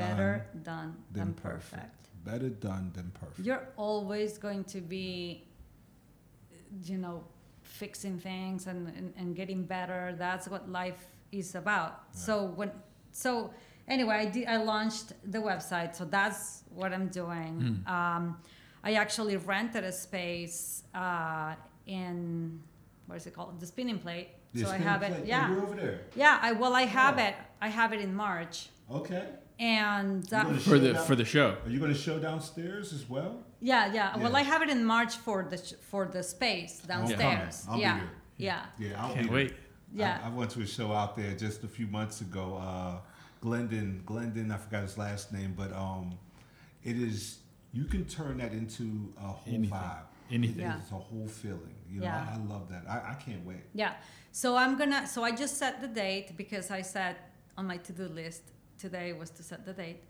[0.00, 1.72] better done done than than perfect.
[1.72, 2.24] perfect.
[2.30, 3.40] Better done than perfect.
[3.46, 5.42] you're always going to be
[6.90, 7.24] you know
[7.62, 11.02] fixing things and, and, and getting better that's what life
[11.32, 12.70] is about so when
[13.12, 13.50] so
[13.88, 17.90] anyway I, did, I launched the website so that's what i'm doing Mm.
[17.90, 18.36] um,
[18.84, 21.54] i actually rented a space uh,
[21.86, 22.60] in
[23.06, 25.12] what is it called the spinning plate Yeah, so i have plate.
[25.12, 26.00] it Oh, yeah you're over there.
[26.14, 27.24] yeah i well i have Oh.
[27.28, 29.24] it i have it in march Okay.
[29.58, 31.56] and uh, For the down- for the show.
[31.64, 33.42] Are you going to show downstairs as well?
[33.60, 34.16] Yeah, yeah.
[34.22, 37.64] Well, I have it in March for the sh- for the space downstairs.
[37.68, 38.10] I'll be yeah, there.
[38.36, 39.52] yeah, Yeah, I'll Can't be wait.
[39.92, 40.06] There.
[40.08, 40.20] yeah.
[40.22, 42.60] I, I went to a show out there just a few months ago.
[42.62, 42.98] Uh,
[43.40, 46.18] Glendon, Glendon, I forgot his last name, but um,
[46.84, 47.38] it is.
[47.72, 49.70] You can turn that into a whole Anything.
[49.76, 50.02] vibe.
[50.30, 50.60] Anything.
[50.62, 50.78] Yeah.
[50.80, 51.74] It's a whole feeling.
[51.90, 52.26] You know, Yeah.
[52.30, 52.84] I, I love that.
[52.88, 53.64] I, I can't wait.
[53.74, 53.92] Yeah.
[54.32, 55.06] So I'm gonna.
[55.06, 57.16] So I just set the date because I said
[57.58, 58.42] on my to-do list
[58.78, 60.02] today was to set the date,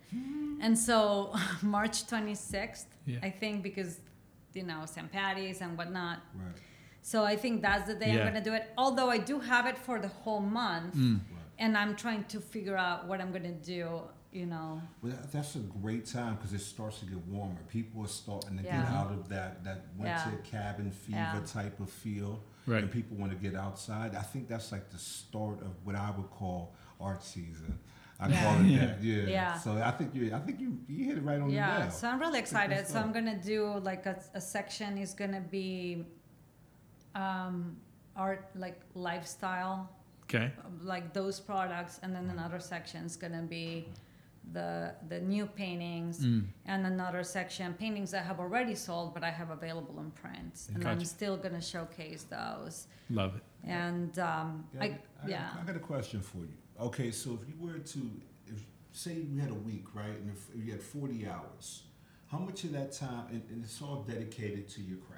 [0.61, 2.87] and so March 26th.
[3.05, 3.19] Yeah.
[3.23, 4.01] I think because
[4.55, 5.11] you know St.
[5.13, 6.21] Patty's and whatnot.
[6.35, 6.55] Right.
[7.11, 8.21] So I think that's the day Yeah.
[8.23, 8.65] I'm gonna do it.
[8.77, 11.21] Although I do have it for the whole month, Mm.
[11.65, 13.85] And I'm trying to figure out what I'm gonna do.
[14.41, 14.83] You know.
[15.03, 17.63] Well, that, that's a great time because it starts to get warmer.
[17.79, 20.51] People are starting to get out of that, that winter Yeah.
[20.55, 21.41] cabin fever Yeah.
[21.59, 22.33] type of feel.
[22.67, 22.83] Right.
[22.83, 24.11] And people want to get outside.
[24.15, 27.79] I think that's like the start of what I would call art season.
[28.21, 28.43] I Yeah.
[28.43, 29.01] call it that.
[29.11, 29.27] Yeah.
[29.39, 29.59] Yeah.
[29.65, 31.79] So I think you I think you, you hit it right on the nail.
[31.79, 33.59] yeah so i'm really excited so i'm gonna do
[33.91, 36.05] like a, a section is gonna be
[37.25, 37.77] um
[38.25, 39.79] art like lifestyle
[40.29, 40.51] Okay.
[40.83, 43.87] like those products and then another section is gonna be
[44.53, 44.71] the
[45.13, 46.45] the new paintings Mm.
[46.67, 50.81] and another section paintings that have already sold but i have available in print and
[50.91, 53.43] i'm still gonna showcase those Love it.
[53.65, 56.57] and um Yeah, I, I, yeah I got a question for you.
[56.89, 58.01] Okay, so if you were to,
[58.55, 58.59] if
[58.93, 61.67] say we had a week, right, and if you had forty hours,
[62.33, 65.16] how much of that time, and, and it's all dedicated to your craft,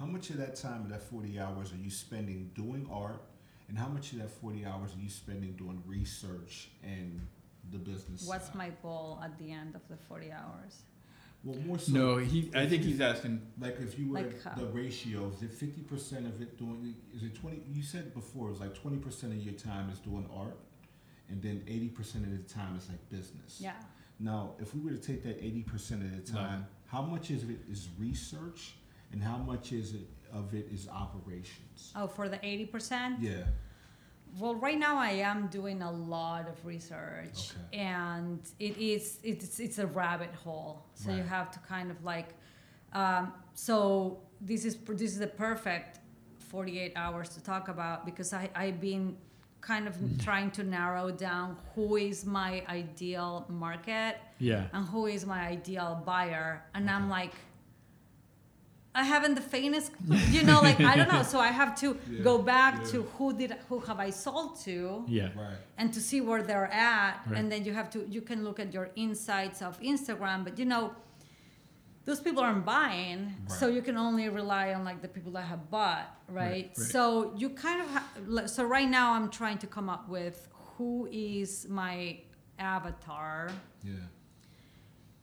[0.00, 3.22] how much of that time of that forty hours are you spending doing art,
[3.68, 7.20] and how much of that forty hours are you spending doing research and
[7.70, 8.26] the business?
[8.26, 8.56] what's side?
[8.56, 10.82] my goal at the end of the 40 hours
[11.44, 11.92] well more so?
[11.92, 12.50] No, he.
[12.54, 13.40] I think he's asking.
[13.60, 16.94] Like if you were Like the ratio, is it fifty percent of it doing?
[17.14, 17.62] Is it twenty?
[17.72, 20.58] You said before it was like twenty percent of your time is doing art,
[21.28, 23.58] and then eighty percent of the time is like business.
[23.58, 23.72] yeah
[24.18, 27.30] Now, if we were to take that eighty percent of the Love time, how much
[27.30, 28.74] of it is research,
[29.12, 31.92] and how much is it of it is operations?
[31.96, 33.44] oh for the 80% Yeah.
[34.38, 37.78] Well, right now I am doing a lot of research, Okay.
[37.80, 40.86] and it is it's it's a rabbit hole.
[40.94, 42.28] So you have to kind of like,
[42.92, 45.98] um, so this is this is the perfect
[46.38, 49.16] forty eight hours to talk about because I I've been
[49.60, 54.68] kind of trying to narrow down who is my ideal market Yeah.
[54.72, 57.34] and who is my ideal buyer, and I'm like,
[58.92, 59.92] I haven't the faintest,
[60.30, 61.22] you know, like I don't know.
[61.22, 62.90] So I have to Yeah, go back yeah.
[62.92, 65.28] to who did who have I sold to, Yeah.
[65.36, 65.56] Right.
[65.78, 67.38] and to see where they're at, Right.
[67.38, 70.64] and then you have to you can look at your insights of Instagram, but you
[70.64, 70.92] know,
[72.04, 75.70] those people aren't buying, so you can only rely on like the people that have
[75.70, 76.34] bought, right?
[76.34, 76.76] Right, right.
[76.76, 81.08] So you kind of ha- so right now I'm trying to come up with who
[81.12, 82.18] is my
[82.58, 83.50] avatar
[83.84, 83.92] Yeah.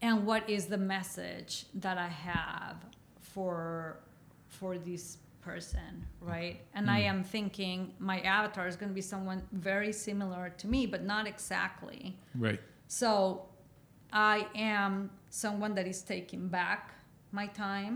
[0.02, 2.78] and what is the message that I have
[3.38, 4.00] for
[4.48, 6.60] for this person, right?
[6.74, 10.88] And I am thinking my avatar is going to be someone very similar to me,
[10.88, 12.18] but not exactly.
[12.34, 12.60] Right.
[12.88, 13.46] So
[14.12, 16.96] I am someone that is taking back
[17.32, 17.96] my time.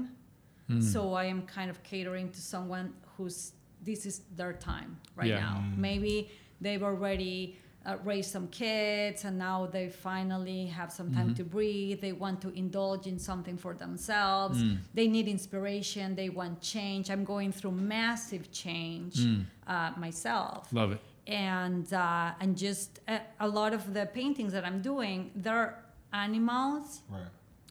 [0.69, 0.83] Mm.
[0.83, 5.39] So I am kind of catering to someone who's this is their time right Yeah.
[5.39, 5.55] now.
[5.65, 5.77] Mm.
[5.77, 6.29] Maybe
[6.63, 11.35] they've already uh, raised some kids and now they finally have some time Mhm.
[11.37, 11.99] to breathe.
[11.99, 14.61] They want to indulge in something for themselves.
[14.63, 14.77] Mm.
[14.93, 16.15] They need inspiration.
[16.15, 17.09] They want change.
[17.09, 19.45] I'm going through massive change Mm.
[19.67, 21.01] uh, myself Love it.
[21.27, 25.83] and uh, and just a, a lot of the paintings that I'm doing, they're
[26.13, 27.23] animals, Right.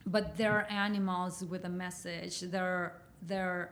[0.06, 2.40] but they're animals with a message.
[2.40, 3.70] They're they're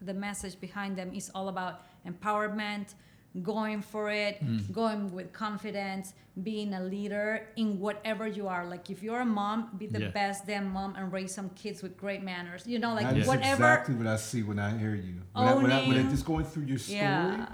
[0.00, 1.74] the message behind them is all about
[2.06, 2.94] empowerment,
[3.42, 4.70] going for it, Mm.
[4.72, 8.64] going with confidence, being a leader in whatever you are.
[8.66, 10.08] Like if you're a mom, be the Yeah.
[10.10, 12.66] best damn mom and raise some kids with great manners.
[12.66, 13.54] You know, like That's whatever.
[13.54, 15.22] exactly what I see when I hear you.
[15.32, 17.46] When, I, when, I, when I just going through your story, Yeah.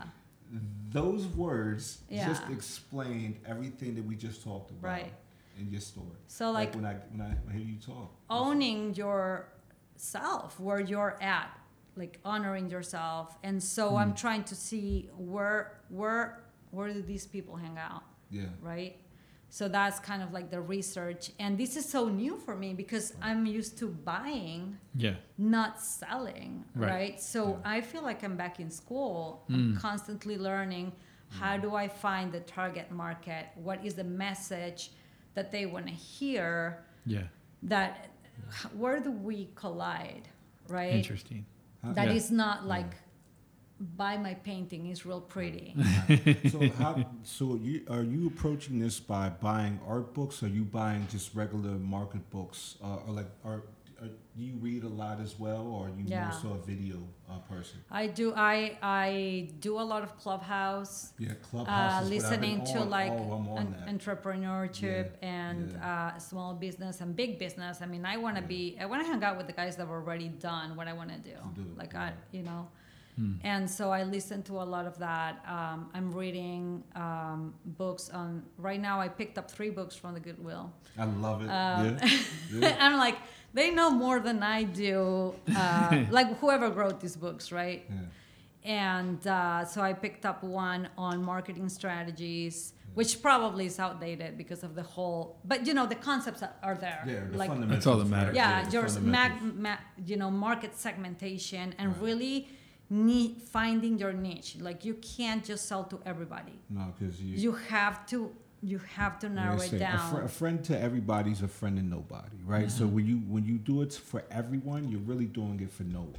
[0.91, 5.13] those words just explained everything that we just talked about Right.
[5.59, 6.19] in your story.
[6.27, 8.11] So like when I when I hear you talk.
[8.29, 9.49] owning your
[9.97, 11.51] self, where you're at
[12.01, 15.59] like honoring yourself and so i'm trying to see where
[15.99, 16.23] where
[16.75, 18.47] where do these people hang out Yeah.
[18.73, 18.95] right
[19.59, 23.07] so that's kind of like the research and this is so new for me because
[23.29, 24.63] i'm used to buying
[25.07, 25.17] Yeah.
[25.57, 26.91] not selling Right.
[26.97, 27.75] right, so Yeah.
[27.77, 29.81] i feel like i'm back in school i'm Mm.
[29.89, 30.87] constantly learning
[31.41, 34.81] how do i find the target market what is the message
[35.37, 36.51] that they want to hear
[37.15, 37.27] Yeah.
[37.75, 37.93] that
[38.83, 40.27] where do we collide
[40.79, 41.45] right Interesting.
[41.83, 42.37] How- That is Yeah.
[42.37, 42.95] not like
[43.97, 45.75] buy my painting is real pretty.
[46.51, 46.93] So how
[47.23, 50.43] so you are you approaching this by buying art books?
[50.43, 52.77] Or are you buying just regular market books?
[52.83, 53.63] Uh, or like are, are
[54.09, 56.25] do you read a lot as well or are you Yeah.
[56.31, 56.97] more so a video
[57.29, 61.95] uh, person i do i i do a lot of clubhouse yeah uh, clubhouse is
[61.95, 62.91] what I've listening been to on.
[62.91, 63.89] like oh, I'm on en- that.
[63.95, 66.13] entrepreneurship Yeah, and yeah.
[66.17, 68.49] Uh, small business and big business i mean i want to Yeah.
[68.49, 70.93] be i want to hang out with the guys that have already done what i
[70.93, 72.05] want to do do like yeah.
[72.05, 72.69] i you know
[73.19, 73.39] Mm.
[73.43, 75.45] and so I listen to a lot of that.
[75.47, 78.45] Um, I'm reading um, books on.
[78.57, 80.73] Right now, I picked up three books from the Goodwill.
[80.97, 82.19] I love it Um, yeah,
[82.61, 82.77] yeah.
[82.81, 83.17] I'm like,
[83.53, 85.35] they know more than I do.
[85.57, 87.85] Uh, like whoever wrote these books, right?
[87.89, 87.97] yeah.
[88.63, 94.63] And uh, so I picked up one on marketing strategies, which probably is outdated because
[94.63, 95.39] of the whole.
[95.45, 97.03] But you know, the concepts are- are there.
[97.07, 97.71] Yeah, the like fundamentals.
[97.71, 98.37] That's all that matters.
[98.37, 102.03] yeah, the your mag, ma- you know, market segmentation and Right.
[102.03, 102.49] really
[102.91, 104.57] need finding your niche.
[104.61, 106.57] Like you can't just sell to everybody.
[106.69, 107.37] No, because you.
[107.37, 108.31] You have to.
[108.63, 110.11] You have to like narrow I it say, A, down.
[110.15, 112.71] fr- a friend to everybody's a friend to nobody, right?
[112.71, 112.95] So Mm-hmm.
[112.95, 116.15] when you when you do it for everyone, you're really doing it for no one.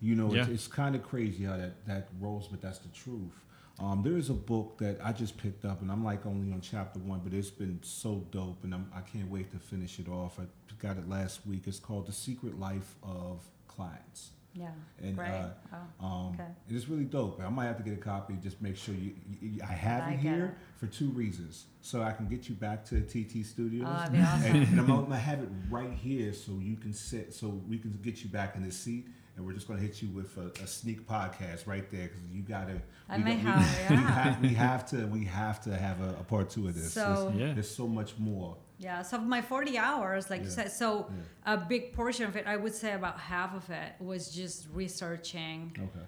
[0.00, 0.54] You know, it's, Yeah.
[0.54, 3.34] it's kind of crazy how that, that rolls, but that's the truth.
[3.80, 6.60] Um, there is a book that I just picked up, and I'm like only on
[6.60, 10.08] chapter one, but it's been so dope, and I'm, I can't wait to finish it
[10.08, 10.38] off.
[10.40, 10.44] I
[10.80, 11.62] got it last week.
[11.66, 14.30] It's called The Secret Life of Clients.
[14.54, 14.70] Yeah.
[15.02, 15.30] And right.
[15.72, 16.06] uh, oh.
[16.06, 16.48] um, Okay.
[16.70, 17.40] It's really dope.
[17.44, 18.34] I might have to get a copy.
[18.42, 19.14] Just make sure you.
[19.40, 20.78] you I have I it here it.
[20.80, 24.14] for two reasons, so I can get you back to TT Studios, Oh, awesome.
[24.16, 27.98] and, and I'm gonna have it right here so you can sit, so we can
[28.02, 29.06] get you back in the seat,
[29.36, 32.42] and we're just gonna hit you with a, a sneak podcast right there because you
[32.42, 32.80] gotta.
[33.08, 35.06] I we may got- we- have- we, have, we have to.
[35.06, 36.92] We have to have a, a part two of this.
[36.92, 37.52] So- there's, Yeah.
[37.54, 38.56] there's so much more.
[38.78, 41.10] Yeah, so my 40 hours, like you said, so
[41.46, 41.54] Yeah.
[41.54, 45.76] a big portion of it, I would say about half of it was just researching.
[45.76, 46.06] Okay.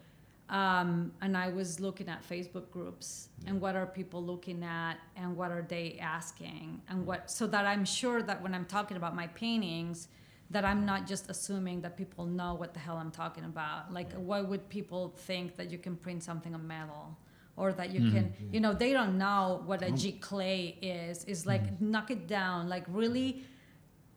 [0.49, 5.37] Um, and I was looking at Facebook groups and what are people looking at and
[5.37, 9.15] what are they asking and what, so that I'm sure that when I'm talking about
[9.15, 10.09] my paintings,
[10.51, 13.93] that I'm not just assuming that people know what the hell I'm talking about.
[13.93, 17.17] Like, why would people think that you can print something on metal?
[17.61, 18.25] Or that you can,
[18.55, 21.17] you know, they don't know what a G clay is.
[21.33, 23.31] Is like knock it down, like really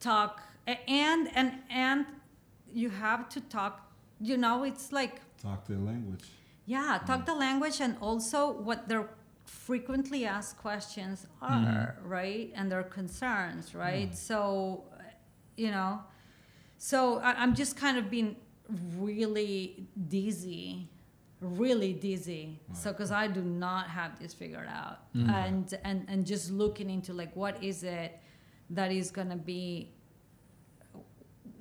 [0.10, 0.32] talk
[1.06, 1.50] and and
[1.86, 2.00] and
[2.82, 3.74] you have to talk.
[4.30, 6.26] You know, it's like Talk their language.
[6.76, 9.06] yeah, talk the language and also what their
[9.68, 12.48] frequently asked questions are, right?
[12.58, 14.12] And their concerns, right?
[14.30, 15.02] So, uh,
[15.64, 15.92] you know,
[16.78, 16.98] so
[17.28, 18.30] I, I'm just kind of being
[18.98, 20.88] really dizzy
[21.44, 22.60] really dizzy.
[22.74, 24.98] So because i do not have this figured out.
[25.16, 25.30] Mm.
[25.30, 28.20] And and and just looking into like what is it
[28.70, 29.92] that is going to be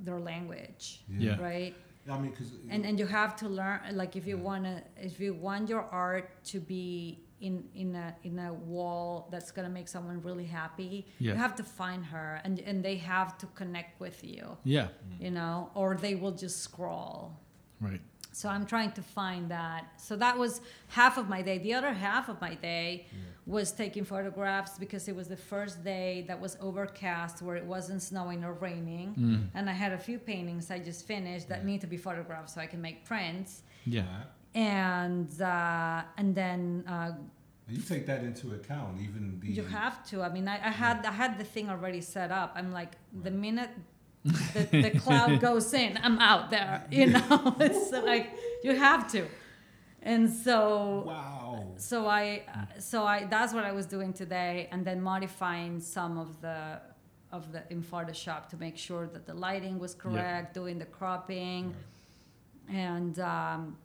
[0.04, 1.40] their language Yeah.
[1.40, 1.74] right?
[2.10, 5.20] I mean, because and and you have to learn like if you want to if
[5.20, 9.72] you want your art to be in in a in a wall that's going to
[9.72, 11.32] make someone really happy Yeah.
[11.32, 14.56] you have to find her and and they have to connect with you.
[14.64, 14.88] Yeah.
[15.20, 17.36] you know or they will just scroll.
[17.80, 18.00] Right.
[18.32, 19.82] So i'm trying to find that.
[19.96, 21.58] So that was half of my day.
[21.58, 23.06] The other half of my day
[23.46, 28.00] was taking photographs because it was the first day that was overcast where it wasn't
[28.02, 29.08] snowing or raining.
[29.18, 29.48] Mm.
[29.56, 32.60] and i had a few paintings i just finished that need to be photographed so
[32.60, 33.62] i can make prints.
[33.86, 34.04] Yeah.
[34.54, 37.12] and uh, and then uh,
[37.68, 40.22] you take that into account, even the you have to.
[40.22, 42.52] I mean I, I had i had the thing already set up.
[42.54, 42.92] I'm like
[43.26, 43.70] the minute
[44.24, 45.98] the, the cloud goes in.
[46.02, 47.56] I'm out there you know?
[47.60, 48.30] It's like
[48.62, 49.26] you have to.
[50.02, 51.64] And so wow.
[51.76, 52.42] so i
[52.78, 56.80] so i that's what i was doing today and then modifying some of the
[57.30, 61.72] of the in photoshop to make sure that the lighting was correct doing the cropping
[62.68, 63.76] and um,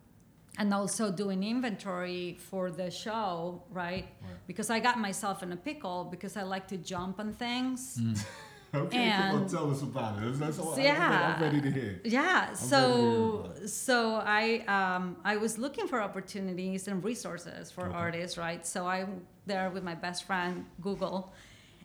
[0.58, 4.08] and also doing inventory for the show right?
[4.48, 8.00] Because i got myself in a pickle because i like to jump on things
[8.74, 10.38] Okay, And- well, tell us about it.
[10.38, 10.74] That's all.
[10.74, 11.34] I'm, yeah.
[11.36, 12.00] I'm ready to hear.
[12.04, 14.42] yeah ready so hear so i
[14.76, 17.96] um, i was looking for opportunities and resources for Okay.
[17.96, 21.32] artists right so i'm there with my best friend google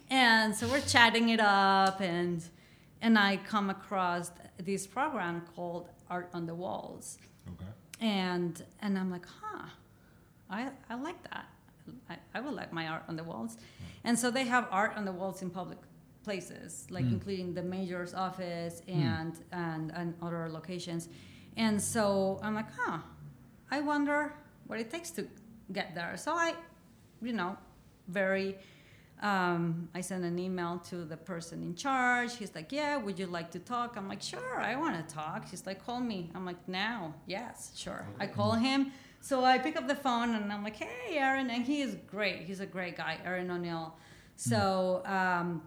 [0.10, 2.43] and so we're chatting it up and
[3.01, 4.31] and i come across
[4.69, 7.18] this program called art on the walls
[7.53, 7.72] Okay.
[8.01, 9.65] and and i'm like huh
[10.49, 11.45] i i like that
[12.10, 13.55] i, I would like my art on the walls
[14.03, 15.77] and so they have art on the walls in public
[16.24, 21.10] places like including the mayor's office and and and other locations
[21.58, 22.98] and so i'm like huh
[23.72, 24.34] i wonder
[24.68, 25.28] what it takes to
[25.72, 26.54] get there so i
[27.22, 27.58] you know
[28.08, 28.58] very
[29.24, 32.36] um, I sent an email to the person in charge.
[32.36, 35.48] He's like, "Yeah, would you like to talk?" I'm like, "Sure, I want to talk."
[35.50, 38.91] He's like, "Call me." I'm like, "Now, yes, sure." I call him.
[39.22, 42.41] So I pick up the phone and I'm like, "Hey, Aaron," and he is great.
[42.41, 43.95] He's a great guy, Aaron O'Neill.
[44.36, 45.62] So, um,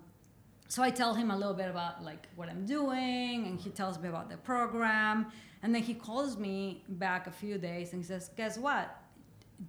[0.68, 3.98] so I tell him a little bit about like what I'm doing, and he tells
[3.98, 5.26] me about the program,
[5.62, 8.96] and then he calls me back a few days and he says, "Guess what?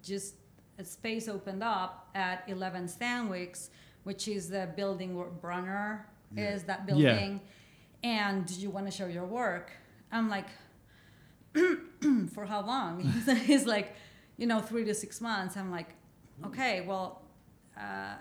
[0.03, 0.35] Just
[0.79, 3.69] a space opened up at 11 Stanwix,
[4.03, 6.05] which is the building where Brunner
[6.35, 6.49] Yeah.
[6.53, 6.63] is.
[6.63, 6.85] That Yeah.
[6.85, 7.41] building,
[8.03, 9.71] and do you want to show your work?"
[10.11, 10.47] I'm like,
[12.33, 12.99] "For how long?"
[13.45, 13.95] He's like,
[14.37, 15.89] "You know, three to six months." I'm like,
[16.45, 17.21] "Okay, well."
[17.79, 18.15] Uh,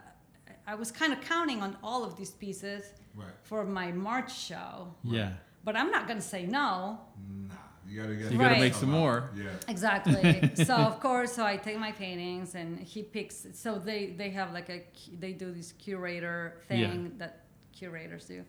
[0.66, 2.82] I was kind of counting on all of these pieces
[3.14, 3.28] Right.
[3.43, 5.32] for my March show, Yeah.
[5.64, 7.01] but I'm not going to say no.
[7.48, 7.55] Nah,
[7.88, 8.32] you gotta get.
[8.32, 8.60] You gotta Right.
[8.60, 9.30] make some more.
[9.36, 9.44] Yeah.
[9.68, 10.51] Exactly.
[10.64, 13.47] so of course, so I take my paintings and he picks.
[13.55, 14.82] So they they have like a
[15.20, 18.44] they do this curator thing that curators do,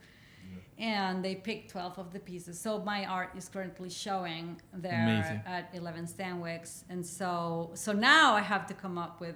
[0.78, 2.60] and they pick twelve of the pieces.
[2.60, 5.42] So my art is currently showing there Amazing.
[5.46, 9.36] at Eleven Stanwix, and so so now I have to come up with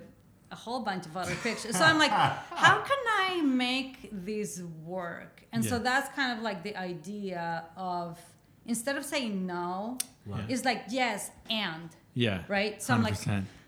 [0.51, 1.77] a whole bunch of other pictures.
[1.77, 5.43] So I'm like, how can I make this work?
[5.53, 8.19] And so that's kind of like the idea of
[8.65, 10.43] instead of saying no, Right.
[10.49, 12.43] it's like yes and Yeah.
[12.47, 12.81] right.
[12.81, 13.15] So I'm like,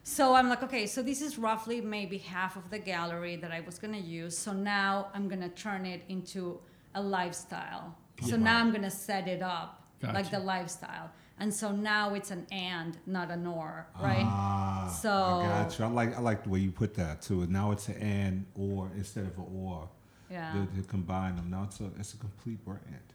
[0.03, 3.61] so I'm like, okay, so this is roughly maybe half of the gallery that I
[3.61, 4.38] was gonna use.
[4.38, 6.60] So now I'm gonna turn it into
[6.95, 7.95] a lifestyle.
[8.27, 11.10] So now I'm gonna set it up like the lifestyle.
[11.39, 14.23] And so now it's an and, not an or, right?
[14.26, 15.85] Ah, So- I got you.
[15.85, 17.45] I like I like the way you put that too.
[17.47, 19.89] Now it's an and or instead of an or.
[20.30, 20.65] yeah.
[20.76, 21.49] To, combine them.
[21.49, 23.07] Now it's a it's a complete brand.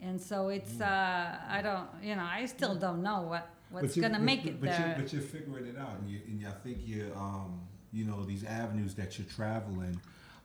[0.00, 4.02] And so it's uh I don't you know, I still don't know what what's you-
[4.02, 4.86] gonna but- make but, it but there.
[4.88, 7.60] You're, but you're figuring it out, and, you, and I think you um
[7.92, 9.98] you know these avenues that you're traveling.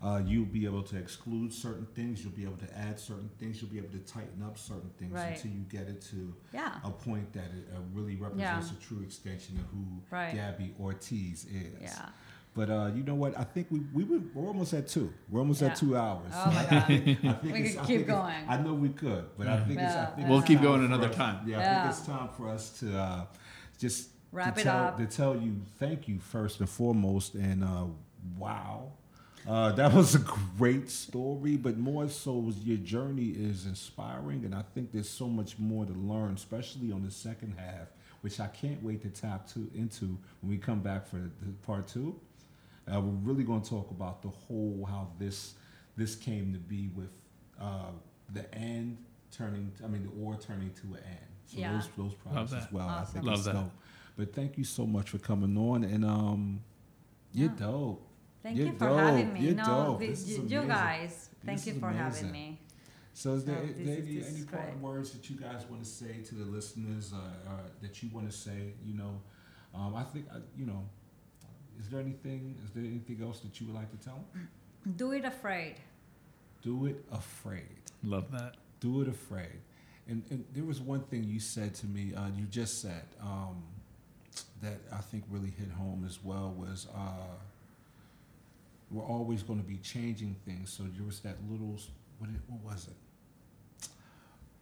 [0.04, 2.24] Uh, you'll be able to exclude certain things.
[2.24, 3.62] You'll be able to add certain things.
[3.62, 5.36] You'll be able to tighten up certain things Right.
[5.36, 6.74] until you get it to yeah.
[6.84, 10.34] a point that it uh, really represents a true extension of who Right.
[10.34, 11.82] Gabby Ortiz is.
[11.82, 12.10] Yeah.
[12.56, 13.38] But uh, you know what?
[13.40, 15.14] I think we we were, we're almost at two.
[15.30, 15.68] We're almost Yeah.
[15.70, 16.32] at two hours.
[16.34, 16.88] Oh my I God.
[16.88, 18.50] think, I think We it's- could I keep think it's- going.
[18.50, 19.94] I know we could, but I think it's.
[19.94, 20.06] I Yeah.
[20.16, 21.48] think We'll keep time going for another us- time.
[21.48, 23.26] Yeah, I think it's time for us to uh,
[23.78, 24.98] just Wrap to it tell, up.
[24.98, 27.86] to tell you thank you first and foremost, and uh,
[28.38, 28.94] wow.
[29.48, 30.20] Uh, that was a
[30.58, 35.28] great story, but more so was your journey is inspiring, and I think there's so
[35.28, 37.88] much more to learn, especially on the second half,
[38.22, 41.88] which I can't wait to tap to into when we come back for the part
[41.88, 42.20] two.
[42.92, 45.54] Uh, we're really going to talk about the whole how this
[45.98, 47.12] this came to be with
[47.60, 47.92] uh,
[48.34, 48.98] the and
[49.32, 51.18] turning, I mean the or turning to an and.
[51.48, 51.74] So Yeah.
[51.74, 52.74] those those products as that.
[52.74, 52.88] well.
[52.88, 53.14] I Awesome.
[53.14, 53.54] think Love it's that.
[53.54, 53.72] dope.
[54.18, 56.62] But thank you so much for coming on, and um,
[57.34, 57.56] you're Yeah.
[57.58, 58.08] dope.
[58.44, 59.00] Thank You're you for dope.
[59.00, 59.40] having me.
[59.42, 60.00] You're no, dope.
[60.00, 60.68] the- This is you, you amazing.
[60.68, 62.28] guys, thank This you for amazing.
[62.28, 62.60] having me.
[63.14, 64.78] So, is there, So is there is- any, this parting great.
[64.82, 67.52] words that you guys want to say to the listeners, uh, uh,
[67.82, 68.74] that you want to say?
[68.86, 69.22] You know,
[69.76, 70.84] um, I think uh, you know.
[71.80, 72.56] Is there anything?
[72.64, 74.48] Is there anything else that you would like to tell them?
[74.96, 75.76] Do it afraid.
[76.62, 77.82] Do it afraid.
[78.04, 78.56] Love that.
[78.80, 79.62] Do it afraid.
[80.08, 82.14] And, and there was one thing you said to me.
[82.14, 83.64] Uh, you just said um,
[84.62, 87.36] that I think really hit home as well was uh,
[88.92, 90.72] we're always going to be changing things.
[90.72, 91.78] So there was that little
[92.20, 93.88] what, it, what was it?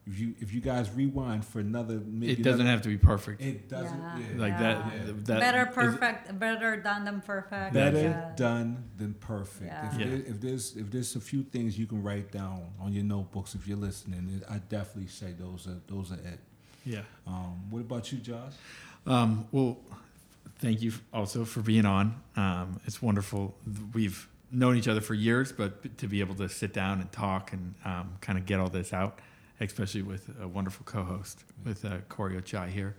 [0.08, 2.98] If you if you guys rewind for another, maybe It doesn't another, have to be
[2.98, 3.42] perfect.
[3.42, 4.00] It doesn't.
[4.00, 4.18] Yeah.
[4.18, 4.42] Yeah.
[4.42, 4.60] like Yeah.
[5.06, 5.26] that.
[5.26, 7.74] That better is- perfect, better done than perfect.
[7.74, 8.32] Better Yeah.
[8.36, 9.66] done than perfect.
[9.72, 9.92] Yeah.
[9.94, 10.06] If, Yeah.
[10.08, 13.54] There, if there's if there's a few things you can write down on your notebooks
[13.54, 16.40] if you're listening, I definitely say those are those are it.
[16.86, 17.02] yeah.
[17.28, 18.54] Um, what about you, Josh?
[19.06, 19.78] Um, well,
[20.60, 22.22] thank you also for being on.
[22.36, 23.56] Um, it's wonderful.
[23.94, 27.54] We've known each other for years, but to be able to sit down and talk
[27.54, 29.20] and um, kind of get all this out,
[29.60, 32.96] especially with a wonderful co-host with uh, Corey Ochai here,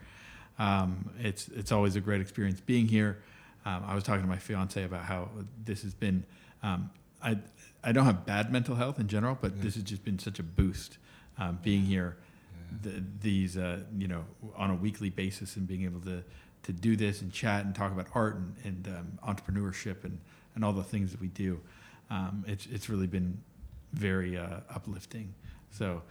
[0.58, 3.22] um, it's it's always a great experience being here.
[3.64, 5.28] Um, I was talking to my fiance about how
[5.64, 6.24] this has been.
[6.62, 6.90] Um,
[7.22, 7.38] I
[7.82, 9.62] I don't have bad mental health in general, but Yeah.
[9.62, 10.98] this has just been such a boost
[11.38, 12.16] um, being here
[12.82, 14.24] the, these uh, you know
[14.56, 16.22] on a weekly basis and being able to
[16.62, 20.18] to do this and chat and talk about art and, and um, entrepreneurship and,
[20.54, 21.60] and all the things that we do
[22.10, 23.38] um, it's it's really been
[23.92, 25.32] very uh, uplifting
[25.70, 26.02] so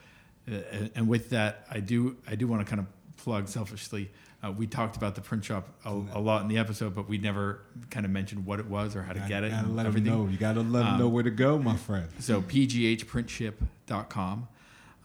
[0.52, 0.56] uh,
[0.96, 4.10] and, with that I do I do want to kind of plug selfishly
[4.42, 7.18] uh, we talked about the print shop a, a lot in the episode but we
[7.18, 9.76] never kind of mentioned what it was or how to Gotta- get it Gotta and
[9.76, 10.28] let everything know.
[10.28, 12.08] You gotta let them Um, know where to go, my friend.
[12.20, 14.48] so pghprintship.com.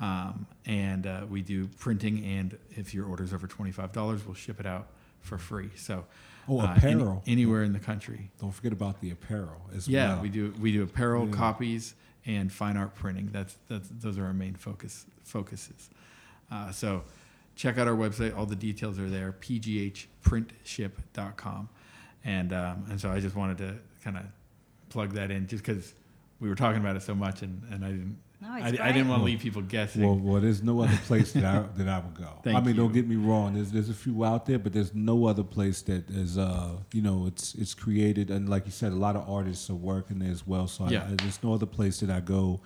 [0.00, 4.58] Um, and uh, we do printing, and if your order is over $25, we'll ship
[4.60, 4.88] it out
[5.24, 5.70] for free.
[5.76, 6.04] So,
[6.46, 7.22] Oh, uh, any- apparel.
[7.26, 8.30] anywhere in the country.
[8.38, 10.22] Don't forget about the apparel as Yeah, well.
[10.22, 10.52] we do.
[10.60, 11.32] We do apparel, Yeah.
[11.34, 11.94] copies,
[12.26, 13.30] and fine art printing.
[13.32, 15.88] That's that's those are our main focus focuses.
[16.50, 17.04] Uh, so,
[17.56, 18.36] check out our website.
[18.36, 19.32] All the details are there.
[20.24, 21.68] pghprintship.com,
[22.24, 24.24] and um, and so I just wanted to kind of
[24.90, 25.94] plug that in, just because
[26.40, 28.18] we were talking about it so much, and, and I didn't.
[28.44, 30.02] No, I, it's I didn't want to leave people guessing.
[30.02, 32.28] Well, well, there's no other place that I that I would go.
[32.44, 33.54] Thank I mean, don't get me wrong.
[33.54, 37.00] There's there's a few out there, but there's no other place that is uh you
[37.00, 40.30] know it's it's created and like you said, a lot of artists are working there
[40.30, 40.66] as well.
[40.68, 41.04] So I- Yeah.
[41.10, 42.60] I, there's no other place that I go,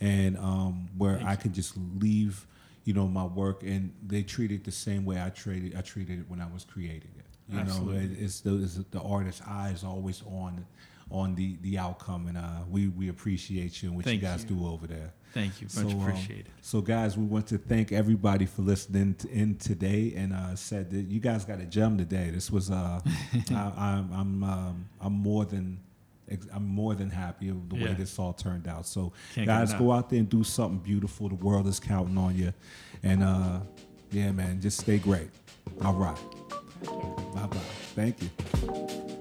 [0.00, 1.38] and um where Thank I you.
[1.38, 2.46] can just leave
[2.84, 6.18] you know my work and they treat it the same way I treated I treated
[6.18, 7.24] it when I was creating it.
[7.48, 7.94] You Absolutely.
[7.94, 10.66] know, it, it's the it's the artist's eyes always on
[11.10, 14.42] on the the outcome, and uh we we appreciate you and what Thank you guys
[14.48, 14.56] you.
[14.56, 15.12] do over there.
[15.32, 16.48] Thank you, So, much um, appreciated.
[16.60, 20.90] So, guys, we want to thank everybody for listening to, in today, and uh, said
[20.90, 22.30] that you guys got a gem today.
[22.30, 23.00] This was, uh,
[23.50, 25.78] I, I'm, I'm, um, I'm more than,
[26.52, 28.86] I'm more than happy with the way this all turned out.
[28.86, 31.28] So, Can't guys, go out there and do something beautiful.
[31.28, 32.52] The world is counting on you,
[33.02, 33.60] and uh,
[34.10, 35.30] yeah, man, just stay great.
[35.82, 36.16] All right,
[37.34, 37.56] bye bye.
[37.94, 39.18] Thank you.